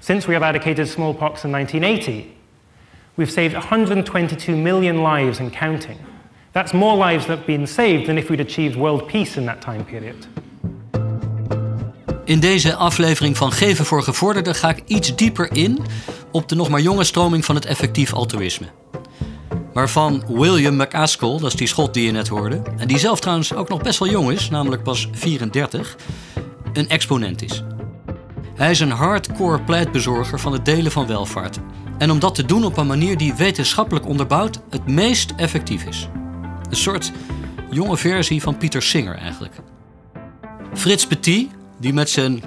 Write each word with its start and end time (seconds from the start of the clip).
Since 0.00 0.26
we 0.26 0.34
eradicated 0.34 0.88
smallpox 0.88 1.44
in 1.44 1.50
1980, 1.50 2.36
we've 3.14 3.30
saved 3.30 3.54
122 3.54 4.56
million 4.56 5.02
lives 5.02 5.40
and 5.40 5.52
counting. 5.52 5.98
That's 6.52 6.72
more 6.72 6.96
lives 7.06 7.26
that 7.26 7.36
have 7.36 7.46
been 7.46 7.66
saved 7.66 8.06
than 8.06 8.16
if 8.16 8.28
we'd 8.28 8.40
achieved 8.40 8.76
world 8.76 9.06
peace 9.06 9.36
in 9.36 9.46
that 9.46 9.60
time 9.60 9.84
period. 9.84 10.28
In 12.24 12.40
deze 12.40 12.74
aflevering 12.74 13.36
van 13.36 13.52
Geven 13.52 13.84
voor 13.84 14.02
Gevorderden 14.02 14.54
ga 14.54 14.68
ik 14.68 14.82
iets 14.86 15.16
dieper 15.16 15.52
in 15.52 15.78
op 16.30 16.48
de 16.48 16.54
nog 16.54 16.68
maar 16.68 16.80
jonge 16.80 17.04
stroming 17.04 17.44
van 17.44 17.54
het 17.54 17.64
effectief 17.64 18.12
altruïsme. 18.12 18.66
Waarvan 19.72 20.22
William 20.28 20.76
McAskill, 20.76 21.38
dat 21.38 21.42
is 21.42 21.54
die 21.54 21.66
schot 21.66 21.94
die 21.94 22.04
je 22.04 22.12
net 22.12 22.28
hoorde, 22.28 22.62
en 22.76 22.88
die 22.88 22.98
zelf 22.98 23.20
trouwens 23.20 23.54
ook 23.54 23.68
nog 23.68 23.82
best 23.82 23.98
wel 23.98 24.08
jong 24.08 24.30
is, 24.30 24.50
namelijk 24.50 24.82
pas 24.82 25.08
34, 25.12 25.96
een 26.72 26.88
exponent 26.88 27.42
is. 27.42 27.62
Hij 28.60 28.70
is 28.70 28.80
een 28.80 28.90
hardcore 28.90 29.62
pleitbezorger 29.62 30.40
van 30.40 30.52
het 30.52 30.64
delen 30.64 30.92
van 30.92 31.06
welvaart. 31.06 31.58
En 31.98 32.10
om 32.10 32.18
dat 32.18 32.34
te 32.34 32.44
doen 32.44 32.64
op 32.64 32.76
een 32.76 32.86
manier 32.86 33.16
die 33.16 33.34
wetenschappelijk 33.34 34.06
onderbouwd 34.06 34.60
het 34.70 34.86
meest 34.86 35.32
effectief 35.36 35.84
is. 35.84 36.08
Een 36.70 36.76
soort 36.76 37.12
jonge 37.70 37.96
versie 37.96 38.42
van 38.42 38.56
Pieter 38.56 38.82
Singer 38.82 39.16
eigenlijk. 39.16 39.54
Frits 40.74 41.06
Petit, 41.06 41.50
die 41.78 41.92
met 41.92 42.10
zijn 42.10 42.42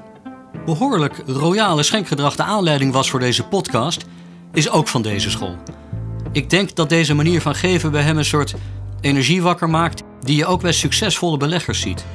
behoorlijk 0.66 1.22
royale 1.26 1.84
schenkgedrag 1.84 2.36
de 2.36 2.44
aanleiding 2.44 2.94
was 2.94 3.09
voor 3.09 3.20
deze 3.20 3.44
podcast, 3.44 4.05
is 4.52 4.70
ook 4.70 4.88
van 4.88 5.02
deze 5.02 5.30
school. 5.30 5.55
Ik 6.31 6.50
denk 6.50 6.75
dat 6.75 6.89
deze 6.89 7.14
manier 7.14 7.41
van 7.41 7.55
geven 7.55 7.91
bij 7.91 8.03
hem 8.03 8.17
een 8.17 8.25
soort 8.25 8.53
energie 9.02 9.41
wakker 9.41 9.70
maakt 9.70 10.03
die 10.22 10.36
je 10.36 10.45
ook 10.45 10.61
bij 10.61 10.73
succesvolle 10.73 11.38
beleggers 11.38 11.81
ziet. 11.81 12.05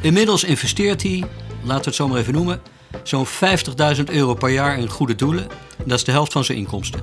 Inmiddels 0.00 0.44
investeert 0.44 1.02
hij, 1.02 1.24
laten 1.62 1.82
we 1.82 1.88
het 1.88 1.94
zo 1.94 2.08
maar 2.08 2.18
even 2.18 2.32
noemen, 2.32 2.60
zo'n 3.02 3.26
50.000 3.26 4.04
euro 4.04 4.34
per 4.34 4.50
jaar 4.50 4.78
in 4.78 4.88
goede 4.88 5.14
doelen. 5.14 5.46
Dat 5.84 5.98
is 5.98 6.04
de 6.04 6.12
helft 6.12 6.32
van 6.32 6.44
zijn 6.44 6.58
inkomsten. 6.58 7.00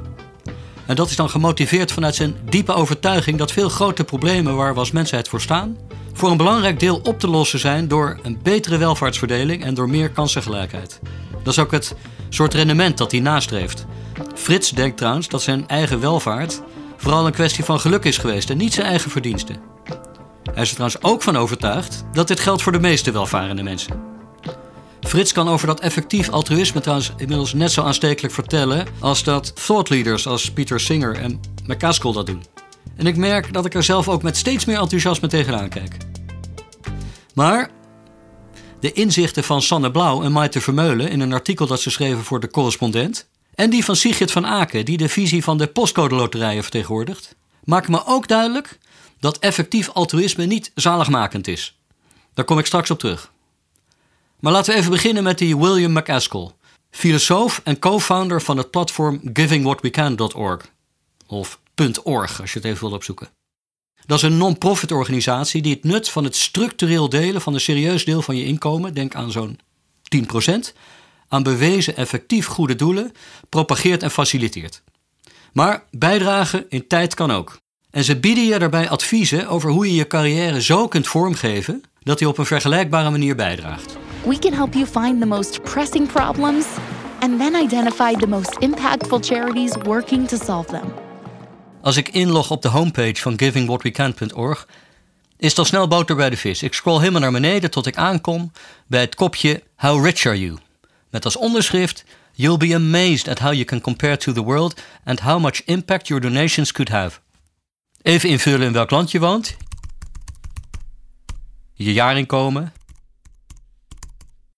En 0.86 0.96
dat 0.96 1.10
is 1.10 1.16
dan 1.16 1.30
gemotiveerd 1.30 1.92
vanuit 1.92 2.16
zijn 2.16 2.36
diepe 2.50 2.74
overtuiging 2.74 3.38
dat 3.38 3.52
veel 3.52 3.70
grote 3.70 4.04
problemen 4.04 4.56
waar 4.56 4.74
we 4.74 4.80
als 4.80 4.92
mensheid 4.92 5.28
voor 5.28 5.42
staan, 5.42 5.78
voor 6.14 6.32
een 6.32 6.38
belangrijk 6.38 6.80
deel 6.80 7.00
op 7.04 7.20
te 7.20 7.30
lossen 7.30 7.60
zijn 7.60 7.88
door 7.88 8.20
een 8.24 8.40
betere 8.44 8.78
welvaartsverdeling 8.78 9.64
en 9.64 9.74
door 9.74 9.90
meer 9.90 10.10
kansengelijkheid. 10.10 11.00
Dat 11.44 11.54
is 11.54 11.60
ook 11.60 11.72
het 11.72 11.96
soort 12.30 12.54
rendement 12.54 12.98
dat 12.98 13.12
hij 13.12 13.20
nastreeft. 13.20 13.86
Frits 14.36 14.70
denkt 14.70 14.98
trouwens 14.98 15.28
dat 15.28 15.42
zijn 15.42 15.68
eigen 15.68 16.00
welvaart 16.00 16.62
vooral 16.98 17.26
een 17.26 17.32
kwestie 17.32 17.64
van 17.64 17.80
geluk 17.80 18.04
is 18.04 18.18
geweest 18.18 18.50
en 18.50 18.58
niet 18.58 18.74
zijn 18.74 18.88
eigen 18.88 19.12
verdiensten. 19.12 19.60
Hij 20.54 20.64
is 20.64 20.70
er 20.70 20.76
trouwens 20.76 21.04
ook 21.04 21.22
van 21.22 21.38
overtuigd 21.38 22.04
dat 22.12 22.28
dit 22.28 22.40
geldt 22.40 22.62
voor 22.62 22.72
de 22.72 22.80
meeste 22.80 23.12
welvarende 23.12 23.64
mensen. 23.64 24.17
Frits 25.08 25.32
kan 25.32 25.48
over 25.48 25.68
dat 25.68 25.80
effectief 25.80 26.30
altruïsme 26.30 26.82
trouwens 26.82 27.12
inmiddels 27.18 27.54
net 27.54 27.72
zo 27.72 27.84
aanstekelijk 27.84 28.34
vertellen 28.34 28.88
als 29.00 29.24
dat 29.24 29.66
thought 29.66 29.90
leaders 29.90 30.28
als 30.28 30.52
Peter 30.52 30.80
Singer 30.80 31.16
en 31.16 31.40
McCaskill 31.66 32.12
dat 32.12 32.26
doen. 32.26 32.44
En 32.96 33.08
ik 33.08 33.16
merk 33.16 33.54
dat 33.54 33.66
ik 33.66 33.74
er 33.74 33.84
zelf 33.84 34.08
ook 34.08 34.24
met 34.24 34.38
steeds 34.38 34.66
meer 34.66 34.80
enthousiasme 34.80 35.28
tegenaan 35.28 35.70
kijk. 35.70 35.98
Maar 37.34 37.70
de 38.80 38.92
inzichten 38.92 39.44
van 39.44 39.62
Sanne 39.62 39.92
Blauw 39.92 40.24
en 40.24 40.32
Maite 40.32 40.62
Vermeulen 40.62 41.10
in 41.10 41.20
een 41.20 41.34
artikel 41.34 41.68
dat 41.68 41.82
ze 41.82 41.90
schreven 41.90 42.24
voor 42.24 42.40
de 42.40 42.50
correspondent, 42.50 43.28
en 43.56 43.70
die 43.70 43.86
van 43.86 43.96
Sigrid 43.96 44.32
van 44.32 44.46
Aken, 44.46 44.86
die 44.86 44.98
de 44.98 45.10
visie 45.10 45.44
van 45.44 45.58
de 45.58 45.68
postcode 45.68 46.16
loterijen 46.16 46.64
vertegenwoordigt, 46.64 47.36
maken 47.64 47.92
me 47.92 48.06
ook 48.06 48.28
duidelijk 48.28 48.78
dat 49.20 49.40
effectief 49.40 49.90
altruïsme 49.90 50.46
niet 50.46 50.72
zaligmakend 50.76 51.48
is. 51.48 51.78
Daar 52.34 52.46
kom 52.46 52.60
ik 52.60 52.66
straks 52.66 52.92
op 52.92 53.00
terug. 53.00 53.32
Maar 54.40 54.52
laten 54.52 54.74
we 54.74 54.80
even 54.80 54.92
beginnen 54.92 55.24
met 55.24 55.38
die 55.38 55.58
William 55.58 55.92
McAskill, 55.92 56.50
filosoof 56.90 57.62
en 57.64 57.80
co-founder 57.80 58.42
van 58.42 58.58
het 58.58 58.72
platform 58.72 59.22
givingwhatwecan.org. 59.34 60.66
Of 61.28 61.60
.org, 62.04 62.42
als 62.42 62.54
je 62.54 62.60
het 62.60 62.68
even 62.68 62.82
wilt 62.82 62.94
opzoeken. 62.94 63.30
Dat 64.06 64.18
is 64.18 64.24
een 64.24 64.38
non-profit 64.38 64.92
organisatie 64.92 65.62
die 65.62 65.74
het 65.74 65.84
nut 65.84 66.10
van 66.10 66.24
het 66.24 66.36
structureel 66.36 67.10
delen 67.10 67.42
van 67.42 67.54
een 67.54 67.60
serieus 67.60 68.06
deel 68.06 68.22
van 68.22 68.36
je 68.36 68.46
inkomen, 68.46 68.94
denk 68.94 69.16
aan 69.16 69.32
zo'n 69.32 69.60
10%, 70.16 70.74
aan 71.28 71.44
bewezen 71.44 71.96
effectief 71.96 72.46
goede 72.46 72.76
doelen, 72.76 73.12
propageert 73.50 74.04
en 74.04 74.12
faciliteert. 74.12 74.82
Maar 75.54 75.84
bijdragen 75.92 76.66
in 76.70 76.88
tijd 76.88 77.14
kan 77.14 77.32
ook. 77.32 77.58
En 77.90 78.04
ze 78.04 78.20
bieden 78.20 78.46
je 78.46 78.60
daarbij 78.60 78.90
adviezen 78.90 79.48
over 79.48 79.70
hoe 79.70 79.88
je 79.88 79.96
je 79.96 80.08
carrière 80.08 80.62
zo 80.62 80.88
kunt 80.88 81.08
vormgeven 81.08 81.84
dat 82.00 82.18
die 82.18 82.28
op 82.28 82.38
een 82.38 82.46
vergelijkbare 82.46 83.10
manier 83.10 83.36
bijdraagt. 83.36 83.98
We 84.28 84.40
can 84.40 84.54
help 84.54 84.74
you 84.74 84.86
find 84.86 85.20
the 85.20 85.26
most 85.26 85.62
pressing 85.62 86.08
problems 86.08 86.66
and 87.20 87.40
then 87.40 87.56
identify 87.56 88.14
the 88.14 88.28
most 88.28 88.60
impactful 88.60 89.20
charities 89.28 89.76
working 89.84 90.28
to 90.28 90.38
solve 90.38 90.68
them. 90.68 90.94
Als 91.82 91.98
ik 91.98 92.10
inlog 92.10 92.52
op 92.52 92.62
de 92.62 92.68
homepage 92.68 93.16
van 93.16 93.38
givingwhatwecan.org, 93.38 94.68
is 95.38 95.50
het 95.50 95.58
al 95.58 95.66
snel 95.66 95.88
boter 95.88 96.16
bij 96.16 96.30
de 96.30 96.38
vis. 96.38 96.64
Ik 96.64 96.74
scroll 96.74 97.00
helemaal 97.00 97.22
naar 97.22 97.32
beneden 97.32 97.72
tot 97.72 97.86
ik 97.86 97.98
aankom 97.98 98.52
bij 98.88 99.02
het 99.02 99.16
kopje 99.16 99.64
How 99.76 100.06
rich 100.06 100.26
are 100.26 100.40
you? 100.40 100.58
Met 101.10 101.26
als 101.26 101.38
onderschrift 101.38 102.04
You'll 102.34 102.58
be 102.58 102.76
amazed 102.76 103.28
at 103.28 103.40
how 103.40 103.54
you 103.54 103.64
can 103.64 103.82
compare 103.82 104.18
to 104.18 104.32
the 104.32 104.44
world 104.44 104.82
and 105.04 105.20
how 105.20 105.42
much 105.42 105.62
impact 105.66 106.08
your 106.08 106.24
donations 106.24 106.72
could 106.72 106.90
have. 106.90 107.20
Even 108.02 108.30
invullen 108.30 108.68
in 108.68 108.74
welk 108.74 108.92
land 108.92 109.12
je 109.12 109.20
woont. 109.20 109.58
Je 111.74 111.94
jaarinkomen. 111.94 112.74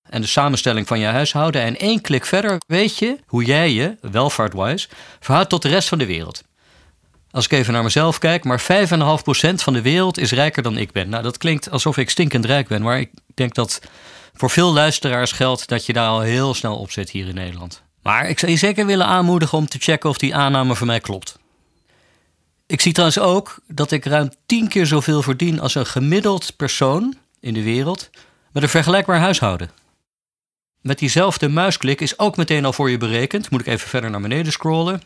En 0.09 0.21
de 0.21 0.27
samenstelling 0.27 0.87
van 0.87 0.99
je 0.99 1.05
huishouden. 1.05 1.61
En 1.61 1.77
één 1.77 2.01
klik 2.01 2.25
verder 2.25 2.61
weet 2.67 2.97
je 2.97 3.17
hoe 3.25 3.43
jij 3.43 3.71
je, 3.71 3.97
welvaartwise, 4.01 4.87
verhoudt 5.19 5.49
tot 5.49 5.61
de 5.61 5.69
rest 5.69 5.87
van 5.87 5.97
de 5.97 6.05
wereld. 6.05 6.43
Als 7.31 7.45
ik 7.45 7.51
even 7.51 7.73
naar 7.73 7.83
mezelf 7.83 8.17
kijk, 8.17 8.43
maar 8.43 8.61
5,5% 8.61 9.55
van 9.55 9.73
de 9.73 9.81
wereld 9.81 10.17
is 10.17 10.31
rijker 10.31 10.63
dan 10.63 10.77
ik 10.77 10.91
ben. 10.91 11.09
Nou, 11.09 11.23
dat 11.23 11.37
klinkt 11.37 11.71
alsof 11.71 11.97
ik 11.97 12.09
stinkend 12.09 12.45
rijk 12.45 12.67
ben, 12.67 12.81
maar 12.81 12.99
ik 12.99 13.09
denk 13.33 13.53
dat 13.53 13.81
voor 14.33 14.49
veel 14.49 14.73
luisteraars 14.73 15.31
geldt 15.31 15.67
dat 15.67 15.85
je 15.85 15.93
daar 15.93 16.07
al 16.07 16.21
heel 16.21 16.53
snel 16.53 16.77
op 16.77 16.91
zit 16.91 17.09
hier 17.09 17.27
in 17.27 17.35
Nederland. 17.35 17.81
Maar 18.01 18.29
ik 18.29 18.39
zou 18.39 18.51
je 18.51 18.57
zeker 18.57 18.85
willen 18.85 19.05
aanmoedigen 19.05 19.57
om 19.57 19.67
te 19.67 19.77
checken 19.79 20.09
of 20.09 20.17
die 20.17 20.35
aanname 20.35 20.75
voor 20.75 20.87
mij 20.87 20.99
klopt. 20.99 21.37
Ik 22.67 22.81
zie 22.81 22.93
trouwens 22.93 23.19
ook 23.19 23.59
dat 23.67 23.91
ik 23.91 24.05
ruim 24.05 24.29
10 24.45 24.67
keer 24.67 24.85
zoveel 24.85 25.21
verdien 25.21 25.59
als 25.59 25.75
een 25.75 25.85
gemiddeld 25.85 26.55
persoon 26.55 27.15
in 27.39 27.53
de 27.53 27.63
wereld 27.63 28.09
met 28.51 28.63
een 28.63 28.69
vergelijkbaar 28.69 29.19
huishouden. 29.19 29.69
Met 30.81 30.99
diezelfde 30.99 31.49
muisklik 31.49 32.01
is 32.01 32.19
ook 32.19 32.37
meteen 32.37 32.65
al 32.65 32.73
voor 32.73 32.89
je 32.89 32.97
berekend, 32.97 33.49
moet 33.49 33.59
ik 33.59 33.67
even 33.67 33.89
verder 33.89 34.09
naar 34.09 34.21
beneden 34.21 34.51
scrollen, 34.51 35.01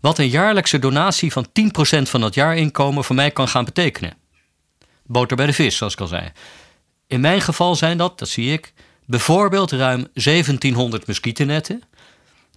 wat 0.00 0.18
een 0.18 0.28
jaarlijkse 0.28 0.78
donatie 0.78 1.32
van 1.32 1.46
10% 1.46 2.02
van 2.02 2.20
dat 2.20 2.34
jaarinkomen 2.34 3.04
voor 3.04 3.14
mij 3.14 3.30
kan 3.30 3.48
gaan 3.48 3.64
betekenen. 3.64 4.16
Boter 5.06 5.36
bij 5.36 5.46
de 5.46 5.52
vis, 5.52 5.76
zoals 5.76 5.92
ik 5.92 6.00
al 6.00 6.06
zei. 6.06 6.32
In 7.06 7.20
mijn 7.20 7.40
geval 7.40 7.74
zijn 7.74 7.98
dat, 7.98 8.18
dat 8.18 8.28
zie 8.28 8.52
ik, 8.52 8.72
bijvoorbeeld 9.06 9.72
ruim 9.72 10.06
1700 10.12 11.06
muggennetten 11.06 11.82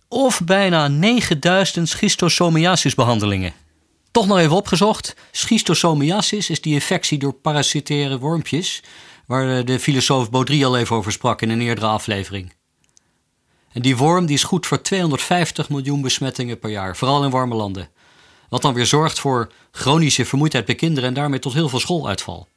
of 0.08 0.42
bijna 0.44 0.88
9000 0.88 1.90
schistosomiasisbehandelingen. 1.90 3.54
Toch 4.12 4.28
nog 4.28 4.38
even 4.38 4.56
opgezocht. 4.56 5.16
Schistosomiasis 5.32 6.50
is 6.50 6.62
die 6.62 6.74
infectie 6.74 7.18
door 7.18 7.34
parasitaire 7.34 8.20
wormpjes, 8.20 8.84
waar 9.28 9.66
de 9.66 9.80
filosoof 9.80 10.30
Baudry 10.30 10.64
al 10.64 10.78
even 10.78 10.96
over 10.96 11.12
sprak 11.12 11.42
in 11.42 11.50
een 11.50 11.62
eerdere 11.62 11.88
aflevering. 11.88 12.54
En 13.72 13.82
die 13.82 13.98
worm 13.98 14.26
die 14.26 14.36
is 14.36 14.44
goed 14.44 14.66
voor 14.66 14.82
250 14.82 15.70
miljoen 15.70 16.02
besmettingen 16.02 16.60
per 16.60 16.70
jaar, 16.70 16.98
vooral 16.98 17.24
in 17.24 17.30
warme 17.30 17.56
landen. 17.56 17.90
Wat 18.50 18.62
dan 18.62 18.74
weer 18.74 18.86
zorgt 18.86 19.20
voor 19.20 19.52
chronische 19.72 20.26
vermoeidheid 20.26 20.66
bij 20.66 20.76
kinderen 20.76 21.10
en 21.10 21.16
daarmee 21.16 21.40
tot 21.40 21.54
heel 21.54 21.70
veel 21.70 21.80
schooluitval. 21.80 22.48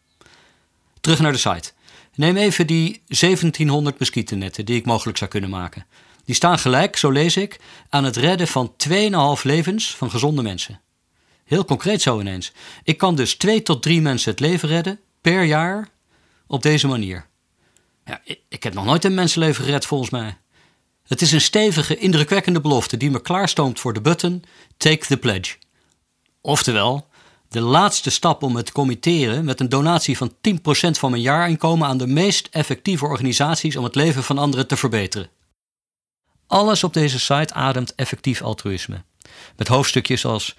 Terug 1.00 1.20
naar 1.20 1.32
de 1.32 1.38
site. 1.38 1.72
Neem 2.14 2.36
even 2.36 2.66
die 2.66 3.02
1700 3.06 3.98
muggennetten 3.98 4.64
die 4.64 4.76
ik 4.76 4.86
mogelijk 4.86 5.18
zou 5.18 5.30
kunnen 5.30 5.50
maken. 5.50 5.86
Die 6.24 6.34
staan 6.34 6.58
gelijk, 6.58 6.96
zo 6.96 7.10
lees 7.10 7.36
ik, 7.36 7.60
aan 7.88 8.04
het 8.04 8.16
redden 8.16 8.48
van 8.48 8.74
2,5 8.88 9.42
levens 9.42 9.96
van 9.96 10.10
gezonde 10.10 10.42
mensen. 10.42 10.80
Heel 11.44 11.64
concreet 11.64 12.02
zo 12.02 12.20
ineens. 12.20 12.52
Ik 12.82 12.98
kan 12.98 13.14
dus 13.14 13.34
2 13.34 13.62
tot 13.62 13.82
3 13.82 14.00
mensen 14.00 14.30
het 14.30 14.40
leven 14.40 14.68
redden 14.68 15.00
per 15.20 15.42
jaar 15.42 15.88
op 16.50 16.62
deze 16.62 16.86
manier. 16.86 17.26
Ja, 18.04 18.20
ik, 18.48 18.62
heb 18.62 18.74
nog 18.74 18.84
nooit 18.84 19.04
een 19.04 19.14
mensenleven 19.14 19.64
gered 19.64 19.86
volgens 19.86 20.10
mij. 20.10 20.38
Het 21.06 21.22
is 21.22 21.32
een 21.32 21.40
stevige, 21.40 21.96
indrukwekkende 21.96 22.60
belofte 22.60 22.96
die 22.96 23.10
me 23.10 23.22
klaarstoomt 23.22 23.80
voor 23.80 23.92
de 23.92 24.00
button 24.00 24.44
Take 24.76 25.06
the 25.06 25.16
Pledge. 25.16 25.56
Oftewel, 26.40 27.08
de 27.48 27.60
laatste 27.60 28.10
stap 28.10 28.42
om 28.42 28.56
het 28.56 28.66
te 28.66 28.72
committeren 28.72 29.44
met 29.44 29.60
een 29.60 29.68
donatie 29.68 30.16
van 30.16 30.32
10% 30.32 30.32
van 30.90 31.10
mijn 31.10 31.22
jaarinkomen 31.22 31.88
aan 31.88 31.98
de 31.98 32.06
meest 32.06 32.48
effectieve 32.50 33.04
organisaties 33.04 33.76
om 33.76 33.84
het 33.84 33.94
leven 33.94 34.22
van 34.22 34.38
anderen 34.38 34.66
te 34.66 34.76
verbeteren. 34.76 35.30
Alles 36.46 36.84
op 36.84 36.92
deze 36.92 37.20
site 37.20 37.54
ademt 37.54 37.94
effectief 37.94 38.42
altruïsme. 38.42 39.04
Met 39.56 39.68
hoofdstukjes 39.68 40.24
als 40.24 40.56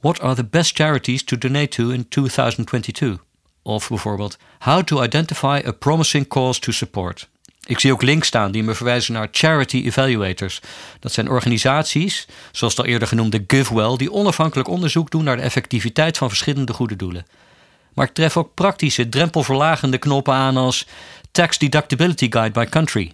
What 0.00 0.20
are 0.20 0.34
the 0.34 0.44
best 0.44 0.76
charities 0.76 1.24
to 1.24 1.38
donate 1.38 1.68
to 1.68 1.88
in 1.88 2.08
2022? 2.08 3.23
Of 3.66 3.88
bijvoorbeeld 3.88 4.38
How 4.58 4.82
to 4.82 5.02
identify 5.02 5.62
a 5.66 5.72
promising 5.72 6.28
cause 6.28 6.60
to 6.60 6.72
support. 6.72 7.28
Ik 7.66 7.80
zie 7.80 7.92
ook 7.92 8.02
links 8.02 8.26
staan 8.26 8.52
die 8.52 8.62
me 8.62 8.74
verwijzen 8.74 9.12
naar 9.12 9.28
Charity 9.30 9.82
Evaluators. 9.84 10.60
Dat 11.00 11.12
zijn 11.12 11.28
organisaties, 11.28 12.26
zoals 12.52 12.78
al 12.78 12.84
eerder 12.84 13.08
genoemde 13.08 13.44
GiveWell, 13.46 13.96
die 13.96 14.12
onafhankelijk 14.12 14.68
onderzoek 14.68 15.10
doen 15.10 15.24
naar 15.24 15.36
de 15.36 15.42
effectiviteit 15.42 16.18
van 16.18 16.28
verschillende 16.28 16.72
goede 16.72 16.96
doelen. 16.96 17.26
Maar 17.94 18.06
ik 18.06 18.14
tref 18.14 18.36
ook 18.36 18.54
praktische, 18.54 19.08
drempelverlagende 19.08 19.98
knoppen 19.98 20.34
aan 20.34 20.56
als 20.56 20.86
Tax 21.30 21.58
Deductibility 21.58 22.26
Guide 22.30 22.60
by 22.60 22.64
Country. 22.64 23.12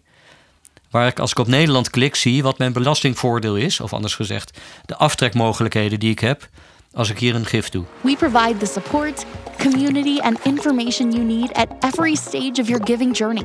Waar 0.90 1.06
ik 1.06 1.18
als 1.18 1.30
ik 1.30 1.38
op 1.38 1.46
Nederland 1.46 1.90
klik 1.90 2.14
zie 2.14 2.42
wat 2.42 2.58
mijn 2.58 2.72
belastingvoordeel 2.72 3.56
is, 3.56 3.80
of 3.80 3.92
anders 3.92 4.14
gezegd, 4.14 4.58
de 4.86 4.96
aftrekmogelijkheden 4.96 6.00
die 6.00 6.10
ik 6.10 6.18
heb 6.18 6.48
als 6.92 7.10
ik 7.10 7.18
hier 7.18 7.34
een 7.34 7.46
gift 7.46 7.72
doe. 7.72 7.84
We 8.00 8.16
provide 8.16 8.56
the 8.56 8.66
support, 8.66 9.24
community, 9.58 10.20
and 10.20 10.38
information 10.44 11.12
you 11.12 11.24
need 11.24 11.52
at 11.52 11.68
every 11.80 12.14
stage 12.14 12.60
of 12.60 12.68
your 12.68 12.86
giving 12.86 13.16
journey. 13.16 13.44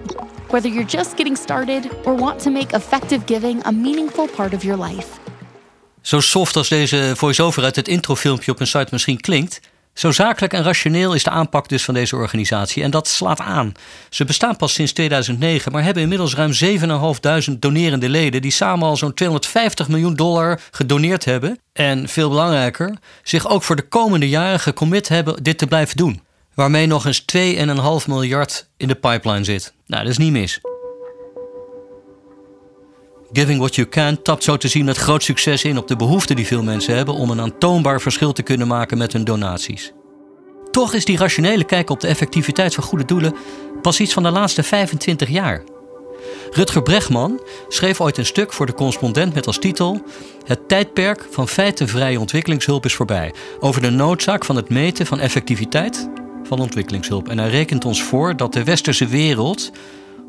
Whether 0.50 0.72
you're 0.72 0.90
just 0.90 1.10
getting 1.16 1.38
started 1.38 1.90
or 2.04 2.16
want 2.18 2.44
to 2.44 2.50
make 2.50 2.76
effective 2.76 3.22
giving 3.26 3.66
a 3.66 3.72
meaningful 3.72 4.28
part 4.28 4.54
of 4.54 4.64
your 4.64 4.86
life. 4.86 5.08
Zo 6.02 6.20
soft 6.20 6.56
als 6.56 6.70
deze 6.70 7.14
voice-over 7.16 7.64
uit 7.64 7.76
het 7.76 7.88
introfilmpje 7.88 8.52
op 8.52 8.60
een 8.60 8.68
site 8.68 8.88
misschien 8.92 9.20
klinkt, 9.20 9.60
zo 9.96 10.12
zakelijk 10.12 10.54
en 10.54 10.64
rationeel 10.64 11.14
is 11.14 11.24
de 11.24 11.30
aanpak 11.30 11.70
dus 11.70 11.84
van 11.84 11.94
deze 11.94 12.16
organisatie. 12.16 12.84
En 12.84 12.92
dat 12.92 13.08
slaat 13.08 13.40
aan. 13.40 13.72
Ze 14.10 14.26
bestaan 14.26 14.56
pas 14.56 14.74
sinds 14.74 14.92
2009, 14.92 15.72
maar 15.72 15.84
hebben 15.84 16.04
inmiddels 16.04 16.36
ruim 16.36 16.52
7.500 17.52 17.60
donerende 17.60 18.10
leden. 18.10 18.42
die 18.42 18.52
samen 18.52 18.88
al 18.88 18.98
zo'n 18.98 19.14
250 19.14 19.88
miljoen 19.88 20.16
dollar 20.16 20.62
gedoneerd 20.72 21.26
hebben. 21.26 21.60
En 21.74 22.10
veel 22.10 22.30
belangrijker, 22.30 22.98
zich 23.24 23.48
ook 23.48 23.64
voor 23.64 23.76
de 23.76 23.88
komende 23.88 24.30
jaren 24.30 24.60
gecommit 24.60 25.08
hebben 25.08 25.44
dit 25.44 25.58
te 25.58 25.68
blijven 25.68 25.98
doen. 25.98 26.22
Waarmee 26.54 26.86
nog 26.86 27.06
eens 27.06 27.26
2,5 28.02 28.08
miljard 28.08 28.68
in 28.78 28.88
de 28.88 28.96
pipeline 28.96 29.44
zit. 29.44 29.74
Nou, 29.88 30.04
dat 30.04 30.12
is 30.12 30.18
niet 30.18 30.32
mis. 30.32 30.60
Giving 33.32 33.60
What 33.60 33.76
You 33.76 33.88
Can 33.88 34.22
tapt 34.22 34.44
zo 34.44 34.58
te 34.58 34.68
zien 34.68 34.86
met 34.86 34.98
groot 34.98 35.24
succes 35.24 35.64
in 35.64 35.78
op 35.78 35.88
de 35.88 35.96
behoefte 35.96 36.34
die 36.34 36.46
veel 36.46 36.64
mensen 36.64 36.96
hebben 36.96 37.14
om 37.14 37.30
een 37.30 37.42
aantoonbaar 37.42 38.02
verschil 38.02 38.34
te 38.34 38.42
kunnen 38.42 38.68
maken 38.68 38.98
met 38.98 39.14
hun 39.14 39.24
donaties. 39.24 39.94
Toch 40.72 40.94
is 40.94 41.06
die 41.06 41.18
rationele 41.18 41.64
kijk 41.64 41.90
op 41.90 42.00
de 42.00 42.08
effectiviteit 42.08 42.74
van 42.74 42.84
goede 42.84 43.06
doelen 43.06 43.36
pas 43.82 44.00
iets 44.00 44.14
van 44.14 44.24
de 44.24 44.30
laatste 44.30 44.64
25 44.64 45.30
jaar. 45.30 45.64
Rutger 46.52 46.84
Bregman 46.84 47.42
schreef 47.68 48.02
ooit 48.02 48.18
een 48.18 48.26
stuk 48.26 48.54
voor 48.54 48.66
de 48.66 48.74
correspondent 48.74 49.34
met 49.34 49.48
als 49.48 49.58
titel 49.58 50.02
Het 50.46 50.68
tijdperk 50.68 51.28
van 51.32 51.48
feitenvrije 51.48 52.20
ontwikkelingshulp 52.20 52.86
is 52.86 52.94
voorbij. 52.94 53.34
Over 53.60 53.82
de 53.82 53.90
noodzaak 53.90 54.46
van 54.46 54.56
het 54.56 54.70
meten 54.70 55.06
van 55.06 55.20
effectiviteit 55.20 56.10
van 56.44 56.60
ontwikkelingshulp. 56.60 57.30
En 57.30 57.38
hij 57.38 57.50
rekent 57.50 57.86
ons 57.86 58.04
voor 58.04 58.38
dat 58.38 58.54
de 58.54 58.64
westerse 58.64 59.08
wereld 59.08 59.72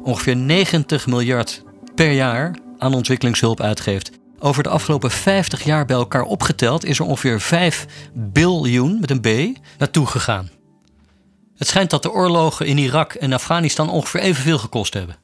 ongeveer 0.02 0.36
90 0.36 1.06
miljard 1.06 1.62
per 1.94 2.10
jaar 2.10 2.54
aan 2.78 2.94
ontwikkelingshulp 2.94 3.60
uitgeeft. 3.60 4.10
Over 4.38 4.62
de 4.62 4.68
afgelopen 4.68 5.10
50 5.10 5.64
jaar 5.64 5.86
bij 5.86 5.96
elkaar 5.96 6.22
opgeteld 6.22 6.84
is 6.84 6.98
er 6.98 7.04
ongeveer 7.04 7.40
5 7.40 7.86
biljoen 8.14 9.00
met 9.00 9.10
een 9.10 9.20
B 9.20 9.58
naartoe 9.78 10.06
gegaan. 10.06 10.50
Het 11.56 11.68
schijnt 11.68 11.90
dat 11.90 12.02
de 12.02 12.12
oorlogen 12.12 12.66
in 12.66 12.78
Irak 12.78 13.12
en 13.12 13.32
Afghanistan 13.32 13.90
ongeveer 13.90 14.20
evenveel 14.20 14.58
gekost 14.58 14.94
hebben. 14.94 15.16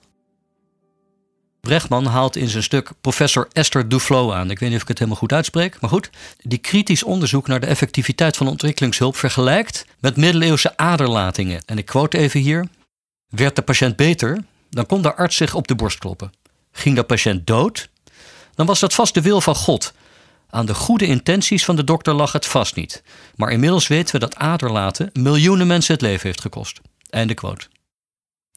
Brechtman 1.61 2.07
haalt 2.07 2.37
in 2.37 2.49
zijn 2.49 2.63
stuk 2.63 2.91
professor 3.01 3.49
Esther 3.53 3.89
Duflo 3.89 4.33
aan. 4.33 4.51
Ik 4.51 4.59
weet 4.59 4.69
niet 4.69 4.77
of 4.77 4.83
ik 4.83 4.89
het 4.89 4.99
helemaal 4.99 5.21
goed 5.21 5.33
uitspreek, 5.33 5.81
maar 5.81 5.91
goed. 5.91 6.11
Die 6.39 6.59
kritisch 6.59 7.03
onderzoek 7.03 7.47
naar 7.47 7.61
de 7.61 7.67
effectiviteit 7.67 8.37
van 8.37 8.49
ontwikkelingshulp 8.49 9.17
vergelijkt 9.17 9.87
met 10.01 10.17
middeleeuwse 10.17 10.77
aderlatingen. 10.77 11.63
En 11.67 11.79
ik 11.79 11.87
quote 11.87 12.19
even 12.19 12.41
hier. 12.41 12.67
Werd 13.29 13.57
de 13.57 13.63
patiënt 13.63 13.97
beter, 13.97 14.45
dan 14.71 14.87
kon 14.87 15.03
de 15.03 15.15
arts 15.15 15.37
zich 15.37 15.55
op 15.55 15.69
de 15.69 15.75
borst 15.75 15.99
kloppen. 15.99 16.33
Ging 16.73 16.97
de 16.97 17.03
patiënt 17.03 17.47
dood, 17.47 17.89
dan 18.55 18.67
was 18.67 18.81
dat 18.81 18.95
vast 18.95 19.15
de 19.15 19.23
wil 19.23 19.41
van 19.41 19.55
God. 19.55 19.93
Aan 20.51 20.67
de 20.67 20.75
goede 20.75 21.07
intenties 21.07 21.65
van 21.65 21.77
de 21.77 21.85
dokter 21.85 22.15
lag 22.15 22.33
het 22.33 22.47
vast 22.47 22.75
niet. 22.75 23.03
Maar 23.37 23.51
inmiddels 23.51 23.87
weten 23.87 24.15
we 24.15 24.21
dat 24.21 24.37
aderlaten 24.37 25.11
miljoenen 25.13 25.67
mensen 25.67 25.95
het 25.95 26.03
leven 26.03 26.27
heeft 26.27 26.41
gekost. 26.41 26.81
Einde 27.11 27.35
quote. 27.35 27.67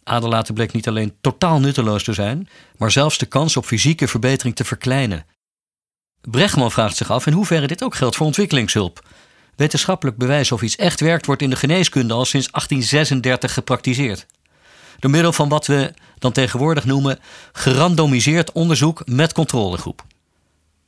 Aderlaten 0.03 0.53
bleek 0.53 0.71
niet 0.71 0.87
alleen 0.87 1.15
totaal 1.21 1.59
nutteloos 1.59 2.03
te 2.03 2.13
zijn, 2.13 2.49
maar 2.77 2.91
zelfs 2.91 3.17
de 3.17 3.25
kans 3.25 3.57
op 3.57 3.65
fysieke 3.65 4.07
verbetering 4.07 4.55
te 4.55 4.63
verkleinen. 4.63 5.25
Brechtman 6.21 6.71
vraagt 6.71 6.97
zich 6.97 7.11
af 7.11 7.25
in 7.25 7.33
hoeverre 7.33 7.67
dit 7.67 7.83
ook 7.83 7.95
geldt 7.95 8.15
voor 8.15 8.25
ontwikkelingshulp. 8.25 9.05
Wetenschappelijk 9.55 10.17
bewijs 10.17 10.51
of 10.51 10.61
iets 10.61 10.75
echt 10.75 10.99
werkt 10.99 11.25
wordt 11.25 11.41
in 11.41 11.49
de 11.49 11.55
geneeskunde 11.55 12.13
al 12.13 12.25
sinds 12.25 12.51
1836 12.51 13.53
gepraktiseerd. 13.53 14.25
Door 14.99 15.11
middel 15.11 15.33
van 15.33 15.49
wat 15.49 15.67
we 15.67 15.93
dan 16.25 16.33
tegenwoordig 16.33 16.85
noemen 16.85 17.19
gerandomiseerd 17.51 18.51
onderzoek 18.51 19.01
met 19.05 19.33
controlegroep. 19.33 20.03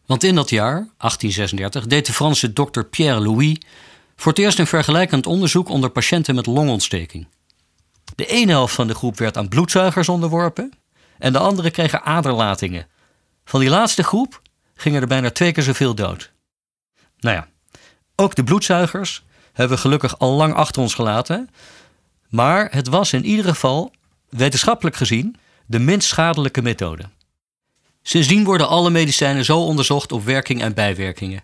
Want 0.05 0.23
in 0.23 0.35
dat 0.35 0.49
jaar, 0.49 0.73
1836, 0.73 1.87
deed 1.87 2.05
de 2.05 2.13
Franse 2.13 2.53
dokter 2.53 2.85
Pierre 2.85 3.19
Louis 3.19 3.57
voor 4.15 4.31
het 4.31 4.41
eerst 4.41 4.59
een 4.59 4.67
vergelijkend 4.67 5.25
onderzoek 5.25 5.69
onder 5.69 5.89
patiënten 5.89 6.35
met 6.35 6.45
longontsteking. 6.45 7.27
De 8.15 8.25
ene 8.25 8.51
helft 8.51 8.73
van 8.73 8.87
de 8.87 8.95
groep 8.95 9.17
werd 9.17 9.37
aan 9.37 9.47
bloedzuigers 9.47 10.09
onderworpen 10.09 10.71
en 11.17 11.33
de 11.33 11.39
andere 11.39 11.71
kregen 11.71 12.03
aderlatingen. 12.03 12.87
Van 13.45 13.59
die 13.59 13.69
laatste 13.69 14.03
groep 14.03 14.41
gingen 14.75 15.01
er 15.01 15.07
bijna 15.07 15.31
twee 15.31 15.51
keer 15.51 15.63
zoveel 15.63 15.95
dood. 15.95 16.31
Nou 17.19 17.35
ja, 17.35 17.47
ook 18.15 18.35
de 18.35 18.43
bloedzuigers 18.43 19.23
hebben 19.53 19.75
we 19.75 19.81
gelukkig 19.81 20.19
al 20.19 20.31
lang 20.31 20.53
achter 20.53 20.81
ons 20.81 20.93
gelaten. 20.93 21.49
Maar 22.29 22.67
het 22.71 22.87
was 22.87 23.13
in 23.13 23.25
ieder 23.25 23.45
geval 23.45 23.91
wetenschappelijk 24.29 24.95
gezien 24.95 25.35
de 25.65 25.79
minst 25.79 26.07
schadelijke 26.07 26.61
methode. 26.61 27.03
Sindsdien 28.01 28.43
worden 28.43 28.67
alle 28.67 28.89
medicijnen 28.89 29.45
zo 29.45 29.59
onderzocht 29.59 30.11
op 30.11 30.23
werking 30.23 30.61
en 30.61 30.73
bijwerkingen. 30.73 31.43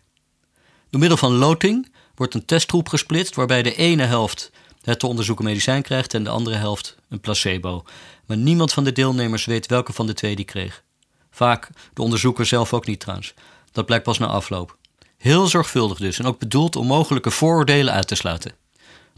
Door 0.89 0.99
middel 0.99 1.17
van 1.17 1.33
loting 1.33 1.91
wordt 2.15 2.33
een 2.33 2.45
testgroep 2.45 2.89
gesplitst 2.89 3.35
waarbij 3.35 3.63
de 3.63 3.75
ene 3.75 4.03
helft 4.03 4.51
het 4.83 4.99
te 4.99 5.07
onderzoeken 5.07 5.45
medicijn 5.45 5.81
krijgt 5.81 6.13
en 6.13 6.23
de 6.23 6.29
andere 6.29 6.55
helft 6.55 6.95
een 7.09 7.19
placebo. 7.19 7.83
Maar 8.25 8.37
niemand 8.37 8.73
van 8.73 8.83
de 8.83 8.91
deelnemers 8.91 9.45
weet 9.45 9.65
welke 9.65 9.93
van 9.93 10.07
de 10.07 10.13
twee 10.13 10.35
die 10.35 10.45
kreeg. 10.45 10.83
Vaak 11.31 11.69
de 11.93 12.01
onderzoeker 12.01 12.45
zelf 12.45 12.73
ook 12.73 12.85
niet 12.85 12.99
trouwens. 12.99 13.33
Dat 13.71 13.85
blijkt 13.85 14.03
pas 14.03 14.17
na 14.17 14.27
afloop. 14.27 14.77
Heel 15.17 15.47
zorgvuldig 15.47 15.97
dus 15.97 16.19
en 16.19 16.25
ook 16.25 16.39
bedoeld 16.39 16.75
om 16.75 16.87
mogelijke 16.87 17.31
vooroordelen 17.31 17.93
uit 17.93 18.07
te 18.07 18.15
sluiten. 18.15 18.55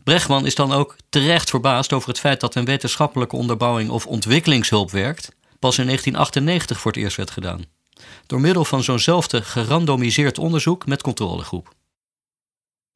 Brechtman 0.06 0.46
is 0.46 0.56
dan 0.56 0.72
ook 0.72 0.96
terecht 1.10 1.50
verbaasd 1.50 1.94
over 1.94 2.10
het 2.10 2.20
feit 2.20 2.40
dat 2.40 2.56
een 2.56 2.66
wetenschappelijke 2.66 3.36
onderbouwing 3.36 3.90
of 3.90 4.08
ontwikkelingshulp 4.08 4.92
werkt 4.92 5.30
pas 5.60 5.78
in 5.78 5.86
1998 5.86 6.80
voor 6.80 6.92
het 6.92 7.02
eerst 7.02 7.18
werd 7.18 7.32
gedaan. 7.32 7.66
Door 8.26 8.40
middel 8.40 8.66
van 8.66 8.84
zo'nzelfde 8.84 9.42
gerandomiseerd 9.42 10.38
onderzoek 10.38 10.86
met 10.86 11.02
controlegroep. 11.02 11.74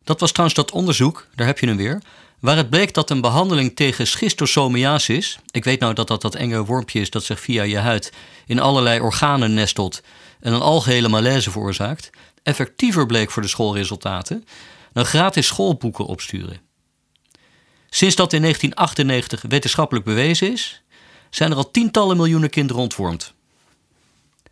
Dat 0.03 0.19
was 0.19 0.31
trouwens 0.31 0.59
dat 0.59 0.71
onderzoek, 0.71 1.27
daar 1.35 1.47
heb 1.47 1.59
je 1.59 1.67
hem 1.67 1.77
weer, 1.77 2.01
waar 2.39 2.57
het 2.57 2.69
bleek 2.69 2.93
dat 2.93 3.09
een 3.09 3.21
behandeling 3.21 3.75
tegen 3.75 4.07
schistosomiasis, 4.07 5.39
ik 5.51 5.63
weet 5.63 5.79
nou 5.79 5.93
dat 5.93 6.07
dat 6.07 6.21
dat 6.21 6.35
enge 6.35 6.65
wormpje 6.65 6.99
is 6.99 7.09
dat 7.09 7.23
zich 7.23 7.39
via 7.39 7.63
je 7.63 7.77
huid 7.77 8.13
in 8.45 8.59
allerlei 8.59 8.99
organen 8.99 9.53
nestelt 9.53 10.01
en 10.39 10.53
een 10.53 10.61
algehele 10.61 11.09
malaise 11.09 11.51
veroorzaakt, 11.51 12.09
effectiever 12.43 13.05
bleek 13.05 13.31
voor 13.31 13.41
de 13.41 13.47
schoolresultaten 13.47 14.45
dan 14.93 15.05
gratis 15.05 15.47
schoolboeken 15.47 16.05
opsturen. 16.05 16.68
Sinds 17.89 18.15
dat 18.15 18.33
in 18.33 18.41
1998 18.41 19.49
wetenschappelijk 19.49 20.05
bewezen 20.05 20.51
is, 20.51 20.81
zijn 21.29 21.51
er 21.51 21.57
al 21.57 21.71
tientallen 21.71 22.17
miljoenen 22.17 22.49
kinderen 22.49 22.81
ontwormd. 22.81 23.33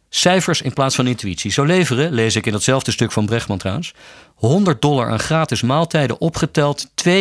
Cijfers 0.10 0.62
in 0.62 0.74
plaats 0.74 0.96
van 0.96 1.08
intuïtie. 1.08 1.52
Zo 1.52 1.64
leveren, 1.64 2.12
lees 2.12 2.36
ik 2.36 2.46
in 2.46 2.52
datzelfde 2.52 2.92
stuk 2.92 3.12
van 3.12 3.26
Brechtman 3.26 3.58
trouwens, 3.58 3.94
100 4.36 4.82
dollar 4.82 5.10
aan 5.10 5.20
gratis 5.20 5.62
maaltijden 5.62 6.22
opgeteld 6.22 6.88
2,8 7.08 7.20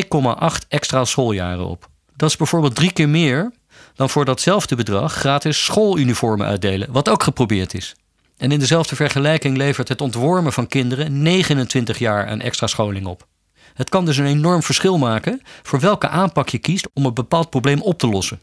extra 0.68 1.04
schooljaren 1.04 1.66
op. 1.66 1.88
Dat 2.16 2.28
is 2.28 2.36
bijvoorbeeld 2.36 2.74
drie 2.74 2.92
keer 2.92 3.08
meer 3.08 3.52
dan 3.94 4.10
voor 4.10 4.24
datzelfde 4.24 4.76
bedrag 4.76 5.12
gratis 5.12 5.64
schooluniformen 5.64 6.46
uitdelen, 6.46 6.92
wat 6.92 7.08
ook 7.08 7.22
geprobeerd 7.22 7.74
is. 7.74 7.94
En 8.36 8.52
in 8.52 8.58
dezelfde 8.58 8.96
vergelijking 8.96 9.56
levert 9.56 9.88
het 9.88 10.00
ontwormen 10.00 10.52
van 10.52 10.66
kinderen 10.66 11.22
29 11.22 11.98
jaar 11.98 12.26
aan 12.26 12.40
extra 12.40 12.66
scholing 12.66 13.06
op. 13.06 13.26
Het 13.76 13.88
kan 13.88 14.04
dus 14.04 14.16
een 14.16 14.26
enorm 14.26 14.62
verschil 14.62 14.98
maken 14.98 15.42
voor 15.62 15.80
welke 15.80 16.08
aanpak 16.08 16.48
je 16.48 16.58
kiest 16.58 16.88
om 16.94 17.06
een 17.06 17.14
bepaald 17.14 17.50
probleem 17.50 17.80
op 17.80 17.98
te 17.98 18.08
lossen. 18.08 18.40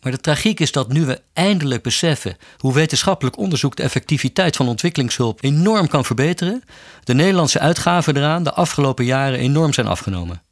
Maar 0.00 0.12
de 0.12 0.20
tragiek 0.20 0.60
is 0.60 0.72
dat 0.72 0.92
nu 0.92 1.06
we 1.06 1.20
eindelijk 1.32 1.82
beseffen 1.82 2.36
hoe 2.56 2.74
wetenschappelijk 2.74 3.38
onderzoek 3.38 3.76
de 3.76 3.82
effectiviteit 3.82 4.56
van 4.56 4.68
ontwikkelingshulp 4.68 5.42
enorm 5.42 5.88
kan 5.88 6.04
verbeteren, 6.04 6.62
de 7.04 7.14
Nederlandse 7.14 7.58
uitgaven 7.58 8.16
eraan 8.16 8.42
de 8.42 8.52
afgelopen 8.52 9.04
jaren 9.04 9.38
enorm 9.38 9.72
zijn 9.72 9.86
afgenomen. 9.86 10.42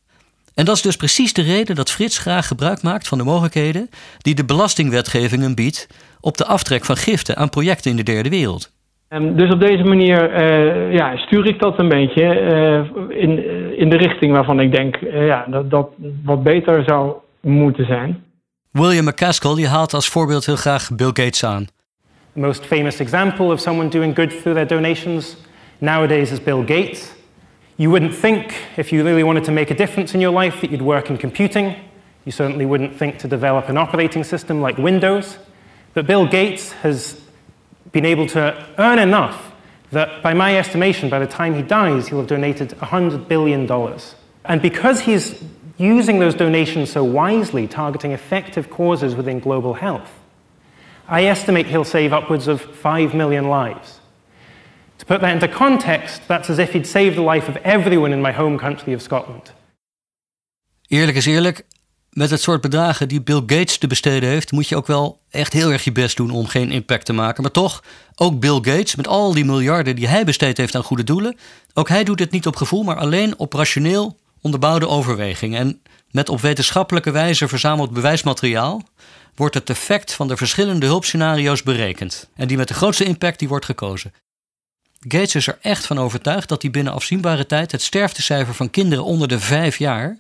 En 0.55 0.65
dat 0.65 0.77
is 0.77 0.83
dus 0.83 0.97
precies 0.97 1.33
de 1.33 1.43
reden 1.43 1.77
dat 1.77 1.91
Frits 1.91 2.19
graag 2.19 2.47
gebruik 2.47 2.83
maakt 2.83 3.09
van 3.09 3.19
de 3.19 3.25
mogelijkheden 3.25 3.91
die 4.19 4.35
de 4.35 4.45
belastingwetgeving 4.45 5.43
hem 5.43 5.55
biedt 5.55 5.87
op 6.21 6.37
de 6.37 6.47
aftrek 6.47 6.85
van 6.85 6.97
giften 6.97 7.37
aan 7.37 7.49
projecten 7.49 7.91
in 7.91 7.97
de 7.97 8.03
derde 8.03 8.29
wereld. 8.29 8.71
Um, 9.09 9.37
dus 9.37 9.53
op 9.53 9.61
deze 9.61 9.83
manier 9.83 10.31
uh, 10.31 10.93
ja, 10.93 11.17
stuur 11.17 11.47
ik 11.47 11.61
dat 11.61 11.79
een 11.79 11.89
beetje 11.89 12.23
uh, 12.23 13.23
in, 13.23 13.47
in 13.79 13.91
de 13.91 13.97
richting 13.97 14.33
waarvan 14.33 14.61
ik 14.61 14.73
denk 14.73 15.01
uh, 15.01 15.27
ja, 15.27 15.47
dat 15.49 15.71
dat 15.71 15.91
wat 16.25 16.43
beter 16.43 16.83
zou 16.87 17.13
moeten 17.41 17.87
zijn. 17.87 18.25
William 18.71 19.05
McCaskill 19.05 19.55
die 19.55 19.69
haalt 19.69 19.95
als 19.95 20.09
voorbeeld 20.09 20.47
heel 20.47 20.57
graag 20.57 20.91
Bill 20.95 21.07
Gates 21.13 21.45
aan. 21.45 21.67
The 22.33 22.41
most 22.41 22.67
famous 22.67 23.01
example 23.01 23.47
of 23.47 23.61
someone 23.61 23.89
doing 23.89 24.17
good 24.17 24.31
through 24.31 24.57
their 24.57 24.67
donations 24.67 25.37
nowadays 25.79 26.31
is 26.31 26.43
Bill 26.43 26.65
Gates. 26.67 27.15
You 27.75 27.91
wouldn't 27.91 28.21
think, 28.21 28.53
if 28.77 28.89
you 28.89 29.03
really 29.03 29.25
wanted 29.25 29.45
to 29.45 29.53
make 29.53 29.73
a 29.73 29.77
difference 29.77 30.15
in 30.15 30.21
your 30.21 30.43
life, 30.43 30.61
that 30.61 30.71
you'd 30.71 30.85
work 30.85 31.09
in 31.09 31.17
computing. 31.17 31.75
You 32.23 32.33
certainly 32.33 32.67
wouldn't 32.67 32.97
think 32.97 33.19
to 33.19 33.29
develop 33.29 33.69
an 33.69 33.77
operating 33.77 34.25
system 34.25 34.65
like 34.67 34.83
Windows. 34.83 35.39
But 35.93 36.07
Bill 36.07 36.27
Gates 36.27 36.73
has 36.83 37.26
been 37.93 38.05
able 38.05 38.27
to 38.29 38.67
earn 38.79 38.99
enough 38.99 39.53
that, 39.93 40.23
by 40.23 40.35
my 40.35 40.57
estimation, 40.57 41.09
by 41.09 41.19
the 41.19 41.27
time 41.27 41.55
he 41.55 41.63
dies, 41.63 42.09
he'll 42.09 42.19
have 42.19 42.27
donated 42.27 42.71
$100 42.71 43.29
billion. 43.29 43.71
And 44.45 44.63
because 44.63 45.01
he's 45.01 45.43
using 45.79 46.19
those 46.19 46.35
donations 46.35 46.91
so 46.91 47.05
wisely, 47.05 47.67
targeting 47.67 48.13
effective 48.13 48.71
causes 48.71 49.15
within 49.15 49.41
global 49.41 49.75
health, 49.75 50.11
I 51.09 51.25
estimate 51.25 51.67
he'll 51.67 51.85
save 51.85 52.13
upwards 52.13 52.49
of 52.49 52.61
5 52.61 53.15
million 53.15 53.49
lives. 53.49 54.01
To 54.99 55.07
put 55.07 55.21
that 55.21 55.33
into 55.33 55.49
context, 55.49 56.23
that's 56.27 56.51
as 56.51 56.59
if 56.59 56.73
he'd 56.73 56.87
saved 56.87 57.17
the 57.17 57.23
life 57.23 57.49
of 57.49 57.57
everyone 57.59 58.13
in 58.13 58.23
my 58.23 58.33
home 58.33 58.59
country 58.59 58.93
of 58.93 59.03
Scotland. 59.03 59.53
Eerlijk 60.89 61.17
is 61.17 61.27
eerlijk, 61.27 61.65
met 62.17 62.31
het 62.31 62.43
soort 62.43 62.61
bedragen 62.61 63.09
die 63.09 63.21
Bill 63.21 63.43
Gates 63.47 63.79
te 63.79 63.87
besteden 63.87 64.29
heeft, 64.29 64.53
moet 64.53 64.69
je 64.69 64.77
ook 64.77 64.87
wel 64.87 65.21
echt 65.31 65.53
heel 65.53 65.73
erg 65.73 65.85
je 65.85 65.93
best 65.93 66.17
doen 66.17 66.31
om 66.31 66.47
geen 66.47 66.71
impact 66.71 67.05
te 67.05 67.13
maken. 67.13 67.43
Maar 67.43 67.53
toch, 67.53 67.83
ook 68.15 68.41
Bill 68.41 68.55
Gates, 68.55 68.95
met 68.95 69.09
al 69.09 69.35
die 69.35 69.45
miljarden 69.45 69.97
die 69.97 70.09
hij 70.09 70.25
besteed 70.25 70.57
heeft 70.57 70.75
aan 70.75 70.83
goede 70.83 71.05
doelen, 71.05 71.37
ook 71.75 71.89
hij 71.89 72.05
doet 72.05 72.19
het 72.19 72.31
niet 72.31 72.47
op 72.47 72.57
gevoel, 72.57 72.83
maar 72.83 72.97
alleen 72.97 73.39
op 73.39 73.53
rationeel 73.53 74.19
onderbouwde 74.41 74.89
overwegingen. 74.89 75.61
En 75.61 75.81
met 76.11 76.29
op 76.29 76.41
wetenschappelijke 76.41 77.11
wijze 77.11 77.49
verzameld 77.49 77.91
bewijsmateriaal 77.91 78.83
wordt 79.35 79.55
het 79.55 79.71
effect 79.71 80.13
van 80.13 80.29
de 80.29 80.37
verschillende 80.37 80.87
hulpscenario's 80.87 81.63
berekend. 81.63 82.29
En 82.35 82.49
die 82.49 82.57
met 82.57 82.69
de 82.69 82.75
grootste 82.75 83.05
impact 83.05 83.39
die 83.39 83.49
wordt 83.49 83.65
gekozen. 83.65 84.13
Gates 85.09 85.35
is 85.35 85.47
er 85.47 85.59
echt 85.61 85.87
van 85.87 85.99
overtuigd 85.99 86.49
dat 86.49 86.63
hij 86.63 86.71
binnen 86.71 86.93
afzienbare 86.93 87.47
tijd 87.47 87.73
het 87.73 87.83
sterftecijfer 87.83 88.55
van 88.55 88.71
kinderen 88.71 89.05
onder 89.05 89.29
de 89.29 89.41
vijf 89.41 89.79
jaar 89.79 90.17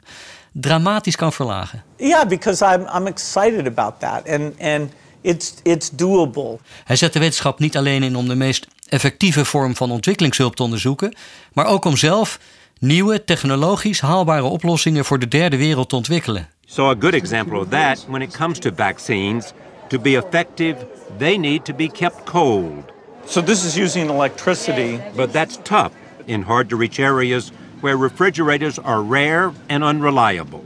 dramatisch 0.60 1.16
kan 1.16 1.32
verlagen. 1.32 1.82
Yeah, 1.96 2.28
because 2.28 2.74
I'm, 2.74 2.86
I'm 2.96 3.06
excited 3.06 3.66
about 3.66 4.00
that 4.00 4.28
and, 4.28 4.60
and 4.60 4.92
it's, 5.20 5.54
it's 5.62 5.90
doable. 5.90 6.58
Hij 6.84 6.96
zet 6.96 7.12
de 7.12 7.18
wetenschap 7.18 7.58
niet 7.58 7.76
alleen 7.76 8.02
in 8.02 8.16
om 8.16 8.28
de 8.28 8.34
meest 8.34 8.66
effectieve 8.88 9.44
vorm 9.44 9.76
van 9.76 9.90
ontwikkelingshulp 9.90 10.56
te 10.56 10.62
onderzoeken, 10.62 11.14
maar 11.52 11.66
ook 11.66 11.84
om 11.84 11.96
zelf 11.96 12.38
nieuwe 12.78 13.24
technologisch 13.24 14.00
haalbare 14.00 14.44
oplossingen 14.44 15.04
voor 15.04 15.18
de 15.18 15.28
derde 15.28 15.56
wereld 15.56 15.88
te 15.88 15.96
ontwikkelen. 15.96 16.48
So, 16.66 16.90
a 16.90 16.94
good 16.98 17.14
example 17.14 17.58
of 17.58 17.68
that 17.68 18.06
when 18.08 18.22
it 18.22 18.36
comes 18.36 18.58
to 18.58 18.70
vaccines, 18.76 19.52
to 19.88 19.98
be 19.98 20.16
effective, 20.16 20.76
they 21.18 21.36
need 21.36 21.64
to 21.64 21.74
be 21.74 21.90
kept 21.90 22.24
cold. 22.24 22.94
So 23.26 23.42
this 23.42 23.64
is 23.64 23.76
using 23.76 24.10
electricity. 24.10 25.00
But 25.14 25.32
that's 25.32 25.58
tough 25.62 25.92
in 26.24 26.42
hard 26.42 26.68
to 26.68 26.76
reach 26.76 26.98
areas 26.98 27.50
where 27.80 27.96
refrigerators 27.96 28.78
are 28.78 29.02
rare 29.02 29.52
and 29.68 29.84
unreliable. 29.84 30.64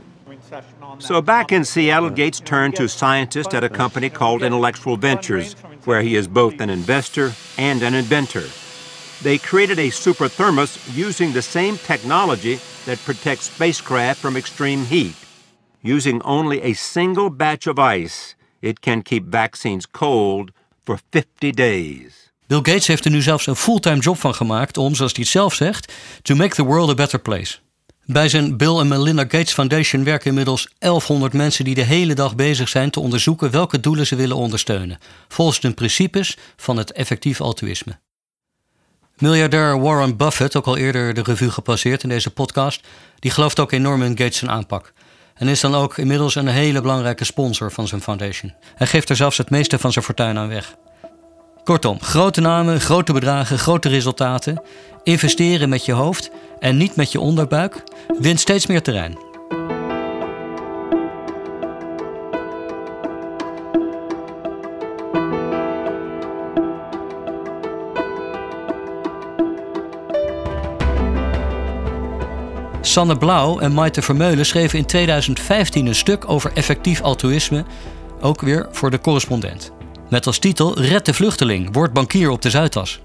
So, 0.99 1.21
back 1.21 1.51
in 1.51 1.63
Seattle, 1.63 2.09
Gates 2.09 2.39
turned 2.39 2.75
to 2.75 2.89
scientists 2.89 3.53
at 3.53 3.63
a 3.63 3.69
company 3.69 4.09
called 4.09 4.43
Intellectual 4.43 4.97
Ventures, 4.97 5.53
where 5.85 6.01
he 6.01 6.15
is 6.15 6.27
both 6.27 6.59
an 6.59 6.69
investor 6.69 7.33
and 7.57 7.81
an 7.81 7.93
inventor. 7.93 8.43
They 9.21 9.37
created 9.37 9.79
a 9.79 9.91
super 9.91 10.27
thermos 10.27 10.77
using 10.95 11.31
the 11.31 11.41
same 11.41 11.77
technology 11.77 12.59
that 12.85 12.99
protects 12.99 13.45
spacecraft 13.45 14.19
from 14.19 14.35
extreme 14.35 14.85
heat. 14.85 15.15
Using 15.81 16.21
only 16.23 16.61
a 16.61 16.73
single 16.73 17.29
batch 17.29 17.65
of 17.67 17.79
ice, 17.79 18.35
it 18.61 18.81
can 18.81 19.01
keep 19.01 19.25
vaccines 19.25 19.85
cold 19.85 20.51
for 20.83 20.97
50 20.97 21.51
days. 21.51 22.20
Bill 22.51 22.73
Gates 22.73 22.87
heeft 22.87 23.05
er 23.05 23.11
nu 23.11 23.21
zelfs 23.21 23.47
een 23.47 23.55
fulltime 23.55 23.99
job 23.99 24.19
van 24.19 24.35
gemaakt 24.35 24.77
om, 24.77 24.95
zoals 24.95 25.11
hij 25.11 25.21
het 25.21 25.31
zelf 25.31 25.53
zegt, 25.53 25.93
to 26.21 26.35
make 26.35 26.55
the 26.55 26.63
world 26.63 26.89
a 26.89 26.93
better 26.93 27.19
place. 27.19 27.57
Bij 28.05 28.29
zijn 28.29 28.57
Bill 28.57 28.77
en 28.77 28.87
Melinda 28.87 29.21
Gates 29.21 29.53
Foundation 29.53 30.03
werken 30.03 30.29
inmiddels 30.29 30.69
1100 30.77 31.33
mensen 31.33 31.65
die 31.65 31.75
de 31.75 31.81
hele 31.81 32.13
dag 32.13 32.35
bezig 32.35 32.69
zijn 32.69 32.89
te 32.89 32.99
onderzoeken 32.99 33.51
welke 33.51 33.79
doelen 33.79 34.07
ze 34.07 34.15
willen 34.15 34.35
ondersteunen, 34.35 34.97
volgens 35.27 35.59
de 35.59 35.71
principes 35.73 36.37
van 36.55 36.77
het 36.77 36.91
effectief 36.91 37.41
altruïsme. 37.41 37.99
Miljardair 39.17 39.81
Warren 39.81 40.17
Buffett, 40.17 40.55
ook 40.55 40.67
al 40.67 40.77
eerder 40.77 41.13
de 41.13 41.23
revue 41.23 41.51
gepasseerd 41.51 42.03
in 42.03 42.09
deze 42.09 42.31
podcast, 42.31 42.87
die 43.19 43.31
gelooft 43.31 43.59
ook 43.59 43.71
enorm 43.71 44.03
in 44.03 44.17
Gates' 44.17 44.45
aanpak. 44.45 44.93
En 45.33 45.47
is 45.47 45.59
dan 45.59 45.75
ook 45.75 45.97
inmiddels 45.97 46.35
een 46.35 46.47
hele 46.47 46.81
belangrijke 46.81 47.25
sponsor 47.25 47.71
van 47.71 47.87
zijn 47.87 48.01
foundation. 48.01 48.53
Hij 48.75 48.87
geeft 48.87 49.09
er 49.09 49.15
zelfs 49.15 49.37
het 49.37 49.49
meeste 49.49 49.79
van 49.79 49.91
zijn 49.91 50.05
fortuin 50.05 50.37
aan 50.37 50.47
weg. 50.47 50.75
Kortom, 51.63 52.01
grote 52.01 52.41
namen, 52.41 52.81
grote 52.81 53.13
bedragen, 53.13 53.59
grote 53.59 53.89
resultaten. 53.89 54.61
Investeren 55.03 55.69
met 55.69 55.85
je 55.85 55.91
hoofd 55.91 56.31
en 56.59 56.77
niet 56.77 56.95
met 56.95 57.11
je 57.11 57.19
onderbuik 57.19 57.83
wint 58.19 58.39
steeds 58.39 58.65
meer 58.65 58.81
terrein. 58.81 59.17
Sanne 72.81 73.17
Blauw 73.17 73.59
en 73.59 73.73
Maite 73.73 74.01
Vermeulen 74.01 74.45
schreven 74.45 74.79
in 74.79 74.85
2015 74.85 75.85
een 75.85 75.95
stuk 75.95 76.29
over 76.29 76.51
effectief 76.53 77.01
altruïsme, 77.01 77.65
ook 78.21 78.41
weer 78.41 78.67
voor 78.71 78.91
de 78.91 78.99
correspondent. 78.99 79.80
Met 80.11 80.27
als 80.27 80.39
titel 80.39 80.79
Red 80.79 81.05
de 81.05 81.13
vluchteling, 81.13 81.73
word 81.73 81.93
bankier 81.93 82.29
op 82.29 82.41
de 82.41 82.49
Zuidas. 82.49 82.99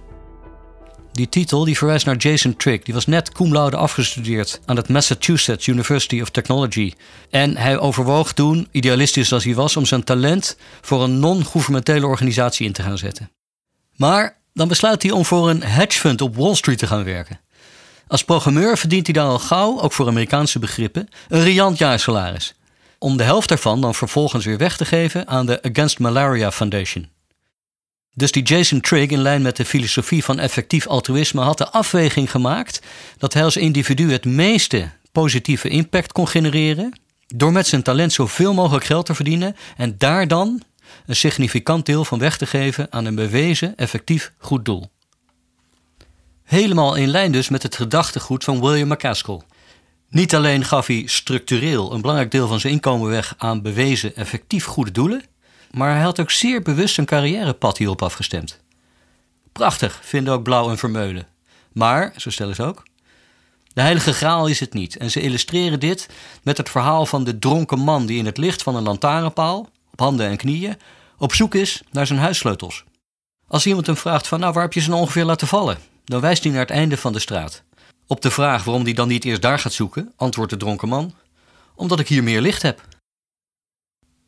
Die 1.12 1.28
titel 1.28 1.64
die 1.64 1.76
verwijst 1.76 2.06
naar 2.06 2.16
Jason 2.16 2.56
Trick. 2.56 2.84
Die 2.84 2.94
was 2.94 3.06
net 3.06 3.32
cum 3.32 3.52
laude 3.52 3.76
afgestudeerd 3.76 4.60
aan 4.64 4.76
het 4.76 4.88
Massachusetts 4.88 5.66
University 5.66 6.20
of 6.20 6.30
Technology. 6.30 6.92
En 7.30 7.56
hij 7.56 7.78
overwoog 7.78 8.32
toen, 8.32 8.68
idealistisch 8.70 9.32
als 9.32 9.44
hij 9.44 9.54
was, 9.54 9.76
om 9.76 9.86
zijn 9.86 10.04
talent 10.04 10.56
voor 10.80 11.02
een 11.02 11.18
non-governementele 11.18 12.06
organisatie 12.06 12.66
in 12.66 12.72
te 12.72 12.82
gaan 12.82 12.98
zetten. 12.98 13.30
Maar 13.96 14.38
dan 14.52 14.68
besluit 14.68 15.02
hij 15.02 15.12
om 15.12 15.24
voor 15.24 15.50
een 15.50 15.62
hedge 15.62 15.98
fund 15.98 16.20
op 16.20 16.36
Wall 16.36 16.54
Street 16.54 16.78
te 16.78 16.86
gaan 16.86 17.04
werken. 17.04 17.40
Als 18.08 18.24
programmeur 18.24 18.78
verdient 18.78 19.06
hij 19.06 19.14
dan 19.14 19.28
al 19.28 19.38
gauw, 19.38 19.80
ook 19.80 19.92
voor 19.92 20.08
Amerikaanse 20.08 20.58
begrippen, 20.58 21.08
een 21.28 21.42
riant 21.42 21.78
jaarsalaris. 21.78 22.54
Om 22.98 23.16
de 23.16 23.22
helft 23.22 23.48
daarvan 23.48 23.80
dan 23.80 23.94
vervolgens 23.94 24.44
weer 24.44 24.58
weg 24.58 24.76
te 24.76 24.84
geven 24.84 25.28
aan 25.28 25.46
de 25.46 25.62
Against 25.62 25.98
Malaria 25.98 26.52
Foundation. 26.52 27.08
Dus 28.14 28.32
die 28.32 28.42
Jason 28.42 28.80
Trigg, 28.80 29.10
in 29.10 29.18
lijn 29.18 29.42
met 29.42 29.56
de 29.56 29.64
filosofie 29.64 30.24
van 30.24 30.38
effectief 30.38 30.86
altruïsme, 30.86 31.40
had 31.40 31.58
de 31.58 31.70
afweging 31.70 32.30
gemaakt 32.30 32.80
dat 33.18 33.32
hij 33.32 33.44
als 33.44 33.56
individu 33.56 34.12
het 34.12 34.24
meeste 34.24 34.90
positieve 35.12 35.68
impact 35.68 36.12
kon 36.12 36.28
genereren. 36.28 37.00
door 37.26 37.52
met 37.52 37.66
zijn 37.66 37.82
talent 37.82 38.12
zoveel 38.12 38.54
mogelijk 38.54 38.84
geld 38.84 39.06
te 39.06 39.14
verdienen 39.14 39.56
en 39.76 39.94
daar 39.98 40.28
dan 40.28 40.62
een 41.06 41.16
significant 41.16 41.86
deel 41.86 42.04
van 42.04 42.18
weg 42.18 42.36
te 42.36 42.46
geven 42.46 42.86
aan 42.90 43.04
een 43.04 43.14
bewezen 43.14 43.76
effectief 43.76 44.32
goed 44.38 44.64
doel. 44.64 44.90
Helemaal 46.44 46.94
in 46.94 47.08
lijn 47.08 47.32
dus 47.32 47.48
met 47.48 47.62
het 47.62 47.76
gedachtegoed 47.76 48.44
van 48.44 48.60
William 48.60 48.88
McCaskill. 48.88 49.40
Niet 50.08 50.34
alleen 50.34 50.64
gaf 50.64 50.86
hij 50.86 51.02
structureel 51.06 51.92
een 51.92 52.00
belangrijk 52.00 52.30
deel 52.30 52.48
van 52.48 52.60
zijn 52.60 52.72
inkomen 52.72 53.08
weg 53.08 53.34
aan 53.38 53.62
bewezen 53.62 54.16
effectief 54.16 54.64
goede 54.64 54.90
doelen, 54.90 55.24
maar 55.70 55.94
hij 55.94 56.02
had 56.02 56.20
ook 56.20 56.30
zeer 56.30 56.62
bewust 56.62 56.94
zijn 56.94 57.06
carrièrepad 57.06 57.78
hierop 57.78 58.02
afgestemd. 58.02 58.60
Prachtig, 59.52 60.00
vinden 60.02 60.32
ook 60.34 60.42
Blauw 60.42 60.70
en 60.70 60.78
Vermeulen. 60.78 61.26
Maar, 61.72 62.12
zo 62.16 62.30
stellen 62.30 62.54
ze 62.54 62.62
ook, 62.62 62.82
de 63.76 63.80
heilige 63.80 64.12
graal 64.12 64.46
is 64.46 64.60
het 64.60 64.72
niet. 64.72 64.96
En 64.96 65.10
ze 65.10 65.20
illustreren 65.20 65.80
dit 65.80 66.08
met 66.42 66.56
het 66.56 66.70
verhaal 66.70 67.06
van 67.06 67.24
de 67.24 67.38
dronken 67.38 67.78
man 67.78 68.06
die 68.06 68.18
in 68.18 68.26
het 68.26 68.36
licht 68.36 68.62
van 68.62 68.76
een 68.76 68.82
lantaarnpaal, 68.82 69.68
op 69.92 70.00
handen 70.00 70.28
en 70.28 70.36
knieën, 70.36 70.76
op 71.18 71.34
zoek 71.34 71.54
is 71.54 71.82
naar 71.90 72.06
zijn 72.06 72.18
huissleutels. 72.18 72.84
Als 73.48 73.66
iemand 73.66 73.86
hem 73.86 73.96
vraagt 73.96 74.26
van 74.26 74.40
nou 74.40 74.52
waar 74.52 74.62
heb 74.62 74.72
je 74.72 74.80
ze 74.80 74.88
nou 74.88 75.00
ongeveer 75.00 75.24
laten 75.24 75.46
vallen, 75.46 75.78
dan 76.04 76.20
wijst 76.20 76.42
hij 76.42 76.52
naar 76.52 76.60
het 76.60 76.70
einde 76.70 76.96
van 76.96 77.12
de 77.12 77.18
straat. 77.18 77.62
Op 78.06 78.20
de 78.20 78.30
vraag 78.30 78.64
waarom 78.64 78.84
hij 78.84 78.92
dan 78.92 79.08
niet 79.08 79.24
eerst 79.24 79.42
daar 79.42 79.58
gaat 79.58 79.72
zoeken, 79.72 80.12
antwoordt 80.16 80.50
de 80.50 80.56
dronken 80.56 80.88
man: 80.88 81.14
Omdat 81.74 82.00
ik 82.00 82.08
hier 82.08 82.22
meer 82.22 82.40
licht 82.40 82.62
heb. 82.62 82.80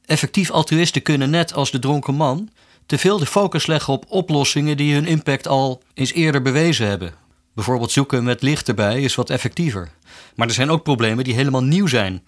Effectief 0.04 0.50
altruïsten 0.50 1.02
kunnen 1.02 1.30
net 1.30 1.54
als 1.54 1.70
de 1.70 1.78
dronken 1.78 2.14
man 2.14 2.50
te 2.86 2.98
veel 2.98 3.18
de 3.18 3.26
focus 3.26 3.66
leggen 3.66 3.92
op 3.92 4.04
oplossingen 4.08 4.76
die 4.76 4.94
hun 4.94 5.06
impact 5.06 5.48
al 5.48 5.82
eens 5.94 6.12
eerder 6.12 6.42
bewezen 6.42 6.86
hebben. 6.86 7.14
Bijvoorbeeld 7.54 7.90
zoeken 7.90 8.24
met 8.24 8.42
licht 8.42 8.68
erbij 8.68 9.02
is 9.02 9.14
wat 9.14 9.30
effectiever. 9.30 9.90
Maar 10.34 10.46
er 10.46 10.54
zijn 10.54 10.70
ook 10.70 10.82
problemen 10.82 11.24
die 11.24 11.34
helemaal 11.34 11.62
nieuw 11.62 11.86
zijn. 11.86 12.24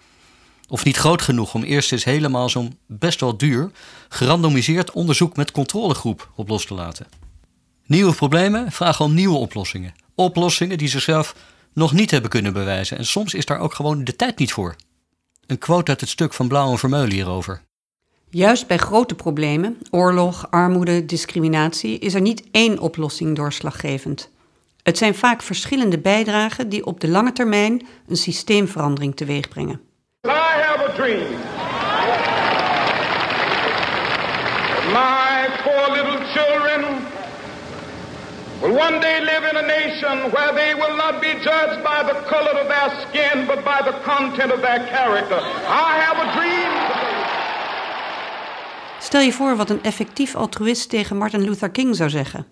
Of 0.67 0.83
niet 0.83 0.97
groot 0.97 1.21
genoeg 1.21 1.53
om 1.53 1.63
eerst 1.63 1.91
eens 1.91 2.03
helemaal 2.03 2.49
zo'n 2.49 2.77
best 2.87 3.19
wel 3.19 3.37
duur, 3.37 3.71
gerandomiseerd 4.09 4.91
onderzoek 4.91 5.35
met 5.35 5.51
controlegroep 5.51 6.31
op 6.35 6.49
los 6.49 6.65
te 6.65 6.73
laten. 6.73 7.07
Nieuwe 7.85 8.13
problemen 8.13 8.71
vragen 8.71 9.05
om 9.05 9.13
nieuwe 9.13 9.37
oplossingen. 9.37 9.93
Oplossingen 10.15 10.77
die 10.77 10.87
zichzelf 10.87 11.35
nog 11.73 11.93
niet 11.93 12.11
hebben 12.11 12.29
kunnen 12.29 12.53
bewijzen. 12.53 12.97
En 12.97 13.05
soms 13.05 13.33
is 13.33 13.45
daar 13.45 13.59
ook 13.59 13.73
gewoon 13.73 14.03
de 14.03 14.15
tijd 14.15 14.37
niet 14.37 14.53
voor. 14.53 14.75
Een 15.47 15.57
quote 15.57 15.91
uit 15.91 16.01
het 16.01 16.09
stuk 16.09 16.33
van 16.33 16.47
Blauw 16.47 16.71
en 16.71 16.77
Vermeulen 16.77 17.11
hierover. 17.11 17.61
Juist 18.29 18.67
bij 18.67 18.77
grote 18.77 19.15
problemen, 19.15 19.77
oorlog, 19.89 20.47
armoede, 20.49 21.05
discriminatie, 21.05 21.99
is 21.99 22.13
er 22.13 22.21
niet 22.21 22.43
één 22.51 22.79
oplossing 22.79 23.35
doorslaggevend. 23.35 24.29
Het 24.83 24.97
zijn 24.97 25.15
vaak 25.15 25.41
verschillende 25.41 25.99
bijdragen 25.99 26.69
die 26.69 26.85
op 26.85 26.99
de 26.99 27.07
lange 27.07 27.31
termijn 27.31 27.87
een 28.07 28.15
systeemverandering 28.15 29.15
teweegbrengen. 29.15 29.81
I 30.25 30.29
have 30.29 30.89
a 30.89 30.93
dream. 30.95 31.29
My 34.93 35.47
four 35.63 35.95
little 35.95 36.25
children 36.33 37.20
will 38.61 38.75
one 38.87 38.99
day 38.99 39.19
live 39.19 39.43
in 39.49 39.55
a 39.55 39.65
nation 39.79 40.31
where 40.31 40.53
they 40.53 40.71
will 40.75 40.95
not 40.95 41.19
be 41.21 41.33
judged 41.47 41.83
by 41.83 41.99
the 42.09 42.17
color 42.31 42.53
of 42.61 42.67
their 42.67 42.89
skin, 43.03 43.45
but 43.45 43.63
by 43.63 43.79
the 43.89 43.95
content 44.03 44.51
of 44.53 44.59
their 44.61 44.81
character. 44.93 45.39
I 45.67 45.89
have 46.05 46.17
a 46.25 46.27
dream. 46.35 46.71
Stel 48.99 49.21
je 49.21 49.33
voor 49.33 49.55
wat 49.55 49.69
een 49.69 49.83
effectief 49.83 50.35
altruïst 50.35 50.89
tegen 50.89 51.17
Martin 51.17 51.43
Luther 51.43 51.71
King 51.71 51.95
zou 51.95 52.09
zeggen. 52.09 52.45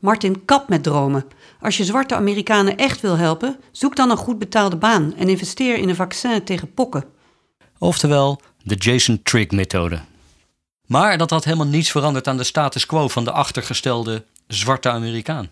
Martin, 0.00 0.44
kap 0.44 0.68
met 0.68 0.82
dromen. 0.82 1.24
Als 1.60 1.76
je 1.76 1.84
zwarte 1.84 2.14
Amerikanen 2.14 2.76
echt 2.76 3.00
wil 3.00 3.16
helpen, 3.16 3.60
zoek 3.72 3.96
dan 3.96 4.10
een 4.10 4.16
goed 4.16 4.38
betaalde 4.38 4.76
baan 4.76 5.14
en 5.16 5.28
investeer 5.28 5.76
in 5.76 5.88
een 5.88 5.94
vaccin 5.94 6.44
tegen 6.44 6.74
pokken. 6.74 7.04
Oftewel 7.78 8.40
de 8.62 8.74
Jason 8.74 9.22
Trigg-methode. 9.22 10.00
Maar 10.86 11.18
dat 11.18 11.30
had 11.30 11.44
helemaal 11.44 11.66
niets 11.66 11.90
veranderd 11.90 12.28
aan 12.28 12.36
de 12.36 12.44
status 12.44 12.86
quo 12.86 13.08
van 13.08 13.24
de 13.24 13.32
achtergestelde 13.32 14.24
zwarte 14.48 14.90
Amerikaan. 14.90 15.50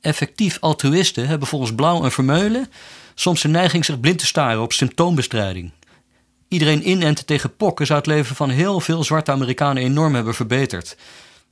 Effectief 0.00 0.58
altruïsten 0.60 1.28
hebben 1.28 1.48
volgens 1.48 1.74
Blauw 1.74 2.04
en 2.04 2.12
Vermeulen 2.12 2.70
soms 3.14 3.42
de 3.42 3.48
neiging 3.48 3.84
zich 3.84 4.00
blind 4.00 4.18
te 4.18 4.26
staren 4.26 4.62
op 4.62 4.72
symptoombestrijding. 4.72 5.72
Iedereen 6.48 6.88
inenten 6.88 7.26
tegen 7.26 7.56
pokken 7.56 7.86
zou 7.86 7.98
het 7.98 8.08
leven 8.08 8.36
van 8.36 8.50
heel 8.50 8.80
veel 8.80 9.04
zwarte 9.04 9.30
Amerikanen 9.30 9.82
enorm 9.82 10.14
hebben 10.14 10.34
verbeterd. 10.34 10.96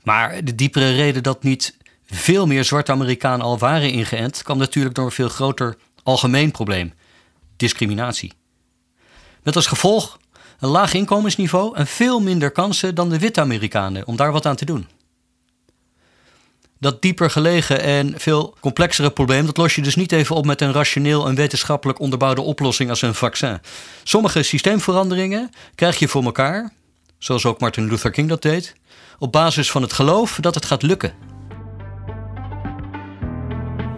Maar 0.02 0.44
de 0.44 0.54
diepere 0.54 0.94
reden 0.94 1.22
dat 1.22 1.42
niet 1.42 1.76
veel 2.06 2.46
meer 2.46 2.64
zwarte 2.64 2.92
Amerikanen 2.92 3.46
al 3.46 3.58
waren 3.58 3.92
ingeënt, 3.92 4.42
kwam 4.42 4.58
natuurlijk 4.58 4.94
door 4.94 5.04
een 5.04 5.10
veel 5.10 5.28
groter 5.28 5.76
algemeen 6.02 6.50
probleem: 6.50 6.92
discriminatie. 7.56 8.32
Met 9.42 9.56
als 9.56 9.66
gevolg 9.66 10.18
een 10.58 10.68
laag 10.68 10.94
inkomensniveau 10.94 11.76
en 11.76 11.86
veel 11.86 12.20
minder 12.20 12.50
kansen 12.50 12.94
dan 12.94 13.08
de 13.08 13.18
witte 13.18 13.40
Amerikanen 13.40 14.06
om 14.06 14.16
daar 14.16 14.32
wat 14.32 14.46
aan 14.46 14.56
te 14.56 14.64
doen. 14.64 14.86
Dat 16.80 17.02
dieper 17.02 17.30
gelegen 17.30 17.80
en 17.82 18.14
veel 18.16 18.54
complexere 18.60 19.10
probleem, 19.10 19.46
dat 19.46 19.56
los 19.56 19.74
je 19.74 19.82
dus 19.82 19.94
niet 19.94 20.12
even 20.12 20.36
op 20.36 20.46
met 20.46 20.60
een 20.60 20.72
rationeel 20.72 21.26
en 21.26 21.34
wetenschappelijk 21.34 22.00
onderbouwde 22.00 22.40
oplossing 22.40 22.90
als 22.90 23.02
een 23.02 23.14
vaccin. 23.14 23.58
Sommige 24.02 24.42
systeemveranderingen 24.42 25.50
krijg 25.74 25.98
je 25.98 26.08
voor 26.08 26.24
elkaar, 26.24 26.72
zoals 27.18 27.46
ook 27.46 27.60
Martin 27.60 27.88
Luther 27.88 28.10
King 28.10 28.28
dat 28.28 28.42
deed, 28.42 28.74
op 29.18 29.32
basis 29.32 29.70
van 29.70 29.82
het 29.82 29.92
geloof 29.92 30.38
dat 30.40 30.54
het 30.54 30.64
gaat 30.64 30.82
lukken. 30.82 31.12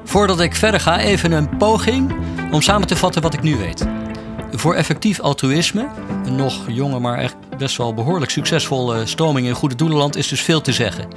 Voordat 0.05 0.41
ik 0.41 0.55
verder 0.55 0.81
ga, 0.81 1.01
even 1.01 1.33
een 1.33 1.57
poging 1.57 2.15
om 2.53 2.63
samen 2.63 2.87
te 2.87 2.97
vatten 2.97 3.23
wat 3.23 3.35
ik 3.35 3.43
nu 3.43 3.57
weet. 3.57 3.87
Voor 4.53 4.75
effectief 4.75 5.21
altruïsme, 5.21 5.89
een 6.25 6.37
nog 6.37 6.65
jonge 6.69 6.99
maar 6.99 7.19
echt 7.19 7.37
best 7.59 7.77
wel 7.77 7.95
behoorlijk 7.95 8.31
succesvolle 8.31 9.07
stroming 9.07 9.47
in 9.47 9.55
goede 9.55 9.75
doelenland, 9.75 10.17
is 10.17 10.29
dus 10.29 10.41
veel 10.41 10.61
te 10.61 10.73
zeggen. 10.73 11.09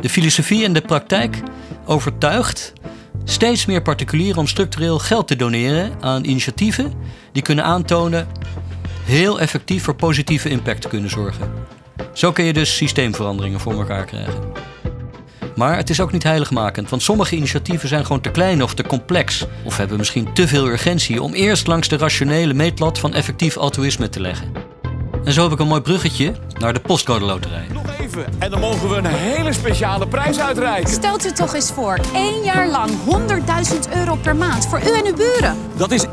De 0.00 0.08
filosofie 0.08 0.64
en 0.64 0.72
de 0.72 0.80
praktijk 0.80 1.36
overtuigt 1.84 2.72
steeds 3.24 3.66
meer 3.66 3.82
particulieren 3.82 4.38
om 4.38 4.46
structureel 4.46 4.98
geld 4.98 5.28
te 5.28 5.36
doneren 5.36 5.92
aan 6.00 6.24
initiatieven 6.24 6.92
die 7.32 7.42
kunnen 7.42 7.64
aantonen 7.64 8.28
heel 9.04 9.40
effectief 9.40 9.82
voor 9.82 9.94
positieve 9.94 10.48
impact 10.48 10.82
te 10.82 10.88
kunnen 10.88 11.10
zorgen. 11.10 11.52
Zo 12.12 12.32
kun 12.32 12.44
je 12.44 12.52
dus 12.52 12.76
systeemveranderingen 12.76 13.60
voor 13.60 13.72
elkaar 13.72 14.04
krijgen. 14.04 14.52
Maar 15.56 15.76
het 15.76 15.90
is 15.90 16.00
ook 16.00 16.12
niet 16.12 16.22
heiligmakend, 16.22 16.90
want 16.90 17.02
sommige 17.02 17.36
initiatieven 17.36 17.88
zijn 17.88 18.06
gewoon 18.06 18.20
te 18.20 18.30
klein 18.30 18.62
of 18.62 18.74
te 18.74 18.82
complex. 18.82 19.46
Of 19.64 19.76
hebben 19.76 19.98
misschien 19.98 20.32
te 20.32 20.48
veel 20.48 20.66
urgentie 20.66 21.22
om 21.22 21.32
eerst 21.32 21.66
langs 21.66 21.88
de 21.88 21.96
rationele 21.96 22.54
meetlat 22.54 22.98
van 22.98 23.14
effectief 23.14 23.56
altruïsme 23.56 24.08
te 24.08 24.20
leggen. 24.20 24.52
En 25.24 25.32
zo 25.32 25.42
heb 25.42 25.52
ik 25.52 25.58
een 25.58 25.66
mooi 25.66 25.80
bruggetje 25.80 26.34
naar 26.58 26.72
de 26.72 26.80
postcode 26.80 27.24
loterij. 27.24 27.66
Nog 27.72 27.98
even, 28.00 28.26
en 28.38 28.50
dan 28.50 28.60
mogen 28.60 28.88
we 28.88 28.96
een 28.96 29.06
hele 29.06 29.52
speciale 29.52 30.08
prijs 30.08 30.40
uitreiken. 30.40 30.92
Stelt 30.92 31.26
u 31.26 31.32
toch 31.32 31.54
eens 31.54 31.72
voor, 31.72 31.98
één 32.14 32.42
jaar 32.42 32.68
lang 32.68 32.90
100.000 32.90 33.92
euro 33.94 34.16
per 34.16 34.36
maand 34.36 34.66
voor 34.66 34.80
u 34.82 34.98
en 34.98 35.06
uw 35.06 35.14
buren. 35.14 35.56
Dat 35.76 35.90
is 35.90 36.06
1,2 36.06 36.10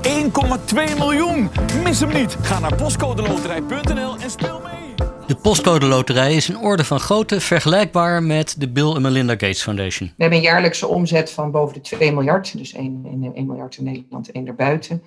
miljoen. 0.98 1.50
Mis 1.84 2.00
hem 2.00 2.14
niet. 2.14 2.38
Ga 2.42 2.60
naar 2.60 2.76
postcodeloterij.nl 2.76 4.18
en 4.18 4.30
speel 4.30 4.62
mee. 4.64 5.08
De 5.28 5.36
postcode 5.36 5.86
loterij 5.86 6.36
is 6.36 6.48
een 6.48 6.58
orde 6.58 6.84
van 6.84 7.00
grootte 7.00 7.42
vergelijkbaar 7.42 8.24
met 8.24 8.56
de 8.58 8.70
Bill 8.70 8.96
en 8.96 9.02
Melinda 9.02 9.34
Gates 9.34 9.62
Foundation. 9.62 10.08
We 10.16 10.22
hebben 10.22 10.38
een 10.38 10.46
jaarlijkse 10.46 10.88
omzet 10.88 11.32
van 11.32 11.52
boven 11.52 11.74
de 11.74 11.82
2 11.82 12.12
miljard. 12.12 12.58
Dus 12.58 12.74
1, 12.74 13.32
1 13.36 13.46
miljard 13.46 13.78
in 13.78 13.84
Nederland, 13.84 14.32
1 14.32 14.46
daarbuiten. 14.46 15.02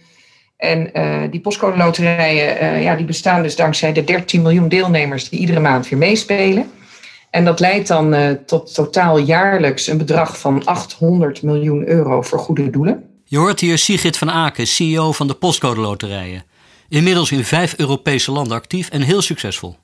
En 0.61 0.91
uh, 0.95 1.31
die 1.31 1.41
postcode 1.41 1.77
loterijen, 1.77 2.63
uh, 2.63 2.83
ja, 2.83 2.97
die 2.97 3.07
bestaan 3.07 3.43
dus 3.43 3.57
dankzij 3.57 3.93
de 3.93 4.05
13 4.05 4.43
miljoen 4.43 4.69
deelnemers 4.69 5.29
die 5.29 5.41
iedere 5.41 5.61
maand 5.61 5.89
weer 5.89 5.99
meespelen. 5.99 6.71
En 7.31 7.45
dat 7.45 7.61
leidt 7.61 7.89
dan 7.89 8.15
uh, 8.15 8.31
tot 8.31 8.75
totaal 8.75 9.19
jaarlijks 9.19 9.87
een 9.87 9.99
bedrag 9.99 10.39
van 10.39 10.65
800 10.65 11.43
miljoen 11.43 11.89
euro 11.89 12.23
voor 12.23 12.39
goede 12.39 12.71
doelen. 12.71 13.05
Je 13.25 13.39
hoort 13.39 13.61
hier 13.61 13.79
Sigrid 13.79 14.17
van 14.17 14.31
Aken, 14.31 14.67
CEO 14.67 15.13
van 15.13 15.27
de 15.27 15.35
postcode 15.35 15.81
loterijen. 15.81 16.45
Inmiddels 16.89 17.33
in 17.33 17.45
vijf 17.45 17.75
Europese 17.77 18.33
landen 18.33 18.57
actief 18.57 18.89
en 18.89 19.03
heel 19.03 19.23
succesvol. 19.23 19.77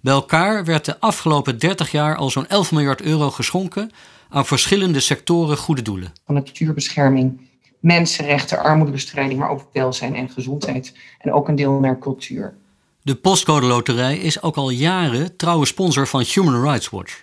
Bij 0.00 0.12
elkaar 0.12 0.64
werd 0.64 0.84
de 0.84 1.00
afgelopen 1.00 1.58
30 1.58 1.90
jaar 1.90 2.16
al 2.16 2.30
zo'n 2.30 2.48
11 2.48 2.72
miljard 2.72 3.02
euro 3.02 3.30
geschonken 3.30 3.90
aan 4.28 4.46
verschillende 4.46 5.00
sectoren 5.00 5.56
goede 5.56 5.82
doelen. 5.82 6.12
Van 6.26 6.34
natuurbescherming, 6.34 7.40
mensenrechten, 7.82 8.58
armoedebestrijding, 8.58 9.38
maar 9.38 9.50
ook 9.50 9.66
welzijn 9.72 10.14
en 10.14 10.30
gezondheid. 10.30 10.94
En 11.18 11.32
ook 11.32 11.48
een 11.48 11.54
deel 11.54 11.72
naar 11.72 11.98
cultuur. 11.98 12.54
De 13.02 13.14
Postcode 13.14 13.66
Loterij 13.66 14.18
is 14.18 14.42
ook 14.42 14.56
al 14.56 14.70
jaren 14.70 15.36
trouwe 15.36 15.66
sponsor 15.66 16.08
van 16.08 16.24
Human 16.32 16.62
Rights 16.62 16.90
Watch. 16.90 17.22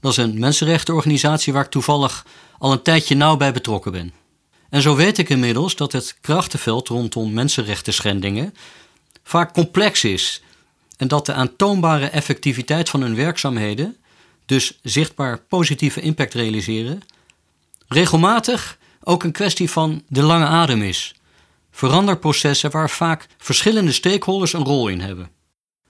Dat 0.00 0.10
is 0.10 0.16
een 0.16 0.38
mensenrechtenorganisatie 0.38 1.52
waar 1.52 1.64
ik 1.64 1.70
toevallig 1.70 2.26
al 2.58 2.72
een 2.72 2.82
tijdje 2.82 3.14
nauw 3.14 3.36
bij 3.36 3.52
betrokken 3.52 3.92
ben. 3.92 4.12
En 4.70 4.82
zo 4.82 4.96
weet 4.96 5.18
ik 5.18 5.28
inmiddels 5.28 5.76
dat 5.76 5.92
het 5.92 6.18
krachtenveld 6.20 6.88
rondom 6.88 7.32
mensenrechten 7.32 7.92
schendingen 7.92 8.54
vaak 9.22 9.52
complex 9.52 10.04
is 10.04 10.42
en 10.96 11.08
dat 11.08 11.26
de 11.26 11.32
aantoonbare 11.32 12.06
effectiviteit 12.06 12.88
van 12.88 13.00
hun 13.00 13.14
werkzaamheden, 13.14 13.96
dus 14.46 14.78
zichtbaar 14.82 15.38
positieve 15.38 16.00
impact 16.00 16.34
realiseren, 16.34 17.02
regelmatig 17.88 18.78
ook 19.08 19.24
een 19.24 19.32
kwestie 19.32 19.70
van 19.70 20.02
de 20.08 20.22
lange 20.22 20.44
adem 20.44 20.82
is. 20.82 21.14
Veranderprocessen 21.70 22.70
waar 22.70 22.90
vaak 22.90 23.26
verschillende 23.38 23.92
stakeholders 23.92 24.52
een 24.52 24.64
rol 24.64 24.88
in 24.88 25.00
hebben. 25.00 25.30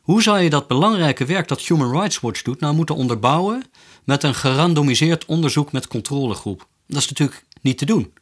Hoe 0.00 0.22
zou 0.22 0.38
je 0.38 0.50
dat 0.50 0.68
belangrijke 0.68 1.24
werk 1.24 1.48
dat 1.48 1.60
Human 1.60 1.90
Rights 1.90 2.20
Watch 2.20 2.42
doet 2.42 2.60
nou 2.60 2.74
moeten 2.74 2.94
onderbouwen 2.94 3.62
met 4.04 4.22
een 4.22 4.34
gerandomiseerd 4.34 5.24
onderzoek 5.24 5.72
met 5.72 5.86
controlegroep? 5.86 6.66
Dat 6.86 6.98
is 6.98 7.08
natuurlijk 7.08 7.44
niet 7.60 7.78
te 7.78 7.84
doen. 7.84 8.12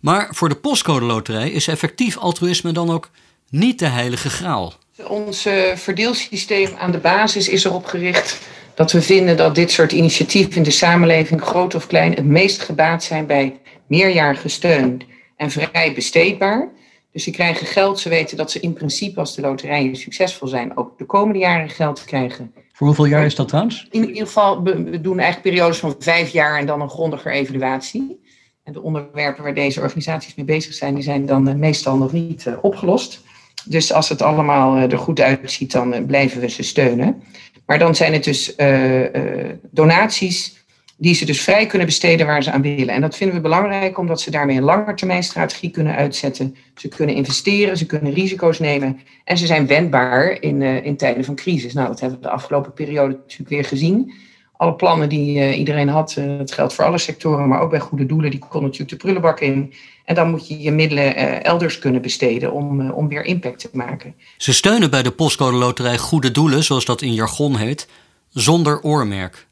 Maar 0.00 0.28
voor 0.30 0.48
de 0.48 0.56
postcode 0.56 1.04
loterij 1.04 1.50
is 1.50 1.68
effectief 1.68 2.16
altruïsme 2.16 2.72
dan 2.72 2.90
ook 2.90 3.10
niet 3.50 3.78
de 3.78 3.86
heilige 3.86 4.30
graal. 4.30 4.74
Ons 5.08 5.46
verdeelsysteem 5.74 6.74
aan 6.78 6.90
de 6.90 6.98
basis 6.98 7.48
is 7.48 7.64
erop 7.64 7.86
gericht 7.86 8.38
dat 8.74 8.92
we 8.92 9.02
vinden 9.02 9.36
dat 9.36 9.54
dit 9.54 9.70
soort 9.70 9.92
initiatieven 9.92 10.56
in 10.56 10.62
de 10.62 10.70
samenleving, 10.70 11.42
groot 11.42 11.74
of 11.74 11.86
klein, 11.86 12.14
het 12.14 12.24
meest 12.24 12.62
gebaat 12.62 13.04
zijn 13.04 13.26
bij 13.26 13.60
meerjarige 13.86 14.48
steun 14.48 15.02
en 15.36 15.50
vrij 15.50 15.92
besteedbaar. 15.94 16.68
Dus 17.12 17.24
ze 17.24 17.30
krijgen 17.30 17.66
geld, 17.66 17.98
ze 17.98 18.08
weten 18.08 18.36
dat 18.36 18.50
ze 18.50 18.60
in 18.60 18.72
principe 18.72 19.20
als 19.20 19.34
de 19.34 19.40
loterijen 19.40 19.96
succesvol 19.96 20.48
zijn, 20.48 20.76
ook 20.76 20.98
de 20.98 21.04
komende 21.04 21.38
jaren 21.38 21.68
geld 21.68 22.04
krijgen. 22.04 22.52
Voor 22.72 22.86
hoeveel 22.86 23.04
jaar 23.04 23.24
is 23.24 23.34
dat 23.34 23.48
trouwens? 23.48 23.86
In 23.90 24.08
ieder 24.08 24.26
geval, 24.26 24.62
we 24.62 25.00
doen 25.00 25.18
eigenlijk 25.18 25.54
periodes 25.54 25.78
van 25.78 25.94
vijf 25.98 26.30
jaar 26.30 26.58
en 26.58 26.66
dan 26.66 26.80
een 26.80 26.90
grondiger 26.90 27.32
evaluatie. 27.32 28.20
En 28.64 28.72
de 28.72 28.82
onderwerpen 28.82 29.42
waar 29.42 29.54
deze 29.54 29.80
organisaties 29.80 30.34
mee 30.34 30.46
bezig 30.46 30.74
zijn, 30.74 30.94
die 30.94 31.02
zijn 31.02 31.26
dan 31.26 31.58
meestal 31.58 31.96
nog 31.96 32.12
niet 32.12 32.46
opgelost. 32.60 33.22
Dus 33.64 33.92
als 33.92 34.08
het 34.08 34.22
allemaal 34.22 34.76
er 34.76 34.98
goed 34.98 35.20
uitziet, 35.20 35.72
dan 35.72 36.06
blijven 36.06 36.40
we 36.40 36.48
ze 36.48 36.62
steunen. 36.62 37.22
Maar 37.66 37.78
dan 37.78 37.94
zijn 37.94 38.12
het 38.12 38.24
dus 38.24 38.54
uh, 38.56 39.14
uh, 39.14 39.50
donaties 39.70 40.65
die 40.96 41.14
ze 41.14 41.24
dus 41.24 41.40
vrij 41.40 41.66
kunnen 41.66 41.86
besteden 41.86 42.26
waar 42.26 42.42
ze 42.42 42.50
aan 42.50 42.62
willen. 42.62 42.94
En 42.94 43.00
dat 43.00 43.16
vinden 43.16 43.36
we 43.36 43.42
belangrijk 43.42 43.98
omdat 43.98 44.20
ze 44.20 44.30
daarmee 44.30 44.56
een 44.56 44.62
langetermijnstrategie 44.62 45.70
kunnen 45.70 45.94
uitzetten. 45.94 46.56
Ze 46.74 46.88
kunnen 46.88 47.14
investeren, 47.14 47.76
ze 47.76 47.86
kunnen 47.86 48.12
risico's 48.12 48.58
nemen 48.58 49.00
en 49.24 49.38
ze 49.38 49.46
zijn 49.46 49.66
wendbaar 49.66 50.40
in, 50.40 50.60
uh, 50.60 50.84
in 50.84 50.96
tijden 50.96 51.24
van 51.24 51.34
crisis. 51.34 51.72
Nou, 51.72 51.88
dat 51.88 52.00
hebben 52.00 52.18
we 52.18 52.24
de 52.24 52.32
afgelopen 52.32 52.72
periode 52.72 53.14
natuurlijk 53.14 53.50
weer 53.50 53.64
gezien. 53.64 54.12
alle 54.58 54.74
plannen 54.74 55.08
die 55.08 55.38
uh, 55.38 55.58
iedereen 55.58 55.88
had, 55.88 56.16
uh, 56.18 56.38
dat 56.38 56.52
geldt 56.52 56.74
voor 56.74 56.84
alle 56.84 56.98
sectoren, 56.98 57.48
maar 57.48 57.60
ook 57.60 57.70
bij 57.70 57.80
goede 57.80 58.06
doelen, 58.06 58.30
die 58.30 58.40
kon 58.40 58.62
natuurlijk 58.62 58.90
de 58.90 58.96
prullenbak 58.96 59.40
in. 59.40 59.72
En 60.04 60.14
dan 60.14 60.30
moet 60.30 60.48
je 60.48 60.60
je 60.60 60.70
middelen 60.70 61.44
elders 61.44 61.78
kunnen 61.78 62.02
besteden 62.02 62.52
om, 62.52 62.90
om 62.90 63.08
weer 63.08 63.24
impact 63.24 63.58
te 63.58 63.68
maken. 63.72 64.14
Ze 64.36 64.52
steunen 64.52 64.90
bij 64.90 65.02
de 65.02 65.10
postcode 65.10 65.56
loterij 65.56 65.98
goede 65.98 66.30
doelen, 66.30 66.64
zoals 66.64 66.84
dat 66.84 67.02
in 67.02 67.14
jargon 67.14 67.56
heet, 67.56 67.88
zonder 68.30 68.82
oormerk. 68.82 69.46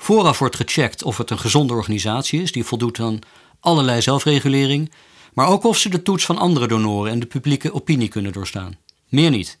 Vooraf 0.00 0.38
wordt 0.38 0.56
gecheckt 0.56 1.02
of 1.02 1.16
het 1.18 1.30
een 1.30 1.38
gezonde 1.38 1.72
organisatie 1.72 2.42
is, 2.42 2.52
die 2.52 2.64
voldoet 2.64 3.00
aan 3.00 3.18
allerlei 3.60 4.02
zelfregulering, 4.02 4.92
maar 5.32 5.48
ook 5.48 5.64
of 5.64 5.78
ze 5.78 5.88
de 5.88 6.02
toets 6.02 6.24
van 6.24 6.38
andere 6.38 6.66
donoren 6.66 7.12
en 7.12 7.20
de 7.20 7.26
publieke 7.26 7.74
opinie 7.74 8.08
kunnen 8.08 8.32
doorstaan. 8.32 8.78
Meer 9.08 9.30
niet. 9.30 9.58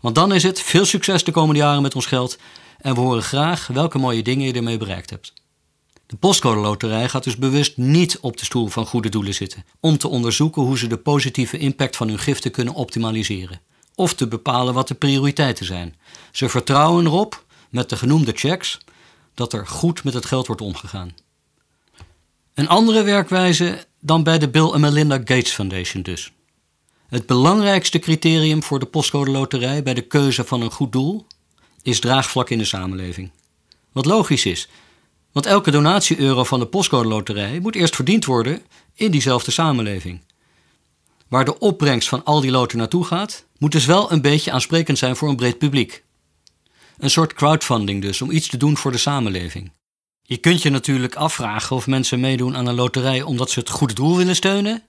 Want 0.00 0.14
dan 0.14 0.34
is 0.34 0.42
het 0.42 0.60
veel 0.60 0.84
succes 0.84 1.24
de 1.24 1.32
komende 1.32 1.60
jaren 1.60 1.82
met 1.82 1.94
ons 1.94 2.06
geld 2.06 2.38
en 2.78 2.94
we 2.94 3.00
horen 3.00 3.22
graag 3.22 3.66
welke 3.66 3.98
mooie 3.98 4.22
dingen 4.22 4.46
je 4.46 4.52
ermee 4.52 4.76
bereikt 4.76 5.10
hebt. 5.10 5.32
De 6.06 6.16
postcode 6.16 6.60
loterij 6.60 7.08
gaat 7.08 7.24
dus 7.24 7.36
bewust 7.36 7.76
niet 7.76 8.18
op 8.20 8.36
de 8.36 8.44
stoel 8.44 8.66
van 8.68 8.86
goede 8.86 9.08
doelen 9.08 9.34
zitten 9.34 9.64
om 9.80 9.98
te 9.98 10.08
onderzoeken 10.08 10.62
hoe 10.62 10.78
ze 10.78 10.86
de 10.86 10.96
positieve 10.96 11.58
impact 11.58 11.96
van 11.96 12.08
hun 12.08 12.18
giften 12.18 12.50
kunnen 12.50 12.74
optimaliseren 12.74 13.60
of 13.94 14.14
te 14.14 14.28
bepalen 14.28 14.74
wat 14.74 14.88
de 14.88 14.94
prioriteiten 14.94 15.66
zijn. 15.66 15.96
Ze 16.32 16.48
vertrouwen 16.48 17.06
erop, 17.06 17.44
met 17.70 17.88
de 17.88 17.96
genoemde 17.96 18.32
checks, 18.34 18.78
dat 19.36 19.52
er 19.52 19.66
goed 19.66 20.04
met 20.04 20.14
het 20.14 20.26
geld 20.26 20.46
wordt 20.46 20.62
omgegaan. 20.62 21.14
Een 22.54 22.68
andere 22.68 23.02
werkwijze 23.02 23.86
dan 24.00 24.22
bij 24.22 24.38
de 24.38 24.48
Bill 24.48 24.70
en 24.70 24.80
Melinda 24.80 25.16
Gates 25.16 25.52
Foundation 25.52 26.02
dus. 26.02 26.32
Het 27.08 27.26
belangrijkste 27.26 27.98
criterium 27.98 28.62
voor 28.62 28.78
de 28.78 28.86
postcode 28.86 29.30
loterij 29.30 29.82
bij 29.82 29.94
de 29.94 30.06
keuze 30.06 30.44
van 30.44 30.60
een 30.60 30.70
goed 30.70 30.92
doel 30.92 31.26
is 31.82 32.00
draagvlak 32.00 32.50
in 32.50 32.58
de 32.58 32.64
samenleving. 32.64 33.30
Wat 33.92 34.04
logisch 34.04 34.46
is, 34.46 34.68
want 35.32 35.46
elke 35.46 35.70
donatie-euro 35.70 36.44
van 36.44 36.58
de 36.58 36.66
postcode 36.66 37.08
loterij 37.08 37.60
moet 37.60 37.74
eerst 37.74 37.94
verdiend 37.94 38.24
worden 38.24 38.62
in 38.94 39.10
diezelfde 39.10 39.50
samenleving. 39.50 40.20
Waar 41.28 41.44
de 41.44 41.58
opbrengst 41.58 42.08
van 42.08 42.24
al 42.24 42.40
die 42.40 42.50
loten 42.50 42.78
naartoe 42.78 43.04
gaat, 43.04 43.44
moet 43.58 43.72
dus 43.72 43.86
wel 43.86 44.12
een 44.12 44.20
beetje 44.20 44.50
aansprekend 44.50 44.98
zijn 44.98 45.16
voor 45.16 45.28
een 45.28 45.36
breed 45.36 45.58
publiek. 45.58 46.04
Een 46.98 47.10
soort 47.10 47.32
crowdfunding 47.32 48.02
dus, 48.02 48.22
om 48.22 48.30
iets 48.30 48.48
te 48.48 48.56
doen 48.56 48.76
voor 48.76 48.92
de 48.92 48.98
samenleving. 48.98 49.72
Je 50.22 50.36
kunt 50.36 50.62
je 50.62 50.70
natuurlijk 50.70 51.14
afvragen 51.14 51.76
of 51.76 51.86
mensen 51.86 52.20
meedoen 52.20 52.56
aan 52.56 52.66
een 52.66 52.74
loterij 52.74 53.22
omdat 53.22 53.50
ze 53.50 53.58
het 53.58 53.70
goede 53.70 53.94
doel 53.94 54.16
willen 54.16 54.36
steunen, 54.36 54.82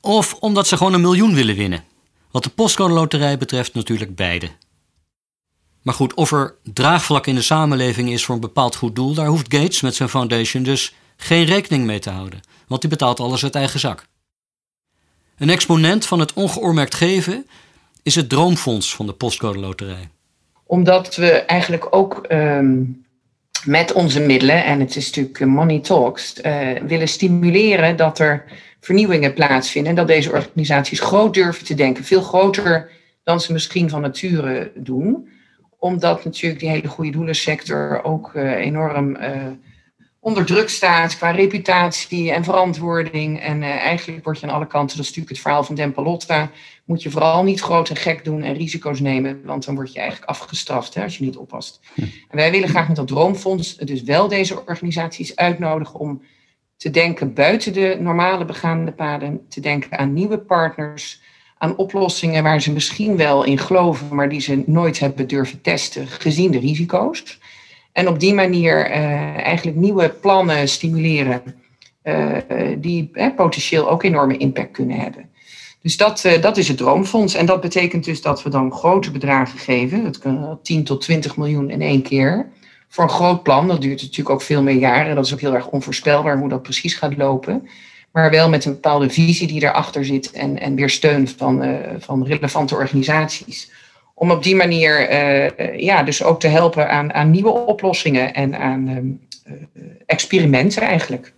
of 0.00 0.34
omdat 0.34 0.66
ze 0.66 0.76
gewoon 0.76 0.92
een 0.92 1.00
miljoen 1.00 1.34
willen 1.34 1.56
winnen. 1.56 1.84
Wat 2.30 2.42
de 2.42 2.50
postcode 2.50 2.94
loterij 2.94 3.38
betreft 3.38 3.74
natuurlijk 3.74 4.14
beide. 4.16 4.50
Maar 5.82 5.94
goed, 5.94 6.14
of 6.14 6.32
er 6.32 6.54
draagvlak 6.62 7.26
in 7.26 7.34
de 7.34 7.42
samenleving 7.42 8.10
is 8.10 8.24
voor 8.24 8.34
een 8.34 8.40
bepaald 8.40 8.76
goed 8.76 8.94
doel, 8.94 9.14
daar 9.14 9.26
hoeft 9.26 9.54
Gates 9.54 9.80
met 9.80 9.94
zijn 9.94 10.08
foundation 10.08 10.62
dus 10.62 10.94
geen 11.16 11.44
rekening 11.44 11.84
mee 11.84 11.98
te 11.98 12.10
houden, 12.10 12.40
want 12.66 12.80
die 12.80 12.90
betaalt 12.90 13.20
alles 13.20 13.42
uit 13.42 13.54
eigen 13.54 13.80
zak. 13.80 14.06
Een 15.36 15.50
exponent 15.50 16.06
van 16.06 16.18
het 16.18 16.32
ongeoormerkt 16.32 16.94
geven 16.94 17.46
is 18.02 18.14
het 18.14 18.28
Droomfonds 18.28 18.94
van 18.94 19.06
de 19.06 19.12
Postcode 19.12 19.58
Loterij. 19.58 20.10
Omdat 20.66 21.16
we 21.16 21.30
eigenlijk 21.30 21.86
ook 21.90 22.24
um, 22.28 23.04
met 23.64 23.92
onze 23.92 24.20
middelen, 24.20 24.64
en 24.64 24.80
het 24.80 24.96
is 24.96 25.06
natuurlijk 25.06 25.44
Money 25.44 25.80
Talks, 25.80 26.40
uh, 26.42 26.68
willen 26.86 27.08
stimuleren 27.08 27.96
dat 27.96 28.18
er 28.18 28.44
vernieuwingen 28.80 29.32
plaatsvinden. 29.32 29.90
En 29.90 29.96
dat 29.96 30.06
deze 30.06 30.32
organisaties 30.32 31.00
groot 31.00 31.34
durven 31.34 31.64
te 31.64 31.74
denken, 31.74 32.04
veel 32.04 32.22
groter 32.22 32.90
dan 33.22 33.40
ze 33.40 33.52
misschien 33.52 33.90
van 33.90 34.00
nature 34.00 34.72
doen. 34.74 35.28
Omdat 35.78 36.24
natuurlijk 36.24 36.60
die 36.60 36.70
hele 36.70 36.88
goede 36.88 37.10
doelensector 37.10 38.04
ook 38.04 38.32
uh, 38.34 38.52
enorm 38.52 39.16
onder 40.26 40.44
druk 40.44 40.68
staat 40.68 41.16
qua 41.16 41.30
reputatie 41.30 42.32
en 42.32 42.44
verantwoording. 42.44 43.40
En 43.40 43.62
uh, 43.62 43.68
eigenlijk 43.68 44.24
word 44.24 44.40
je 44.40 44.46
aan 44.46 44.54
alle 44.54 44.66
kanten, 44.66 44.96
dat 44.96 45.04
is 45.04 45.10
natuurlijk 45.10 45.28
het 45.28 45.40
verhaal 45.40 45.64
van 45.64 45.74
Dempalotta, 45.74 46.50
moet 46.84 47.02
je 47.02 47.10
vooral 47.10 47.42
niet 47.42 47.60
groot 47.60 47.88
en 47.88 47.96
gek 47.96 48.24
doen 48.24 48.42
en 48.42 48.54
risico's 48.54 49.00
nemen, 49.00 49.40
want 49.44 49.64
dan 49.64 49.74
word 49.74 49.92
je 49.92 49.98
eigenlijk 49.98 50.30
afgestraft 50.30 50.94
hè, 50.94 51.02
als 51.02 51.18
je 51.18 51.24
niet 51.24 51.36
oppast. 51.36 51.80
Hm. 51.94 52.00
En 52.00 52.36
wij 52.36 52.50
willen 52.50 52.68
graag 52.68 52.86
met 52.86 52.96
dat 52.96 53.06
Droomfonds 53.06 53.76
dus 53.76 54.02
wel 54.02 54.28
deze 54.28 54.60
organisaties 54.66 55.36
uitnodigen 55.36 56.00
om 56.00 56.22
te 56.76 56.90
denken 56.90 57.34
buiten 57.34 57.72
de 57.72 57.96
normale 58.00 58.44
begaande 58.44 58.92
paden, 58.92 59.46
te 59.48 59.60
denken 59.60 59.98
aan 59.98 60.12
nieuwe 60.12 60.38
partners, 60.38 61.20
aan 61.58 61.76
oplossingen 61.76 62.42
waar 62.42 62.62
ze 62.62 62.72
misschien 62.72 63.16
wel 63.16 63.44
in 63.44 63.58
geloven, 63.58 64.14
maar 64.14 64.28
die 64.28 64.40
ze 64.40 64.62
nooit 64.66 64.98
hebben 64.98 65.28
durven 65.28 65.60
testen, 65.60 66.06
gezien 66.06 66.50
de 66.50 66.58
risico's. 66.58 67.38
En 67.96 68.08
op 68.08 68.20
die 68.20 68.34
manier 68.34 68.90
uh, 68.90 68.96
eigenlijk 69.36 69.76
nieuwe 69.76 70.08
plannen 70.08 70.68
stimuleren 70.68 71.42
uh, 72.04 72.36
die 72.78 73.10
potentieel 73.36 73.90
ook 73.90 74.02
enorme 74.02 74.36
impact 74.36 74.70
kunnen 74.70 74.96
hebben. 74.96 75.30
Dus 75.82 75.96
dat, 75.96 76.28
dat 76.40 76.56
is 76.56 76.68
het 76.68 76.76
Droomfonds. 76.76 77.34
En 77.34 77.46
dat 77.46 77.60
betekent 77.60 78.04
dus 78.04 78.22
dat 78.22 78.42
we 78.42 78.50
dan 78.50 78.72
grote 78.72 79.10
bedragen 79.10 79.58
geven. 79.58 80.04
Dat 80.04 80.18
kunnen 80.18 80.58
10 80.62 80.84
tot 80.84 81.00
20 81.00 81.36
miljoen 81.36 81.70
in 81.70 81.82
één 81.82 82.02
keer. 82.02 82.48
Voor 82.88 83.04
een 83.04 83.10
groot 83.10 83.42
plan, 83.42 83.68
dat 83.68 83.80
duurt 83.80 84.02
natuurlijk 84.02 84.30
ook 84.30 84.42
veel 84.42 84.62
meer 84.62 84.76
jaren. 84.76 85.14
Dat 85.14 85.26
is 85.26 85.32
ook 85.32 85.40
heel 85.40 85.54
erg 85.54 85.68
onvoorspelbaar 85.68 86.38
hoe 86.38 86.48
dat 86.48 86.62
precies 86.62 86.94
gaat 86.94 87.16
lopen 87.16 87.68
maar 88.12 88.30
wel 88.30 88.48
met 88.48 88.64
een 88.64 88.72
bepaalde 88.72 89.10
visie 89.10 89.46
die 89.46 89.62
erachter 89.62 90.04
zit 90.04 90.30
en, 90.30 90.60
en 90.60 90.74
weer 90.74 90.90
steun 90.90 91.28
van, 91.28 91.78
van 91.98 92.26
relevante 92.26 92.74
organisaties. 92.74 93.70
Om 94.18 94.30
op 94.30 94.42
die 94.42 94.56
manier 94.56 95.10
uh, 95.10 95.80
ja, 95.80 96.02
dus 96.02 96.22
ook 96.22 96.40
te 96.40 96.48
helpen 96.48 96.90
aan, 96.90 97.12
aan 97.12 97.30
nieuwe 97.30 97.50
oplossingen 97.50 98.34
en 98.34 98.58
aan 98.58 98.88
uh, 98.88 99.54
experimenten 100.06 100.82
eigenlijk. 100.82 101.32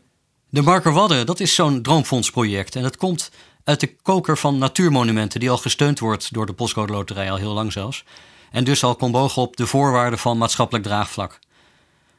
De 0.49 0.63
Marker 0.63 0.93
Wadden, 0.93 1.27
dat 1.27 1.41
is 1.41 1.55
zo'n 1.55 1.83
droomfondsproject. 1.83 2.77
En 2.77 2.83
dat 2.83 2.97
komt 2.97 3.31
uit 3.65 3.81
de 3.81 3.97
koker 4.03 4.39
van 4.39 4.59
natuurmonumenten, 4.59 5.41
die 5.41 5.51
al 5.51 5.59
gesteund 5.59 5.99
wordt 5.99 6.33
door 6.33 6.47
de 6.47 6.53
Postcode 6.53 6.93
Loterij, 6.93 7.31
al 7.31 7.37
heel 7.37 7.53
lang 7.53 7.73
zelfs. 7.73 8.05
En 8.51 8.65
dus 8.65 8.85
al 8.85 8.97
kon 8.97 9.11
bogen 9.11 9.43
op 9.43 9.57
de 9.57 9.67
voorwaarden 9.67 10.19
van 10.19 10.39
maatschappelijk 10.39 10.85
draagvlak. 10.85 11.39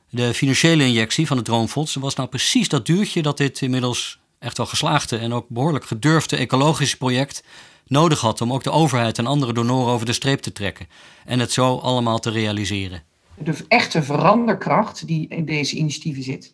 De 0.10 0.34
financiële 0.34 0.84
injectie 0.84 1.28
van 1.28 1.38
het 1.38 1.46
Droomfonds 1.46 1.96
was 1.96 2.16
nou 2.16 2.30
precies 2.30 2.70
dat 2.70 2.86
duurtje 2.86 3.22
dat 3.22 3.38
dit 3.38 3.62
inmiddels 3.62 4.19
echt 4.40 4.58
wel 4.58 4.66
geslaagde 4.66 5.18
en 5.18 5.34
ook 5.34 5.46
behoorlijk 5.50 5.86
gedurfde 5.86 6.38
ecologische 6.38 6.98
project 6.98 7.44
nodig 7.88 8.20
had 8.20 8.42
om 8.42 8.54
ook 8.54 8.64
de 8.64 8.72
overheid 8.72 9.18
en 9.18 9.26
andere 9.26 9.54
donoren 9.54 9.94
over 9.94 10.06
de 10.06 10.14
streep 10.14 10.40
te 10.40 10.52
trekken 10.52 10.88
en 11.26 11.40
het 11.40 11.52
zo 11.52 11.78
allemaal 11.78 12.20
te 12.20 12.30
realiseren. 12.30 13.04
De 13.38 13.66
echte 13.68 14.04
veranderkracht 14.04 15.08
die 15.08 15.28
in 15.28 15.46
deze 15.46 15.76
initiatieven 15.76 16.24
zit, 16.24 16.54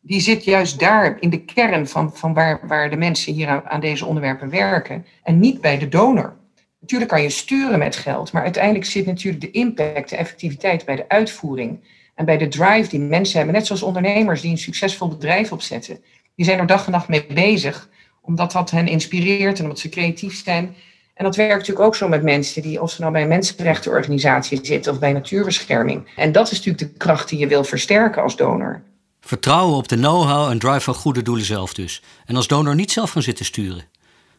die 0.00 0.20
zit 0.20 0.44
juist 0.44 0.78
daar 0.78 1.16
in 1.20 1.30
de 1.30 1.44
kern 1.44 1.88
van, 1.88 2.16
van 2.16 2.34
waar, 2.34 2.60
waar 2.66 2.90
de 2.90 2.96
mensen 2.96 3.32
hier 3.32 3.48
aan, 3.48 3.62
aan 3.64 3.80
deze 3.80 4.06
onderwerpen 4.06 4.50
werken 4.50 5.06
en 5.22 5.38
niet 5.38 5.60
bij 5.60 5.78
de 5.78 5.88
donor. 5.88 6.36
Natuurlijk 6.80 7.10
kan 7.10 7.22
je 7.22 7.30
sturen 7.30 7.78
met 7.78 7.96
geld, 7.96 8.32
maar 8.32 8.42
uiteindelijk 8.42 8.84
zit 8.84 9.06
natuurlijk 9.06 9.42
de 9.42 9.50
impact, 9.50 10.10
de 10.10 10.16
effectiviteit 10.16 10.84
bij 10.84 10.96
de 10.96 11.08
uitvoering 11.08 11.84
en 12.14 12.24
bij 12.24 12.38
de 12.38 12.48
drive 12.48 12.88
die 12.88 13.00
mensen 13.00 13.36
hebben, 13.36 13.54
net 13.54 13.66
zoals 13.66 13.82
ondernemers 13.82 14.40
die 14.40 14.50
een 14.50 14.58
succesvol 14.58 15.08
bedrijf 15.08 15.52
opzetten 15.52 16.02
die 16.40 16.48
zijn 16.48 16.60
er 16.60 16.66
dag 16.66 16.86
en 16.86 16.92
nacht 16.92 17.08
mee 17.08 17.26
bezig, 17.26 17.88
omdat 18.20 18.52
dat 18.52 18.70
hen 18.70 18.86
inspireert 18.86 19.58
en 19.58 19.64
omdat 19.64 19.78
ze 19.78 19.88
creatief 19.88 20.42
zijn. 20.44 20.76
En 21.14 21.24
dat 21.24 21.36
werkt 21.36 21.58
natuurlijk 21.58 21.86
ook 21.86 21.96
zo 21.96 22.08
met 22.08 22.22
mensen 22.22 22.62
die, 22.62 22.82
of 22.82 22.90
ze 22.90 23.00
nou 23.00 23.12
bij 23.12 23.22
een 23.22 23.28
mensenrechtenorganisatie 23.28 24.58
zitten 24.62 24.92
of 24.92 24.98
bij 24.98 25.12
natuurbescherming. 25.12 26.08
En 26.16 26.32
dat 26.32 26.50
is 26.50 26.56
natuurlijk 26.56 26.92
de 26.92 26.98
kracht 26.98 27.28
die 27.28 27.38
je 27.38 27.46
wil 27.46 27.64
versterken 27.64 28.22
als 28.22 28.36
donor. 28.36 28.82
Vertrouwen 29.20 29.76
op 29.76 29.88
de 29.88 29.96
know-how 29.96 30.50
en 30.50 30.58
drive 30.58 30.80
van 30.80 30.94
goede 30.94 31.22
doelen 31.22 31.44
zelf 31.44 31.74
dus. 31.74 32.02
En 32.26 32.36
als 32.36 32.46
donor 32.46 32.74
niet 32.74 32.92
zelf 32.92 33.10
gaan 33.10 33.22
zitten 33.22 33.44
sturen. 33.44 33.84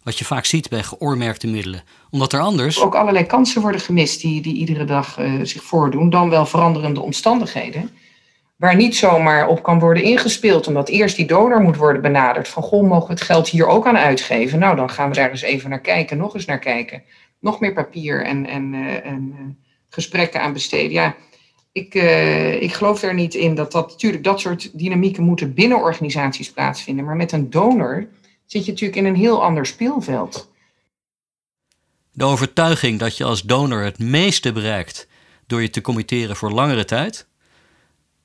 Wat 0.04 0.18
je 0.18 0.26
vaak 0.26 0.46
ziet 0.46 0.70
bij 0.70 0.84
geoormerkte 0.84 1.48
middelen. 1.48 1.84
Omdat 2.10 2.34
er 2.34 2.40
anders. 2.40 2.80
Ook 2.82 2.96
allerlei 2.96 3.26
kansen 3.26 3.62
worden 3.62 3.82
gemist 3.82 4.22
die, 4.22 4.42
die 4.42 4.56
iedere 4.56 4.86
dag 4.86 5.20
uh, 5.20 5.40
zich 5.44 5.64
voordoen. 5.64 6.10
Dan 6.10 6.30
wel 6.30 6.46
veranderende 6.46 7.02
omstandigheden 7.02 7.90
waar 8.62 8.76
niet 8.76 8.96
zomaar 8.96 9.48
op 9.48 9.64
kan 9.64 9.80
worden 9.80 10.04
ingespeeld, 10.04 10.68
omdat 10.68 10.90
eerst 10.90 11.16
die 11.16 11.26
donor 11.26 11.62
moet 11.62 11.76
worden 11.76 12.02
benaderd. 12.02 12.48
Van 12.48 12.64
goh, 12.64 12.88
mogen 12.88 13.08
we 13.08 13.14
het 13.14 13.22
geld 13.22 13.48
hier 13.48 13.68
ook 13.68 13.88
aan 13.88 13.98
uitgeven? 13.98 14.60
Nou, 14.60 14.76
dan 14.76 14.90
gaan 14.90 15.10
we 15.10 15.16
daar 15.16 15.30
eens 15.30 15.42
even 15.42 15.70
naar 15.70 15.82
kijken, 15.82 16.18
nog 16.18 16.34
eens 16.34 16.46
naar 16.46 16.60
kijken. 16.60 17.04
Nog 17.40 17.60
meer 17.60 17.74
papier 17.74 18.24
en, 18.24 18.46
en, 18.46 18.74
uh, 18.74 19.06
en 19.06 19.36
uh, 19.40 19.46
gesprekken 19.90 20.42
aan 20.42 20.54
besteden. 20.54 20.92
Ja, 20.92 21.16
ik, 21.72 21.96
uh, 21.96 22.62
ik 22.62 22.74
geloof 22.74 23.02
er 23.02 23.14
niet 23.14 23.34
in 23.34 23.56
dat 23.56 23.72
dat 23.72 23.90
natuurlijk 23.90 24.24
dat 24.24 24.40
soort 24.40 24.80
dynamieken 24.80 25.24
moeten 25.24 25.54
binnen 25.54 25.78
organisaties 25.78 26.52
plaatsvinden. 26.52 27.06
Maar 27.06 27.16
met 27.16 27.32
een 27.32 27.50
donor 27.50 28.08
zit 28.46 28.66
je 28.66 28.72
natuurlijk 28.72 29.00
in 29.00 29.06
een 29.06 29.16
heel 29.16 29.44
ander 29.44 29.66
speelveld. 29.66 30.52
De 32.12 32.26
overtuiging 32.26 33.00
dat 33.00 33.18
je 33.18 33.24
als 33.24 33.42
donor 33.42 33.84
het 33.84 34.00
meeste 34.00 34.52
bereikt 34.52 35.08
door 35.48 35.62
je 35.62 35.70
te 35.70 35.82
committeren 35.82 36.36
voor 36.36 36.52
langere 36.52 36.86
tijd 36.86 37.30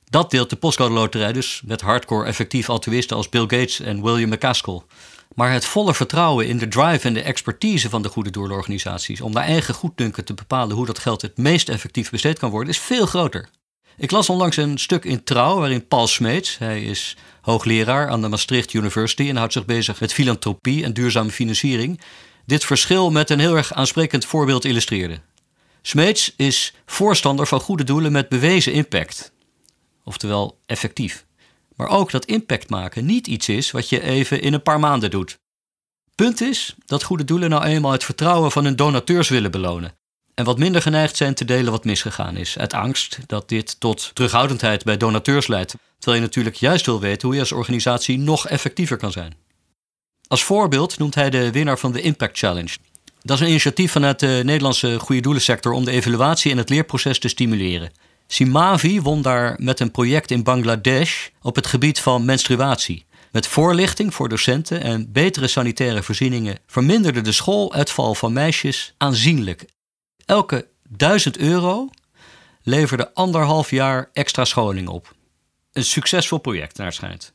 dat 0.09 0.31
deelt 0.31 0.49
de 0.49 0.55
postcode 0.55 0.93
loterij 0.93 1.33
dus 1.33 1.61
met 1.65 1.81
hardcore 1.81 2.25
effectief 2.25 2.69
altruïsten 2.69 3.15
als 3.15 3.29
Bill 3.29 3.41
Gates 3.41 3.79
en 3.79 4.03
William 4.03 4.29
McCaskill. 4.29 4.81
Maar 5.35 5.51
het 5.51 5.65
volle 5.65 5.93
vertrouwen 5.93 6.47
in 6.47 6.57
de 6.57 6.67
drive 6.67 7.07
en 7.07 7.13
de 7.13 7.21
expertise 7.21 7.89
van 7.89 8.01
de 8.01 8.09
goede 8.09 8.29
doelorganisaties 8.29 9.21
om 9.21 9.31
naar 9.31 9.43
eigen 9.43 9.73
goeddunken 9.73 10.25
te 10.25 10.33
bepalen 10.33 10.75
hoe 10.75 10.85
dat 10.85 10.99
geld 10.99 11.21
het 11.21 11.37
meest 11.37 11.69
effectief 11.69 12.09
besteed 12.09 12.39
kan 12.39 12.49
worden, 12.49 12.73
is 12.73 12.79
veel 12.79 13.05
groter. 13.05 13.49
Ik 13.97 14.11
las 14.11 14.29
onlangs 14.29 14.57
een 14.57 14.77
stuk 14.77 15.05
in 15.05 15.23
Trouw 15.23 15.59
waarin 15.59 15.87
Paul 15.87 16.07
Smeets, 16.07 16.57
hij 16.57 16.83
is 16.83 17.17
hoogleraar 17.41 18.09
aan 18.09 18.21
de 18.21 18.27
Maastricht 18.27 18.73
University 18.73 19.29
en 19.29 19.35
houdt 19.35 19.53
zich 19.53 19.65
bezig 19.65 19.99
met 19.99 20.13
filantropie 20.13 20.83
en 20.83 20.93
duurzame 20.93 21.31
financiering, 21.31 22.01
dit 22.45 22.65
verschil 22.65 23.11
met 23.11 23.29
een 23.29 23.39
heel 23.39 23.55
erg 23.55 23.73
aansprekend 23.73 24.25
voorbeeld 24.25 24.65
illustreerde. 24.65 25.19
Smeets 25.81 26.33
is 26.35 26.73
voorstander 26.85 27.47
van 27.47 27.59
goede 27.59 27.83
doelen 27.83 28.11
met 28.11 28.29
bewezen 28.29 28.73
impact, 28.73 29.31
oftewel 30.07 30.59
effectief. 30.65 31.25
Maar 31.75 31.87
ook 31.87 32.11
dat 32.11 32.25
impact 32.25 32.69
maken 32.69 33.05
niet 33.05 33.27
iets 33.27 33.49
is 33.49 33.71
wat 33.71 33.89
je 33.89 34.01
even 34.01 34.41
in 34.41 34.53
een 34.53 34.61
paar 34.61 34.79
maanden 34.79 35.11
doet. 35.11 35.39
Punt 36.15 36.41
is 36.41 36.75
dat 36.85 37.03
goede 37.03 37.23
doelen 37.23 37.49
nou 37.49 37.63
eenmaal 37.63 37.91
het 37.91 38.03
vertrouwen 38.03 38.51
van 38.51 38.63
hun 38.63 38.75
donateurs 38.75 39.29
willen 39.29 39.51
belonen. 39.51 39.97
En 40.33 40.45
wat 40.45 40.57
minder 40.57 40.81
geneigd 40.81 41.17
zijn 41.17 41.33
te 41.33 41.45
delen 41.45 41.71
wat 41.71 41.85
misgegaan 41.85 42.37
is. 42.37 42.57
Uit 42.57 42.73
angst 42.73 43.19
dat 43.25 43.49
dit 43.49 43.79
tot 43.79 44.11
terughoudendheid 44.13 44.83
bij 44.83 44.97
donateurs 44.97 45.47
leidt. 45.47 45.75
Terwijl 45.97 46.21
je 46.21 46.27
natuurlijk 46.27 46.55
juist 46.55 46.85
wil 46.85 46.99
weten 46.99 47.27
hoe 47.27 47.35
je 47.35 47.41
als 47.41 47.51
organisatie 47.51 48.19
nog 48.19 48.47
effectiever 48.47 48.97
kan 48.97 49.11
zijn. 49.11 49.35
Als 50.27 50.43
voorbeeld 50.43 50.97
noemt 50.97 51.15
hij 51.15 51.29
de 51.29 51.51
winnaar 51.51 51.79
van 51.79 51.91
de 51.91 52.01
Impact 52.01 52.37
Challenge. 52.37 52.77
Dat 53.21 53.35
is 53.35 53.41
een 53.41 53.49
initiatief 53.49 53.91
vanuit 53.91 54.19
de 54.19 54.41
Nederlandse 54.43 54.99
goede 54.99 55.21
doelensector 55.21 55.71
om 55.71 55.85
de 55.85 55.91
evaluatie 55.91 56.51
en 56.51 56.57
het 56.57 56.69
leerproces 56.69 57.19
te 57.19 57.27
stimuleren. 57.27 57.91
Simavi 58.27 59.01
won 59.01 59.21
daar 59.21 59.55
met 59.57 59.79
een 59.79 59.91
project 59.91 60.31
in 60.31 60.43
Bangladesh 60.43 61.27
op 61.41 61.55
het 61.55 61.67
gebied 61.67 61.99
van 61.99 62.25
menstruatie. 62.25 63.05
Met 63.31 63.47
voorlichting 63.47 64.13
voor 64.13 64.29
docenten 64.29 64.81
en 64.81 65.11
betere 65.11 65.47
sanitaire 65.47 66.03
voorzieningen 66.03 66.59
verminderde 66.67 67.21
de 67.21 67.31
schooluitval 67.31 68.15
van 68.15 68.33
meisjes 68.33 68.93
aanzienlijk. 68.97 69.65
Elke 70.25 70.67
1000 70.89 71.37
euro 71.37 71.89
leverde 72.63 73.13
anderhalf 73.13 73.71
jaar 73.71 74.09
extra 74.13 74.45
scholing 74.45 74.87
op. 74.87 75.15
Een 75.71 75.85
succesvol 75.85 76.37
project, 76.37 76.77
naar 76.77 76.93
schijnt. 76.93 77.33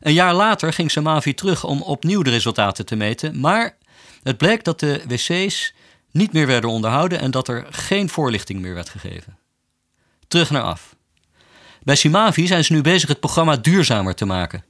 Een 0.00 0.12
jaar 0.12 0.34
later 0.34 0.72
ging 0.72 0.90
Samavi 0.90 1.34
terug 1.34 1.64
om 1.64 1.82
opnieuw 1.82 2.22
de 2.22 2.30
resultaten 2.30 2.86
te 2.86 2.96
meten, 2.96 3.40
maar 3.40 3.76
het 4.22 4.36
bleek 4.36 4.64
dat 4.64 4.80
de 4.80 5.02
wc's 5.06 5.74
niet 6.10 6.32
meer 6.32 6.46
werden 6.46 6.70
onderhouden 6.70 7.20
en 7.20 7.30
dat 7.30 7.48
er 7.48 7.66
geen 7.70 8.08
voorlichting 8.08 8.60
meer 8.60 8.74
werd 8.74 8.88
gegeven. 8.88 9.38
Terug 10.32 10.50
naar 10.50 10.62
af. 10.62 10.94
Bij 11.82 11.96
Simavi 11.96 12.46
zijn 12.46 12.64
ze 12.64 12.72
nu 12.72 12.80
bezig 12.80 13.08
het 13.08 13.20
programma 13.20 13.56
duurzamer 13.56 14.14
te 14.14 14.24
maken. 14.24 14.64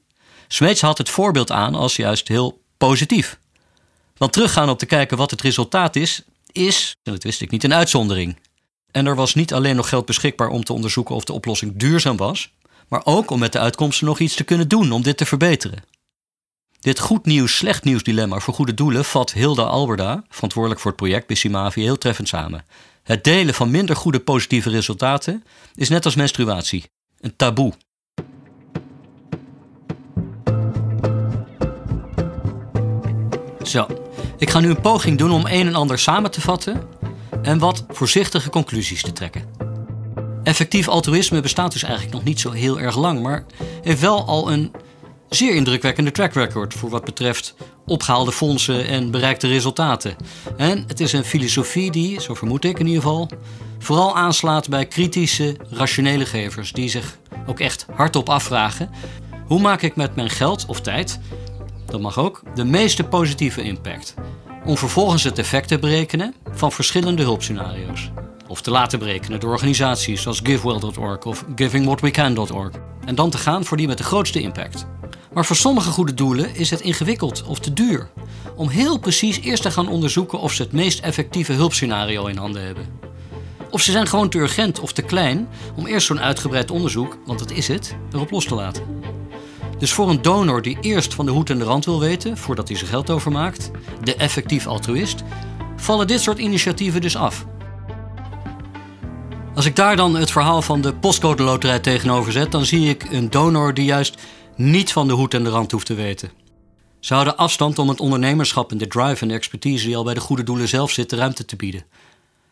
Smeets 0.49 0.81
had 0.81 0.99
het 0.99 1.09
voorbeeld 1.09 1.51
aan 1.51 1.75
als 1.75 1.97
juist 1.97 2.29
heel 2.29 2.63
positief. 2.77 3.39
Want 4.17 4.33
teruggaan 4.33 4.69
op 4.69 4.79
te 4.79 4.87
kijken 4.87 5.17
wat 5.17 5.31
het 5.31 5.41
resultaat 5.41 5.97
is, 5.97 6.23
is, 6.53 6.97
en 7.03 7.13
dat 7.13 7.23
wist 7.23 7.41
ik 7.41 7.51
niet, 7.51 7.65
een 7.65 7.75
uitzondering. 7.75 8.39
En 8.91 9.07
er 9.07 9.15
was 9.15 9.35
niet 9.35 9.55
alleen 9.55 9.77
nog 9.77 9.89
geld 9.89 10.07
beschikbaar 10.07 10.49
om 10.49 10.65
te 10.65 10.73
onderzoeken 10.73 11.15
of 11.15 11.25
de 11.25 11.33
oplossing 11.33 11.77
duurzaam 11.77 12.17
was, 12.17 12.53
maar 12.89 13.01
ook 13.05 13.31
om 13.31 13.39
met 13.39 13.53
de 13.53 13.59
uitkomsten 13.59 14.07
nog 14.07 14.19
iets 14.19 14.35
te 14.35 14.45
kunnen 14.45 14.69
doen 14.69 14.93
om 14.93 15.03
dit 15.03 15.17
te 15.17 15.27
verbeteren. 15.27 15.85
Dit 16.81 16.99
goed 16.99 17.27
nieuws, 17.27 17.57
slecht 17.57 17.85
nieuws 17.85 18.03
dilemma 18.03 18.39
voor 18.39 18.55
goede 18.55 18.75
doelen 18.75 19.05
vat 19.05 19.33
Hilda 19.33 19.63
Alberda, 19.63 20.25
verantwoordelijk 20.29 20.81
voor 20.81 20.91
het 20.91 21.01
project 21.01 21.27
bij 21.27 21.37
Simavi, 21.37 21.81
heel 21.81 21.99
treffend 21.99 22.29
samen. 22.29 22.65
Het 23.03 23.25
delen 23.25 23.55
van 23.55 23.71
minder 23.71 23.97
goede 23.97 24.21
positieve 24.21 24.71
resultaten 24.71 25.45
is 25.75 25.89
net 25.89 26.05
als 26.05 26.15
menstruatie, 26.15 26.85
een 27.21 27.37
taboe. 27.37 27.73
Zo, 33.63 33.87
ik 34.39 34.51
ga 34.51 34.61
nu 34.61 34.69
een 34.69 34.81
poging 34.81 35.19
doen 35.19 35.31
om 35.31 35.47
een 35.47 35.67
en 35.67 35.75
ander 35.75 35.99
samen 35.99 36.31
te 36.31 36.41
vatten 36.41 36.83
en 37.43 37.59
wat 37.59 37.85
voorzichtige 37.89 38.51
conclusies 38.51 39.03
te 39.03 39.13
trekken. 39.13 39.45
Effectief 40.43 40.89
altruïsme 40.89 41.41
bestaat 41.41 41.73
dus 41.73 41.83
eigenlijk 41.83 42.15
nog 42.15 42.25
niet 42.25 42.41
zo 42.41 42.51
heel 42.51 42.81
erg 42.81 42.97
lang, 42.97 43.23
maar 43.23 43.45
heeft 43.83 44.01
wel 44.01 44.27
al 44.27 44.53
een 44.53 44.73
zeer 45.35 45.55
indrukwekkende 45.55 46.11
track 46.11 46.33
record 46.33 46.75
voor 46.75 46.91
wat 46.91 47.05
betreft 47.05 47.55
opgehaalde 47.87 48.33
fondsen 48.33 48.87
en 48.87 49.11
bereikte 49.11 49.49
resultaten. 49.49 50.17
En 50.57 50.85
het 50.87 51.01
is 51.01 51.13
een 51.13 51.25
filosofie 51.25 51.91
die, 51.91 52.21
zo 52.21 52.35
vermoed 52.35 52.65
ik 52.65 52.79
in 52.79 52.87
ieder 52.87 53.03
geval, 53.03 53.31
vooral 53.79 54.17
aanslaat 54.17 54.69
bij 54.69 54.87
kritische, 54.87 55.57
rationele 55.71 56.27
gevers 56.27 56.73
die 56.73 56.89
zich 56.89 57.19
ook 57.47 57.61
echt 57.61 57.87
hardop 57.95 58.29
afvragen: 58.29 58.91
hoe 59.47 59.61
maak 59.61 59.83
ik 59.83 59.97
met 59.97 60.17
mijn 60.17 60.31
geld 60.31 60.65
of 60.67 60.81
tijd 60.81 61.19
dat 61.93 62.01
mag 62.01 62.19
ook, 62.19 62.43
de 62.55 62.65
meeste 62.65 63.05
positieve 63.05 63.63
impact. 63.63 64.15
Om 64.65 64.77
vervolgens 64.77 65.25
het 65.25 65.39
effect 65.39 65.69
te 65.69 65.79
berekenen 65.79 66.35
van 66.53 66.73
verschillende 66.73 67.23
hulpscenario's. 67.23 68.11
Of 68.49 68.61
te 68.61 68.71
laten 68.71 68.99
berekenen 68.99 69.41
door 69.41 69.51
organisaties 69.51 70.23
zoals 70.23 70.41
GiveWell.org 70.43 71.25
of 71.25 71.45
GivingWhatWeCan.org. 71.55 72.75
En 73.05 73.15
dan 73.15 73.31
te 73.31 73.39
gaan 73.39 73.65
voor 73.65 73.77
die 73.77 73.87
met 73.87 73.99
de 73.99 74.05
grootste 74.05 74.41
impact. 74.41 74.87
Maar 75.35 75.45
voor 75.45 75.57
sommige 75.57 75.91
goede 75.91 76.15
doelen 76.15 76.55
is 76.55 76.71
het 76.71 76.81
ingewikkeld 76.81 77.45
of 77.47 77.59
te 77.59 77.73
duur. 77.73 78.09
Om 78.57 78.69
heel 78.69 78.99
precies 78.99 79.41
eerst 79.41 79.63
te 79.63 79.71
gaan 79.71 79.89
onderzoeken 79.89 80.41
of 80.41 80.53
ze 80.53 80.63
het 80.63 80.73
meest 80.73 81.01
effectieve 81.01 81.53
hulpscenario 81.53 82.27
in 82.27 82.37
handen 82.37 82.65
hebben. 82.65 82.87
Of 83.71 83.81
ze 83.81 83.91
zijn 83.91 84.07
gewoon 84.07 84.29
te 84.29 84.39
urgent 84.39 84.81
of 84.81 84.93
te 84.93 85.03
klein 85.03 85.49
om 85.77 85.87
eerst 85.87 86.07
zo'n 86.07 86.21
uitgebreid 86.21 86.71
onderzoek, 86.71 87.19
want 87.27 87.39
dat 87.39 87.51
is 87.51 87.69
het, 87.69 87.97
erop 88.13 88.31
los 88.31 88.45
te 88.45 88.55
laten. 88.55 88.85
Dus 89.79 89.93
voor 89.93 90.11
een 90.11 90.23
donor 90.23 90.63
die 90.63 90.79
eerst 90.81 91.15
van 91.15 91.27
de 91.27 91.33
hoed 91.33 91.51
en 91.51 91.59
de 91.59 91.65
rand 91.65 91.85
wil 91.85 92.01
weten, 92.01 92.39
voordat 92.39 92.69
hij 92.69 92.77
zijn 92.77 92.91
geld 92.91 93.11
overmaakt, 93.11 93.71
de 94.03 94.17
effectief 94.17 94.67
altruïst, 94.67 95.23
vallen 95.77 96.07
dit 96.07 96.21
soort 96.21 96.39
initiatieven 96.39 97.01
dus 97.01 97.17
af. 97.17 97.47
Als 99.55 99.67
ik 99.67 99.77
daar 99.77 99.97
dan 99.97 100.17
het 100.17 100.31
verhaal 100.31 100.63
van 100.63 100.81
de 100.81 100.95
postcode 100.95 101.43
loterij 101.43 101.79
tegenover 101.79 102.33
zet, 102.33 102.53
dan 102.53 102.65
zie 102.65 102.89
ik 102.89 103.07
een 103.11 103.31
donor 103.31 103.75
die 103.75 103.85
juist 103.85 104.17
niet 104.57 104.93
van 104.93 105.07
de 105.07 105.13
hoed 105.13 105.35
en 105.35 105.45
de 105.45 105.51
rand 105.51 105.71
hoeft 105.71 105.87
te 105.87 105.95
weten. 105.95 106.31
Ze 107.01 107.13
houden 107.15 107.37
afstand 107.37 107.79
om 107.79 107.89
het 107.89 108.01
ondernemerschap 108.01 108.71
en 108.71 108.79
de 108.79 108.87
drive 108.87 109.23
en 109.23 109.29
de 109.29 109.35
expertise 109.35 109.87
die 109.87 109.97
al 109.97 110.05
bij 110.05 110.15
de 110.15 110.21
goede 110.21 110.43
doelen 110.43 110.69
zelf 110.69 110.91
zit, 110.91 111.13
ruimte 111.13 111.45
te 111.45 111.57
bieden. 111.57 111.85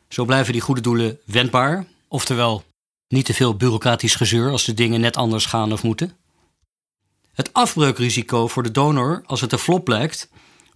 Zo 0.08 0.24
blijven 0.24 0.52
die 0.52 0.62
goede 0.62 0.80
doelen 0.80 1.18
wendbaar, 1.24 1.86
oftewel 2.08 2.64
niet 3.08 3.24
te 3.24 3.34
veel 3.34 3.56
bureaucratisch 3.56 4.14
gezeur 4.14 4.50
als 4.50 4.64
de 4.64 4.74
dingen 4.74 5.00
net 5.00 5.16
anders 5.16 5.46
gaan 5.46 5.72
of 5.72 5.82
moeten. 5.82 6.12
Het 7.32 7.52
afbreukrisico 7.52 8.48
voor 8.48 8.62
de 8.62 8.70
donor, 8.70 9.22
als 9.26 9.40
het 9.40 9.52
een 9.52 9.58
flop 9.58 9.84
blijkt, 9.84 10.28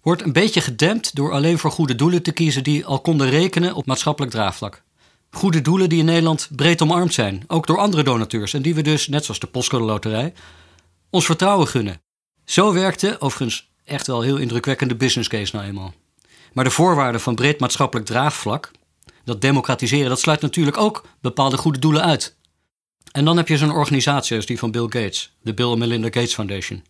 wordt 0.02 0.22
een 0.22 0.32
beetje 0.32 0.60
gedempt 0.60 1.14
door 1.14 1.32
alleen 1.32 1.58
voor 1.58 1.70
goede 1.70 1.94
doelen 1.94 2.22
te 2.22 2.32
kiezen 2.32 2.64
die 2.64 2.86
al 2.86 3.00
konden 3.00 3.30
rekenen 3.30 3.74
op 3.74 3.86
maatschappelijk 3.86 4.32
draagvlak. 4.32 4.82
Goede 5.30 5.60
doelen 5.60 5.88
die 5.88 5.98
in 5.98 6.04
Nederland 6.04 6.48
breed 6.56 6.82
omarmd 6.82 7.14
zijn, 7.14 7.44
ook 7.46 7.66
door 7.66 7.78
andere 7.78 8.02
donateurs 8.02 8.54
en 8.54 8.62
die 8.62 8.74
we 8.74 8.82
dus, 8.82 9.08
net 9.08 9.24
zoals 9.24 9.40
de 9.40 9.46
Postcode 9.46 9.84
Loterij, 9.84 10.32
ons 11.14 11.24
vertrouwen 11.24 11.68
gunnen. 11.68 12.02
Zo 12.44 12.72
werkte, 12.72 13.16
overigens 13.20 13.70
echt 13.84 14.06
wel 14.06 14.20
heel 14.20 14.36
indrukwekkende 14.36 14.94
business 14.94 15.28
case 15.28 15.56
nou 15.56 15.68
eenmaal. 15.68 15.94
Maar 16.52 16.64
de 16.64 16.70
voorwaarden 16.70 17.20
van 17.20 17.34
breed 17.34 17.60
maatschappelijk 17.60 18.06
draagvlak, 18.06 18.70
dat 19.24 19.40
democratiseren, 19.40 20.08
dat 20.08 20.20
sluit 20.20 20.40
natuurlijk 20.40 20.76
ook 20.76 21.06
bepaalde 21.20 21.56
goede 21.56 21.78
doelen 21.78 22.02
uit. 22.02 22.36
En 23.12 23.24
dan 23.24 23.36
heb 23.36 23.48
je 23.48 23.56
zo'n 23.56 23.70
organisatie 23.70 24.36
als 24.36 24.46
die 24.46 24.58
van 24.58 24.70
Bill 24.70 24.82
Gates, 24.82 25.32
de 25.42 25.54
Bill 25.54 25.66
and 25.66 25.78
Melinda 25.78 26.06
Gates 26.06 26.34
Foundation. 26.34 26.84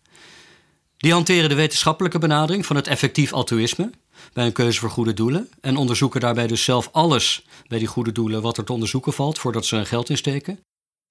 Die 0.97 1.11
hanteren 1.11 1.49
de 1.49 1.55
wetenschappelijke 1.55 2.19
benadering 2.19 2.65
van 2.65 2.75
het 2.75 2.87
effectief 2.87 3.33
altruïsme 3.33 3.89
bij 4.33 4.45
een 4.45 4.51
keuze 4.51 4.79
voor 4.79 4.89
goede 4.89 5.13
doelen 5.13 5.49
en 5.61 5.77
onderzoeken 5.77 6.19
daarbij 6.19 6.47
dus 6.47 6.63
zelf 6.63 6.89
alles 6.91 7.45
bij 7.67 7.77
die 7.79 7.87
goede 7.87 8.11
doelen 8.11 8.41
wat 8.41 8.57
er 8.57 8.63
te 8.63 8.73
onderzoeken 8.73 9.13
valt 9.13 9.39
voordat 9.39 9.65
ze 9.65 9.77
er 9.77 9.85
geld 9.85 10.09
insteken. 10.09 10.59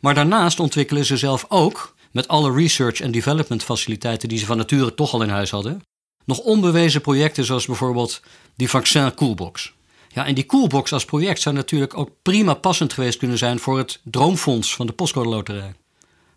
Maar 0.01 0.15
daarnaast 0.15 0.61
ontwikkelen 0.61 1.05
ze 1.05 1.17
zelf 1.17 1.45
ook, 1.49 1.94
met 2.15 2.29
alle 2.29 2.53
research 2.53 3.01
en 3.01 3.11
development 3.11 3.63
faciliteiten 3.63 4.29
die 4.29 4.39
ze 4.39 4.47
van 4.47 4.57
nature 4.57 4.95
toch 4.95 5.13
al 5.13 5.23
in 5.23 5.29
huis 5.29 5.51
hadden, 5.51 5.83
nog 6.25 6.39
onbewezen 6.39 7.01
projecten 7.01 7.45
zoals 7.45 7.67
bijvoorbeeld 7.67 8.21
die 8.57 8.69
vaccin 8.69 9.15
Coolbox. 9.15 9.73
Ja, 10.09 10.27
en 10.27 10.35
die 10.35 10.47
Coolbox 10.47 10.93
als 10.93 11.05
project 11.05 11.41
zou 11.41 11.55
natuurlijk 11.55 11.97
ook 11.97 12.11
prima 12.23 12.55
passend 12.55 12.93
geweest 12.93 13.19
kunnen 13.19 13.39
zijn 13.39 13.59
voor 13.59 13.79
het 13.79 14.01
Droomfonds 14.05 14.75
van 14.75 14.87
de 14.87 14.93
Postcode 14.93 15.29
Loterij. 15.29 15.75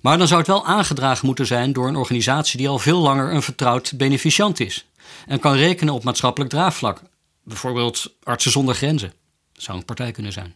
Maar 0.01 0.17
dan 0.17 0.27
zou 0.27 0.39
het 0.39 0.49
wel 0.49 0.65
aangedragen 0.65 1.25
moeten 1.25 1.45
zijn 1.45 1.73
door 1.73 1.87
een 1.87 1.95
organisatie 1.95 2.57
die 2.57 2.69
al 2.69 2.79
veel 2.79 2.99
langer 2.99 3.33
een 3.33 3.41
vertrouwd 3.41 3.97
beneficiant 3.97 4.59
is 4.59 4.85
en 5.27 5.39
kan 5.39 5.53
rekenen 5.53 5.93
op 5.93 6.03
maatschappelijk 6.03 6.51
draagvlak. 6.51 7.01
Bijvoorbeeld 7.43 8.13
Artsen 8.23 8.51
zonder 8.51 8.75
Grenzen. 8.75 9.13
Dat 9.53 9.63
zou 9.63 9.77
een 9.77 9.85
partij 9.85 10.11
kunnen 10.11 10.31
zijn. 10.31 10.55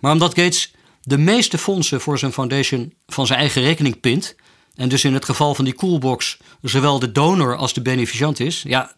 Maar 0.00 0.12
omdat 0.12 0.34
Gates 0.34 0.72
de 1.00 1.18
meeste 1.18 1.58
fondsen 1.58 2.00
voor 2.00 2.18
zijn 2.18 2.32
foundation 2.32 2.94
van 3.06 3.26
zijn 3.26 3.38
eigen 3.38 3.62
rekening 3.62 4.00
pint, 4.00 4.34
en 4.74 4.88
dus 4.88 5.04
in 5.04 5.14
het 5.14 5.24
geval 5.24 5.54
van 5.54 5.64
die 5.64 5.74
Coolbox 5.74 6.38
zowel 6.62 6.98
de 6.98 7.12
donor 7.12 7.56
als 7.56 7.72
de 7.72 7.82
beneficiant 7.82 8.40
is, 8.40 8.62
ja, 8.62 8.94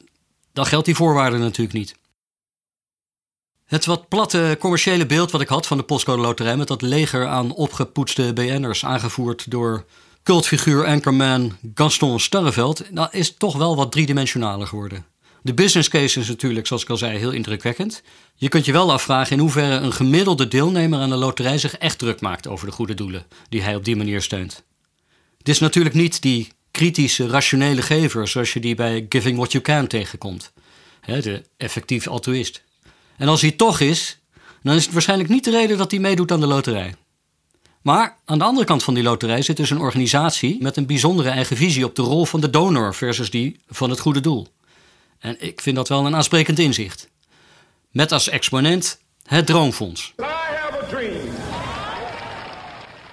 dan 0.52 0.66
geldt 0.66 0.86
die 0.86 0.94
voorwaarde 0.94 1.38
natuurlijk 1.38 1.76
niet. 1.76 1.94
Het 3.64 3.86
wat 3.86 4.08
platte 4.08 4.56
commerciële 4.60 5.06
beeld 5.06 5.30
wat 5.30 5.40
ik 5.40 5.48
had 5.48 5.66
van 5.66 5.76
de 5.76 5.82
postcode 5.82 6.22
loterij 6.22 6.56
met 6.56 6.68
dat 6.68 6.82
leger 6.82 7.26
aan 7.26 7.52
opgepoetste 7.52 8.32
BN'ers 8.34 8.84
aangevoerd 8.84 9.50
door 9.50 9.84
cultfiguur 10.22 10.86
anchorman 10.86 11.56
Gaston 11.74 12.20
Starreveld, 12.20 12.90
nou, 12.90 13.08
is 13.10 13.34
toch 13.36 13.56
wel 13.56 13.76
wat 13.76 13.92
driedimensionaler 13.92 14.66
geworden. 14.66 15.11
De 15.44 15.54
business 15.54 15.88
case 15.88 16.20
is 16.20 16.28
natuurlijk, 16.28 16.66
zoals 16.66 16.82
ik 16.82 16.90
al 16.90 16.96
zei, 16.96 17.18
heel 17.18 17.30
indrukwekkend. 17.30 18.02
Je 18.34 18.48
kunt 18.48 18.64
je 18.64 18.72
wel 18.72 18.92
afvragen 18.92 19.32
in 19.32 19.38
hoeverre 19.38 19.74
een 19.74 19.92
gemiddelde 19.92 20.48
deelnemer 20.48 21.00
aan 21.00 21.10
de 21.10 21.16
loterij 21.16 21.58
zich 21.58 21.76
echt 21.76 21.98
druk 21.98 22.20
maakt 22.20 22.46
over 22.48 22.66
de 22.66 22.72
goede 22.72 22.94
doelen 22.94 23.26
die 23.48 23.62
hij 23.62 23.74
op 23.74 23.84
die 23.84 23.96
manier 23.96 24.22
steunt. 24.22 24.62
Het 25.38 25.48
is 25.48 25.58
natuurlijk 25.58 25.94
niet 25.94 26.22
die 26.22 26.48
kritische, 26.70 27.26
rationele 27.26 27.82
gever 27.82 28.28
zoals 28.28 28.52
je 28.52 28.60
die 28.60 28.74
bij 28.74 29.06
Giving 29.08 29.36
What 29.36 29.52
You 29.52 29.64
Can 29.64 29.86
tegenkomt. 29.86 30.52
de 31.06 31.42
effectief 31.56 32.06
altruïst. 32.06 32.62
En 33.16 33.28
als 33.28 33.40
hij 33.40 33.50
toch 33.50 33.80
is, 33.80 34.18
dan 34.62 34.74
is 34.74 34.84
het 34.84 34.92
waarschijnlijk 34.92 35.28
niet 35.28 35.44
de 35.44 35.50
reden 35.50 35.78
dat 35.78 35.90
hij 35.90 36.00
meedoet 36.00 36.32
aan 36.32 36.40
de 36.40 36.46
loterij. 36.46 36.94
Maar 37.82 38.16
aan 38.24 38.38
de 38.38 38.44
andere 38.44 38.66
kant 38.66 38.82
van 38.82 38.94
die 38.94 39.02
loterij 39.02 39.42
zit 39.42 39.56
dus 39.56 39.70
een 39.70 39.80
organisatie 39.80 40.56
met 40.60 40.76
een 40.76 40.86
bijzondere 40.86 41.28
eigen 41.28 41.56
visie 41.56 41.84
op 41.84 41.94
de 41.94 42.02
rol 42.02 42.24
van 42.24 42.40
de 42.40 42.50
donor 42.50 42.94
versus 42.94 43.30
die 43.30 43.56
van 43.68 43.90
het 43.90 44.00
goede 44.00 44.20
doel. 44.20 44.48
En 45.22 45.36
ik 45.38 45.60
vind 45.60 45.76
dat 45.76 45.88
wel 45.88 46.06
een 46.06 46.14
aansprekend 46.16 46.58
inzicht. 46.58 47.08
Met 47.90 48.12
als 48.12 48.28
exponent 48.28 49.00
het 49.22 49.46
Droomfonds. 49.46 50.14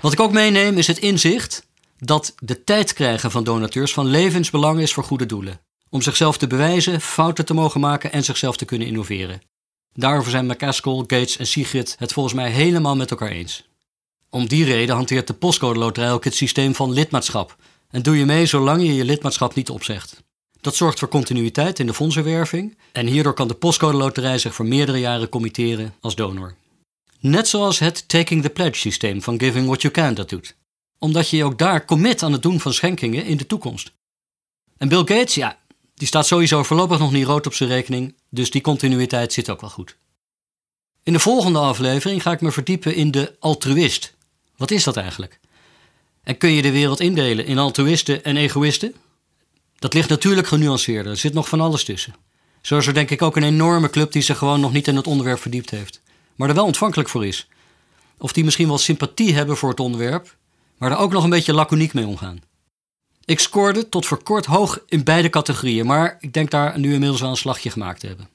Wat 0.02 0.14
ik 0.14 0.20
ook 0.20 0.32
meeneem 0.32 0.78
is 0.78 0.88
het 0.88 0.98
inzicht 0.98 1.68
dat 1.98 2.34
de 2.40 2.64
tijd 2.64 2.94
krijgen 2.94 3.32
van 3.32 3.44
donateurs 3.44 3.94
van 3.94 4.06
levensbelang 4.06 4.80
is 4.80 4.94
voor 4.94 5.04
goede 5.04 5.26
doelen. 5.26 5.62
Om 5.90 6.02
zichzelf 6.02 6.38
te 6.38 6.48
bewijzen, 6.48 7.02
fouten 7.02 7.46
te 7.46 7.54
mogen 7.54 7.80
maken 7.80 8.12
en 8.12 8.24
zichzelf 8.24 8.58
te 8.58 8.66
kunnen 8.66 8.88
innoveren. 8.88 9.42
Daarover 9.94 10.32
zijn 10.32 10.46
McCaskill, 10.46 10.98
Gates 10.98 11.38
en 11.38 11.48
Sigrid 11.48 11.96
het 12.00 12.14
volgens 12.14 12.36
mij 12.36 12.50
helemaal 12.50 12.96
met 12.96 13.12
elkaar 13.12 13.30
eens. 13.30 13.68
Om 14.30 14.48
die 14.48 14.66
reden 14.66 14.96
hanteert 14.96 15.28
de 15.28 15.34
postcode 15.34 15.80
loterij 15.80 16.12
ook 16.12 16.24
het 16.24 16.36
systeem 16.36 16.76
van 16.76 16.92
lidmaatschap. 16.92 17.56
En 17.90 18.02
doe 18.02 18.18
je 18.18 18.26
mee 18.26 18.46
zolang 18.46 18.82
je 18.82 18.96
je 18.96 19.06
lidmaatschap 19.06 19.56
niet 19.56 19.70
opzegt. 19.70 20.24
Dat 20.62 20.76
zorgt 20.76 21.00
voor 21.00 21.08
continuïteit 21.08 21.80
in 21.80 21.86
de 21.86 21.94
fondsenwerving 21.94 22.78
en 22.92 23.08
hierdoor 23.08 23.34
kan 23.34 23.48
de 23.48 23.54
postcode 23.54 23.98
loterij 23.98 24.38
zich 24.38 24.56
voor 24.56 24.66
meerdere 24.66 25.00
jaren 25.00 25.30
committeren 25.30 25.94
als 26.00 26.16
donor. 26.16 26.56
Net 27.20 27.48
zoals 27.48 27.80
het 27.80 28.08
Taking 28.08 28.42
the 28.42 28.50
Pledge 28.50 28.80
systeem 28.80 29.22
van 29.22 29.40
Giving 29.40 29.66
What 29.66 29.82
You 29.82 29.94
Can 29.94 30.14
dat 30.14 30.30
doet. 30.30 30.56
Omdat 31.00 31.30
je 31.30 31.38
je 31.38 31.44
ook 31.44 31.58
daar 31.58 31.86
commit 31.86 32.24
aan 32.24 32.32
het 32.32 32.42
doen 32.42 32.60
van 32.60 32.74
schenkingen 32.74 33.26
in 33.26 33.38
de 33.38 33.48
toekomst. 33.48 33.92
En 34.78 34.88
Bill 34.88 34.98
Gates, 34.98 35.36
ja, 35.36 35.58
die 35.94 36.08
staat 36.08 36.28
sowieso 36.28 36.64
voorlopig 36.64 37.00
nog 37.00 37.12
niet 37.12 37.26
rood 37.26 37.46
op 37.46 37.54
zijn 37.54 37.70
rekening, 37.70 38.16
dus 38.30 38.52
die 38.52 38.62
continuïteit 38.62 39.34
zit 39.34 39.50
ook 39.50 39.62
wel 39.62 39.70
goed. 39.70 39.96
In 41.04 41.14
de 41.14 41.20
volgende 41.20 41.60
aflevering 41.60 42.22
ga 42.22 42.32
ik 42.32 42.42
me 42.42 42.52
verdiepen 42.52 42.96
in 42.96 43.12
de 43.12 43.36
altruïst. 43.40 44.14
Wat 44.58 44.72
is 44.72 44.84
dat 44.84 44.98
eigenlijk? 44.98 45.40
En 46.24 46.38
kun 46.38 46.52
je 46.52 46.62
de 46.62 46.72
wereld 46.72 47.00
indelen 47.00 47.46
in 47.46 47.58
altruïsten 47.58 48.24
en 48.24 48.38
egoïsten? 48.38 48.94
Dat 49.80 49.94
ligt 49.94 50.10
natuurlijk 50.10 50.48
genuanceerder, 50.48 51.12
er 51.12 51.18
zit 51.18 51.34
nog 51.34 51.50
van 51.50 51.62
alles 51.62 51.84
tussen. 51.84 52.16
Zo 52.62 52.78
is 52.78 52.88
er 52.88 52.94
denk 52.94 53.10
ik 53.10 53.22
ook 53.22 53.36
een 53.36 53.44
enorme 53.44 53.90
club 53.90 54.12
die 54.12 54.22
zich 54.22 54.38
gewoon 54.38 54.60
nog 54.60 54.72
niet 54.72 54.88
in 54.88 54.96
het 54.96 55.08
onderwerp 55.08 55.40
verdiept 55.40 55.70
heeft, 55.70 56.02
maar 56.36 56.50
er 56.50 56.56
wel 56.56 56.66
ontvankelijk 56.66 57.10
voor 57.10 57.26
is. 57.26 57.48
Of 58.18 58.34
die 58.34 58.44
misschien 58.44 58.68
wel 58.68 58.78
sympathie 58.78 59.34
hebben 59.34 59.58
voor 59.58 59.70
het 59.70 59.80
onderwerp, 59.80 60.38
maar 60.78 60.92
er 60.92 60.98
ook 60.98 61.12
nog 61.12 61.24
een 61.24 61.30
beetje 61.30 61.54
laconiek 61.54 61.94
mee 61.94 62.08
omgaan. 62.08 62.42
Ik 63.26 63.40
scoorde 63.40 63.90
tot 63.90 64.06
voor 64.06 64.24
kort 64.24 64.46
hoog 64.46 64.80
in 64.88 65.04
beide 65.04 65.30
categorieën, 65.30 65.86
maar 65.86 66.18
ik 66.20 66.34
denk 66.34 66.52
daar 66.52 66.80
nu 66.80 66.94
inmiddels 66.94 67.22
wel 67.22 67.30
een 67.30 67.38
slagje 67.38 67.70
gemaakt 67.70 68.00
te 68.00 68.08
hebben. 68.08 68.30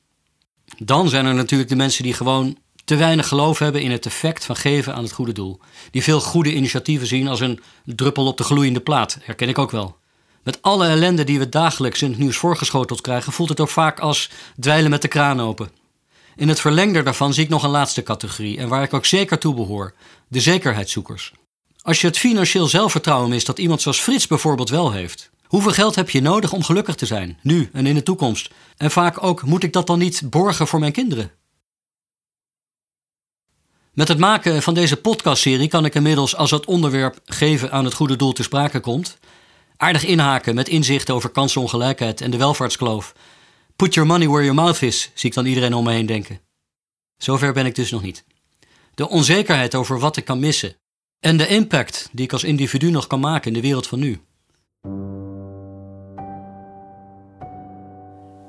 Dan 0.79 1.09
zijn 1.09 1.27
er 1.27 1.35
natuurlijk 1.35 1.71
de 1.71 1.77
mensen 1.77 2.03
die 2.03 2.15
gewoon 2.15 2.59
te 2.85 2.97
weinig 2.97 3.29
geloof 3.29 3.59
hebben 3.59 3.83
in 3.83 3.91
het 3.91 4.07
effect 4.07 4.45
van 4.45 4.57
geven 4.57 4.95
aan 4.95 5.03
het 5.03 5.13
goede 5.13 5.33
doel. 5.33 5.61
Die 5.91 6.03
veel 6.03 6.21
goede 6.21 6.55
initiatieven 6.55 7.07
zien 7.07 7.29
als 7.29 7.41
een 7.41 7.61
druppel 7.85 8.27
op 8.27 8.37
de 8.37 8.45
gloeiende 8.45 8.81
plaat, 8.81 9.19
herken 9.23 9.49
ik 9.49 9.59
ook 9.59 9.71
wel. 9.71 9.97
Met 10.45 10.63
alle 10.63 10.87
ellende 10.87 11.25
die 11.25 11.39
we 11.39 11.49
dagelijks 11.49 12.03
in 12.03 12.11
het 12.11 12.19
nieuws 12.19 12.37
voorgeschoteld 12.37 13.01
krijgen, 13.01 13.33
voelt 13.33 13.49
het 13.49 13.61
ook 13.61 13.69
vaak 13.69 14.01
als 14.01 14.31
dweilen 14.61 14.91
met 14.91 15.03
de 15.03 15.09
kraan 15.09 15.41
open. 15.41 15.71
In 16.37 16.49
het 16.49 16.61
verlengde 16.61 17.03
daarvan 17.03 17.35
zie 17.35 17.45
ik 17.45 17.51
nog 17.51 17.63
een 17.63 17.71
laatste 17.71 18.03
categorie 18.03 18.59
en 18.59 18.69
waar 18.69 18.83
ik 18.83 18.95
ook 18.95 19.07
zeker 19.07 19.39
toe 19.39 19.55
behoor: 19.55 19.95
de 20.29 20.41
zekerheidszoekers. 20.41 21.33
Als 21.83 22.01
je 22.01 22.07
het 22.07 22.19
financieel 22.19 22.67
zelfvertrouwen 22.67 23.31
mist 23.31 23.47
dat 23.47 23.59
iemand 23.59 23.83
zoals 23.83 24.01
Frits 24.01 24.27
bijvoorbeeld 24.27 24.69
wel 24.69 24.93
heeft, 24.93 25.31
hoeveel 25.47 25.73
geld 25.73 25.95
heb 25.95 26.11
je 26.11 26.23
nodig 26.23 26.53
om 26.53 26.63
gelukkig 26.63 26.95
te 26.95 27.07
zijn, 27.07 27.39
nu 27.43 27.71
en 27.73 27.87
in 27.87 27.95
de 27.95 28.03
toekomst? 28.03 28.51
En 28.77 28.91
vaak 28.91 29.23
ook, 29.23 29.43
moet 29.43 29.63
ik 29.63 29.73
dat 29.73 29.87
dan 29.87 29.99
niet 29.99 30.31
borgen 30.31 30.67
voor 30.67 30.81
mijn 30.81 30.93
kinderen? 30.93 31.31
Met 33.93 34.09
het 34.09 34.19
maken 34.19 34.63
van 34.63 34.75
deze 34.75 34.97
podcastserie 34.97 35.69
kan 35.69 35.85
ik 35.85 35.95
inmiddels, 35.95 36.37
als 36.37 36.51
het 36.51 36.65
onderwerp 36.65 37.19
geven 37.25 37.73
aan 37.73 37.85
het 37.85 37.95
goede 37.95 38.17
doel 38.17 38.33
te 38.33 38.43
sprake 38.43 38.81
komt, 38.81 39.19
aardig 39.77 40.05
inhaken 40.05 40.55
met 40.55 40.69
inzichten 40.69 41.15
over 41.15 41.31
kansenongelijkheid 41.31 42.21
en 42.21 42.31
de 42.31 42.37
welvaartskloof. 42.37 43.15
Put 43.77 43.95
your 43.95 44.09
money 44.09 44.29
where 44.29 44.45
your 44.45 44.61
mouth 44.61 44.83
is, 44.83 45.11
zie 45.15 45.29
ik 45.29 45.35
dan 45.35 45.47
iedereen 45.47 45.75
om 45.75 45.85
me 45.85 45.93
heen 45.93 46.07
denken. 46.07 46.41
Zover 47.17 47.53
ben 47.53 47.67
ik 47.67 47.75
dus 47.75 47.91
nog 47.91 48.03
niet. 48.03 48.25
De 48.95 49.09
onzekerheid 49.09 49.75
over 49.75 49.99
wat 49.99 50.17
ik 50.17 50.25
kan 50.25 50.39
missen 50.41 50.77
en 51.21 51.37
de 51.37 51.47
impact 51.47 52.09
die 52.13 52.25
ik 52.25 52.33
als 52.33 52.45
individu 52.45 52.91
nog 52.91 53.07
kan 53.07 53.21
maken 53.21 53.47
in 53.47 53.53
de 53.53 53.61
wereld 53.61 53.87
van 53.87 53.99
nu. 53.99 54.21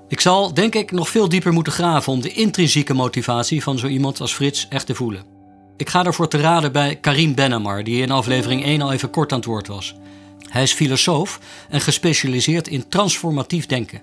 Ik 0.07 0.19
zal, 0.19 0.53
denk 0.53 0.75
ik, 0.75 0.91
nog 0.91 1.09
veel 1.09 1.29
dieper 1.29 1.53
moeten 1.53 1.73
graven 1.73 2.13
om 2.13 2.21
de 2.21 2.33
intrinsieke 2.33 2.93
motivatie 2.93 3.63
van 3.63 3.79
zo 3.79 3.88
iemand 3.88 4.21
als 4.21 4.33
Frits 4.33 4.67
echt 4.69 4.85
te 4.85 4.95
voelen. 4.95 5.25
Ik 5.77 5.89
ga 5.89 6.03
daarvoor 6.03 6.27
te 6.27 6.38
raden 6.38 6.71
bij 6.71 6.95
Karim 6.95 7.35
Benamar, 7.35 7.83
die 7.83 8.01
in 8.01 8.11
aflevering 8.11 8.63
1 8.63 8.81
al 8.81 8.91
even 8.91 9.09
kort 9.09 9.31
aan 9.31 9.38
het 9.38 9.47
woord 9.47 9.67
was. 9.67 9.95
Hij 10.55 10.63
is 10.63 10.73
filosoof 10.73 11.39
en 11.69 11.81
gespecialiseerd 11.81 12.67
in 12.67 12.87
transformatief 12.87 13.65
denken. 13.65 14.01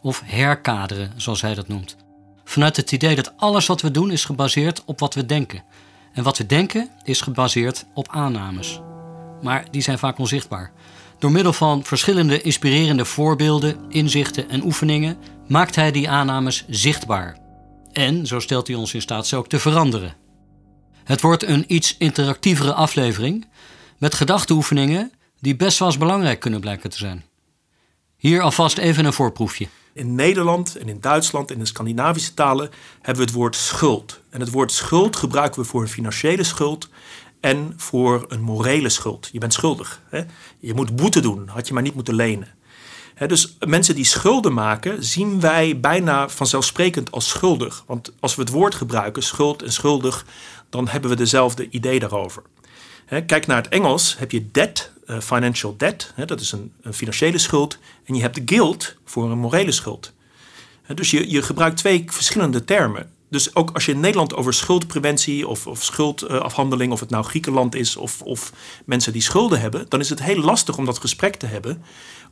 Of 0.00 0.22
herkaderen, 0.24 1.12
zoals 1.16 1.40
hij 1.40 1.54
dat 1.54 1.68
noemt. 1.68 1.96
Vanuit 2.44 2.76
het 2.76 2.92
idee 2.92 3.14
dat 3.14 3.32
alles 3.36 3.66
wat 3.66 3.80
we 3.80 3.90
doen 3.90 4.10
is 4.10 4.24
gebaseerd 4.24 4.82
op 4.84 4.98
wat 4.98 5.14
we 5.14 5.26
denken. 5.26 5.64
En 6.12 6.22
wat 6.22 6.38
we 6.38 6.46
denken 6.46 6.90
is 7.02 7.20
gebaseerd 7.20 7.84
op 7.94 8.08
aannames. 8.10 8.80
Maar 9.42 9.64
die 9.70 9.82
zijn 9.82 9.98
vaak 9.98 10.18
onzichtbaar. 10.18 10.72
Door 11.18 11.32
middel 11.32 11.52
van 11.52 11.84
verschillende 11.84 12.40
inspirerende 12.40 13.04
voorbeelden, 13.04 13.76
inzichten 13.88 14.48
en 14.48 14.64
oefeningen 14.64 15.16
maakt 15.48 15.74
hij 15.74 15.90
die 15.90 16.10
aannames 16.10 16.64
zichtbaar. 16.68 17.38
En 17.92 18.26
zo 18.26 18.40
stelt 18.40 18.66
hij 18.66 18.76
ons 18.76 18.94
in 18.94 19.00
staat 19.00 19.26
ze 19.26 19.36
ook 19.36 19.48
te 19.48 19.58
veranderen. 19.58 20.14
Het 21.04 21.20
wordt 21.20 21.42
een 21.42 21.64
iets 21.66 21.96
interactievere 21.98 22.72
aflevering 22.72 23.46
met 23.98 24.14
gedachteoefeningen 24.14 25.12
die 25.42 25.56
best 25.56 25.78
wel 25.78 25.88
eens 25.88 25.98
belangrijk 25.98 26.40
kunnen 26.40 26.60
blijken 26.60 26.90
te 26.90 26.96
zijn. 26.96 27.24
Hier 28.16 28.42
alvast 28.42 28.78
even 28.78 29.04
een 29.04 29.12
voorproefje. 29.12 29.68
In 29.92 30.14
Nederland 30.14 30.76
en 30.76 30.88
in 30.88 31.00
Duitsland 31.00 31.48
en 31.48 31.54
in 31.54 31.60
de 31.60 31.66
Scandinavische 31.66 32.34
talen 32.34 32.70
hebben 32.96 33.16
we 33.16 33.30
het 33.30 33.38
woord 33.38 33.56
schuld. 33.56 34.20
En 34.30 34.40
het 34.40 34.50
woord 34.50 34.72
schuld 34.72 35.16
gebruiken 35.16 35.62
we 35.62 35.68
voor 35.68 35.80
een 35.82 35.88
financiële 35.88 36.44
schuld 36.44 36.88
en 37.40 37.74
voor 37.76 38.24
een 38.28 38.40
morele 38.40 38.88
schuld. 38.88 39.28
Je 39.32 39.38
bent 39.38 39.52
schuldig. 39.52 40.02
Hè? 40.08 40.22
Je 40.58 40.74
moet 40.74 40.96
boete 40.96 41.20
doen, 41.20 41.48
had 41.48 41.68
je 41.68 41.74
maar 41.74 41.82
niet 41.82 41.94
moeten 41.94 42.14
lenen. 42.14 42.48
dus 43.26 43.56
mensen 43.66 43.94
die 43.94 44.04
schulden 44.04 44.52
maken, 44.52 45.04
zien 45.04 45.40
wij 45.40 45.80
bijna 45.80 46.28
vanzelfsprekend 46.28 47.10
als 47.10 47.28
schuldig. 47.28 47.84
Want 47.86 48.12
als 48.20 48.34
we 48.34 48.42
het 48.42 48.50
woord 48.50 48.74
gebruiken, 48.74 49.22
schuld 49.22 49.62
en 49.62 49.72
schuldig, 49.72 50.26
dan 50.68 50.88
hebben 50.88 51.10
we 51.10 51.16
dezelfde 51.16 51.68
idee 51.70 51.98
daarover. 51.98 52.42
Kijk 53.26 53.46
naar 53.46 53.56
het 53.56 53.68
Engels, 53.68 54.18
heb 54.18 54.30
je 54.30 54.50
debt, 54.50 54.92
uh, 55.06 55.20
financial 55.20 55.74
debt, 55.76 56.12
dat 56.26 56.40
is 56.40 56.52
een, 56.52 56.72
een, 56.82 56.94
financiële 56.94 57.38
schuld. 57.38 57.78
En 58.04 58.14
je 58.14 58.20
hebt 58.20 58.40
guilt 58.44 58.96
voor 59.04 59.30
een 59.30 59.38
morele 59.38 59.72
schuld. 59.72 60.12
dus 60.94 61.10
je, 61.10 61.30
je 61.30 61.42
gebruikt 61.42 61.76
twee 61.76 62.04
verschillende 62.06 62.64
termen. 62.64 63.10
Dus 63.32 63.54
ook 63.54 63.70
als 63.70 63.86
je 63.86 63.92
in 63.92 64.00
Nederland 64.00 64.34
over 64.34 64.54
schuldpreventie 64.54 65.48
of, 65.48 65.66
of 65.66 65.82
schuldafhandeling, 65.82 66.92
of 66.92 67.00
het 67.00 67.10
nou 67.10 67.24
Griekenland 67.24 67.74
is 67.74 67.96
of, 67.96 68.22
of 68.22 68.52
mensen 68.84 69.12
die 69.12 69.22
schulden 69.22 69.60
hebben, 69.60 69.86
dan 69.88 70.00
is 70.00 70.08
het 70.08 70.22
heel 70.22 70.40
lastig 70.40 70.76
om 70.76 70.84
dat 70.84 70.98
gesprek 70.98 71.34
te 71.34 71.46
hebben, 71.46 71.82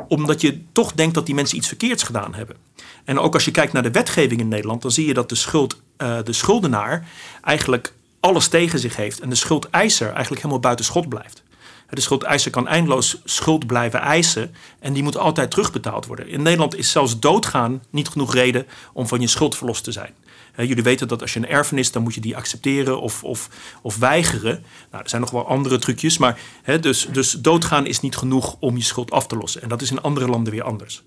omdat 0.09 0.41
je 0.41 0.61
toch 0.73 0.93
denkt 0.93 1.15
dat 1.15 1.27
die 1.27 1.35
mensen 1.35 1.57
iets 1.57 1.69
verkeerds 1.69 2.03
gedaan 2.03 2.35
hebben. 2.35 2.57
En 3.05 3.19
ook 3.19 3.35
als 3.35 3.45
je 3.45 3.51
kijkt 3.51 3.73
naar 3.73 3.83
de 3.83 3.91
wetgeving 3.91 4.41
in 4.41 4.49
Nederland, 4.49 4.83
dan 4.83 4.91
zie 4.91 5.07
je 5.07 5.15
dat 5.15 5.29
de, 5.29 5.35
schuld, 5.35 5.81
uh, 5.99 6.19
de 6.25 6.33
schuldenaar 6.33 7.09
eigenlijk 7.43 7.93
alles 8.21 8.49
tegen 8.49 8.79
zich 8.79 8.97
heeft 8.97 9.21
en 9.21 9.29
de 9.29 9.35
schuldeiser 9.35 10.07
eigenlijk 10.07 10.37
helemaal 10.37 10.61
buiten 10.61 10.85
schot 10.85 11.09
blijft. 11.09 11.43
De 11.91 12.01
schuldeiser 12.01 12.51
kan 12.51 12.69
eindeloos 12.69 13.21
schuld 13.25 13.67
blijven 13.67 14.01
eisen 14.01 14.55
en 14.79 14.93
die 14.93 15.03
moet 15.03 15.17
altijd 15.17 15.51
terugbetaald 15.51 16.07
worden. 16.07 16.29
In 16.29 16.43
Nederland 16.43 16.77
is 16.77 16.91
zelfs 16.91 17.19
doodgaan 17.19 17.83
niet 17.91 18.09
genoeg 18.09 18.35
reden 18.35 18.67
om 18.93 19.09
van 19.09 19.21
je 19.21 19.27
schuld 19.27 19.57
verlost 19.57 19.85
te 19.85 19.93
zijn. 19.93 20.15
jullie 20.57 20.83
weten 20.83 21.09
dat 21.09 21.21
als 21.21 21.33
je 21.33 21.39
een 21.39 21.49
erfenis, 21.49 21.93
dan 21.93 22.03
moet 22.03 22.15
je 22.15 22.21
die 22.21 22.37
accepteren 22.37 23.01
of, 23.01 23.25
of, 23.25 23.49
of 23.83 23.97
weigeren. 23.97 24.65
Nou, 24.91 25.03
er 25.03 25.09
zijn 25.09 25.21
nog 25.21 25.31
wel 25.31 25.47
andere 25.47 25.79
trucjes, 25.79 26.19
maar 26.19 26.39
dus, 26.81 27.09
dus 27.13 27.31
doodgaan 27.31 27.87
is 27.87 28.01
niet 28.01 28.17
genoeg 28.17 28.57
om 28.59 28.77
je 28.77 28.83
schuld 28.83 29.11
af 29.11 29.27
te 29.27 29.37
lossen. 29.37 29.63
En 29.63 29.69
dat 29.69 29.83
is 29.83 29.91
in 29.91 30.01
andere 30.01 30.29
landen 30.29 30.53
weer 30.53 30.63
anders. 30.63 31.03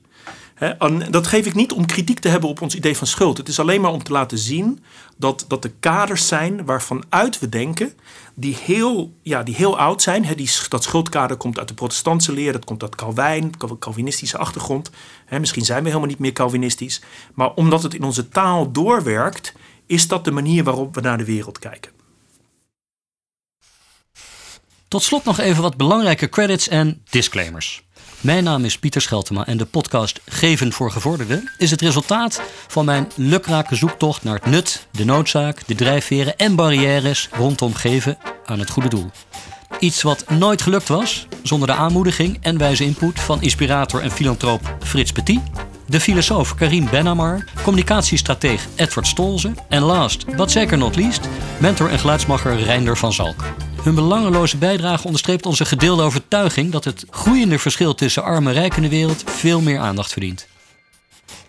En 0.70 1.12
dat 1.12 1.28
geef 1.28 1.46
ik 1.46 1.54
niet 1.54 1.72
om 1.72 1.86
kritiek 1.86 2.20
te 2.20 2.28
hebben 2.28 2.50
op 2.50 2.62
ons 2.62 2.76
idee 2.76 2.98
van 2.98 3.08
schuld. 3.08 3.38
Het 3.38 3.48
is 3.48 3.60
alleen 3.60 3.82
maar 3.82 3.92
om 3.92 4.04
te 4.04 4.12
laten 4.12 4.38
zien 4.38 4.84
dat, 5.18 5.46
dat 5.48 5.64
er 5.64 5.72
kaders 5.80 6.28
zijn 6.28 6.66
waarvan 6.66 7.04
uit 7.10 7.40
we 7.40 7.50
denken, 7.50 7.94
die 8.34 8.58
heel, 8.64 9.14
ja, 9.22 9.44
die 9.44 9.56
heel 9.56 9.78
oud 9.78 10.02
zijn. 10.02 10.36
die, 10.36 10.50
dat 10.70 10.84
schuldkader 10.84 11.38
komt 11.38 11.60
uit 11.60 11.68
de 11.68 11.74
protestantse 11.74 12.34
leer, 12.34 12.52
dat 12.52 12.66
komt 12.66 12.82
uit 12.82 12.96
Calvijn, 12.96 13.52
Calvinistische 13.80 14.38
achtergrond. 14.38 14.90
misschien 15.30 15.66
zijn 15.66 15.82
we 15.82 15.88
helemaal 15.88 16.10
niet 16.10 16.20
meer 16.20 16.34
Calvinistisch. 16.34 17.02
Maar 17.34 17.54
omdat 17.54 17.84
het 17.84 17.94
in 17.94 18.04
onze 18.04 18.30
taal 18.30 18.72
doorwerkt, 18.72 19.54
is 19.86 20.08
dat 20.08 20.26
de 20.26 20.32
manier 20.32 20.64
waarop 20.64 20.96
we 20.96 21.02
naar 21.02 21.18
de 21.18 21.26
wereld 21.26 21.60
kijken. 21.60 21.92
Tot 24.88 25.04
slot 25.04 25.24
nog 25.24 25.40
even 25.40 25.62
wat 25.62 25.78
belangrijke 25.78 26.30
credits 26.30 26.68
en 26.68 27.02
disclaimers. 27.10 27.83
Mijn 28.24 28.44
naam 28.44 28.66
is 28.66 28.78
Pieter 28.78 29.02
Scheltema 29.02 29.46
en 29.46 29.58
de 29.58 29.66
podcast 29.66 30.22
Geven 30.26 30.74
voor 30.74 30.92
Gevorderden 30.92 31.52
is 31.58 31.72
het 31.72 31.82
resultaat 31.82 32.42
van 32.68 32.86
mijn 32.86 33.12
lukrake 33.16 33.76
zoektocht 33.76 34.24
naar 34.24 34.34
het 34.34 34.46
nut, 34.46 34.88
de 34.92 35.06
noodzaak, 35.06 35.68
de 35.68 35.76
drijfveren 35.76 36.38
en 36.38 36.56
barrières 36.56 37.30
rondom 37.32 37.74
geven 37.74 38.18
aan 38.46 38.60
het 38.60 38.70
goede 38.70 38.90
doel. 38.90 39.12
Iets 39.80 40.02
wat 40.02 40.30
nooit 40.30 40.62
gelukt 40.62 40.88
was 40.88 41.28
zonder 41.42 41.68
de 41.68 41.74
aanmoediging 41.74 42.38
en 42.42 42.58
wijze 42.58 42.84
input 42.84 43.20
van 43.20 43.42
inspirator 43.42 44.02
en 44.02 44.12
filantroop 44.12 44.76
Frits 44.80 45.12
Petit, 45.12 45.42
de 45.86 46.00
filosoof 46.00 46.56
Karim 46.56 46.90
Benamar, 46.90 47.48
communicatiestrateeg 47.64 48.68
Edward 48.76 49.08
Stolze 49.08 49.54
en 49.70 49.82
last, 49.82 50.36
but 50.36 50.52
zeker 50.52 50.78
not 50.78 50.96
least, 50.96 51.22
mentor 51.58 51.90
en 51.90 52.00
geluidsmacher 52.00 52.64
Reinder 52.64 52.98
van 52.98 53.14
Zalk. 53.14 53.44
Hun 53.84 53.96
belangeloze 53.96 54.58
bijdrage 54.58 55.06
onderstreept 55.06 55.46
onze 55.46 55.66
gedeelde 55.66 56.04
overtuiging 56.04 56.72
dat 56.72 56.84
het 56.84 57.06
groeiende 57.10 57.60
verschil 57.60 57.96
tussen 57.96 58.24
arm 58.24 58.48
en 58.48 58.54
rijk 58.54 58.76
in 58.76 58.82
de 58.82 58.90
wereld 58.90 59.24
veel 59.26 59.62
meer 59.62 59.80
aandacht 59.80 60.12
verdient. 60.12 60.48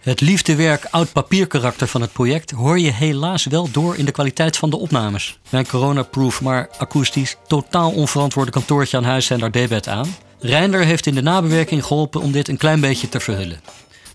Het 0.01 0.21
liefdewerk 0.21 0.87
oud 0.91 1.13
papierkarakter 1.13 1.87
van 1.87 2.01
het 2.01 2.13
project 2.13 2.51
hoor 2.51 2.79
je 2.79 2.91
helaas 2.91 3.45
wel 3.45 3.71
door 3.71 3.97
in 3.97 4.05
de 4.05 4.13
kwaliteit 4.13 4.57
van 4.57 4.71
de 4.71 4.77
opnames. 4.77 5.39
Mijn 5.51 5.67
coronaproof 5.67 6.41
maar 6.41 6.69
akoestisch 6.79 7.37
totaal 7.47 7.91
onverantwoorde 7.91 8.51
kantoortje 8.51 8.97
aan 8.97 9.05
huis 9.05 9.27
zijn 9.27 9.41
daar 9.41 9.51
debet 9.51 9.89
aan. 9.89 10.17
Reinder 10.41 10.85
heeft 10.85 11.07
in 11.07 11.15
de 11.15 11.23
nabewerking 11.23 11.85
geholpen 11.85 12.21
om 12.21 12.33
dit 12.33 12.49
een 12.49 12.57
klein 12.57 12.81
beetje 12.81 13.09
te 13.09 13.21
verhullen. 13.21 13.61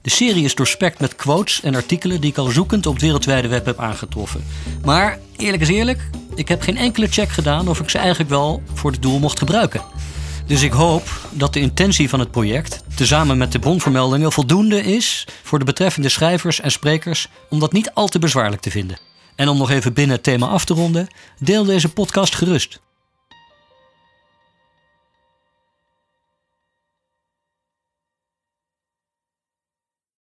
De 0.02 0.10
serie 0.10 0.44
is 0.44 0.56
doorspekt 0.56 1.00
met 1.00 1.16
quotes 1.16 1.62
en 1.62 1.76
artikelen 1.76 2.22
die 2.22 2.30
ik 2.30 2.38
al 2.38 2.48
zoekend 2.48 2.86
op 2.86 2.94
het 2.94 3.02
wereldwijde 3.02 3.48
web 3.48 3.66
heb 3.66 3.80
aangetroffen. 3.80 4.46
Maar 4.84 5.20
eerlijk 5.38 5.62
is 5.62 5.70
eerlijk, 5.70 6.10
ik 6.36 6.48
heb 6.48 6.62
geen 6.62 6.78
enkele 6.78 7.08
check 7.08 7.30
gedaan 7.30 7.68
of 7.68 7.80
ik 7.80 7.90
ze 7.90 7.98
eigenlijk 7.98 8.30
wel 8.30 8.62
voor 8.74 8.92
het 8.92 9.02
doel 9.02 9.20
mocht 9.20 9.40
gebruiken. 9.40 9.82
Dus 10.46 10.62
ik 10.62 10.72
hoop 10.72 11.30
dat 11.32 11.54
de 11.54 11.60
intentie 11.60 12.10
van 12.10 12.20
het 12.20 12.32
project, 12.32 12.84
tezamen 12.96 13.38
met 13.38 13.52
de 13.52 13.60
bronvermeldingen, 13.60 14.32
voldoende 14.32 14.84
is 14.84 15.28
voor 15.44 15.60
de 15.60 15.66
betreffende 15.66 16.10
schrijvers 16.10 16.60
en 16.60 16.72
sprekers 16.72 17.28
om 17.50 17.60
dat 17.60 17.74
niet 17.74 17.92
al 17.94 18.08
te 18.08 18.20
bezwaarlijk 18.20 18.62
te 18.62 18.72
vinden. 18.72 19.00
En 19.36 19.50
om 19.50 19.58
nog 19.58 19.70
even 19.70 19.94
binnen 19.94 20.16
het 20.16 20.24
thema 20.24 20.48
af 20.48 20.66
te 20.66 20.74
ronden, 20.74 21.08
deel 21.40 21.64
deze 21.64 21.90
podcast 21.90 22.36
gerust. 22.36 22.80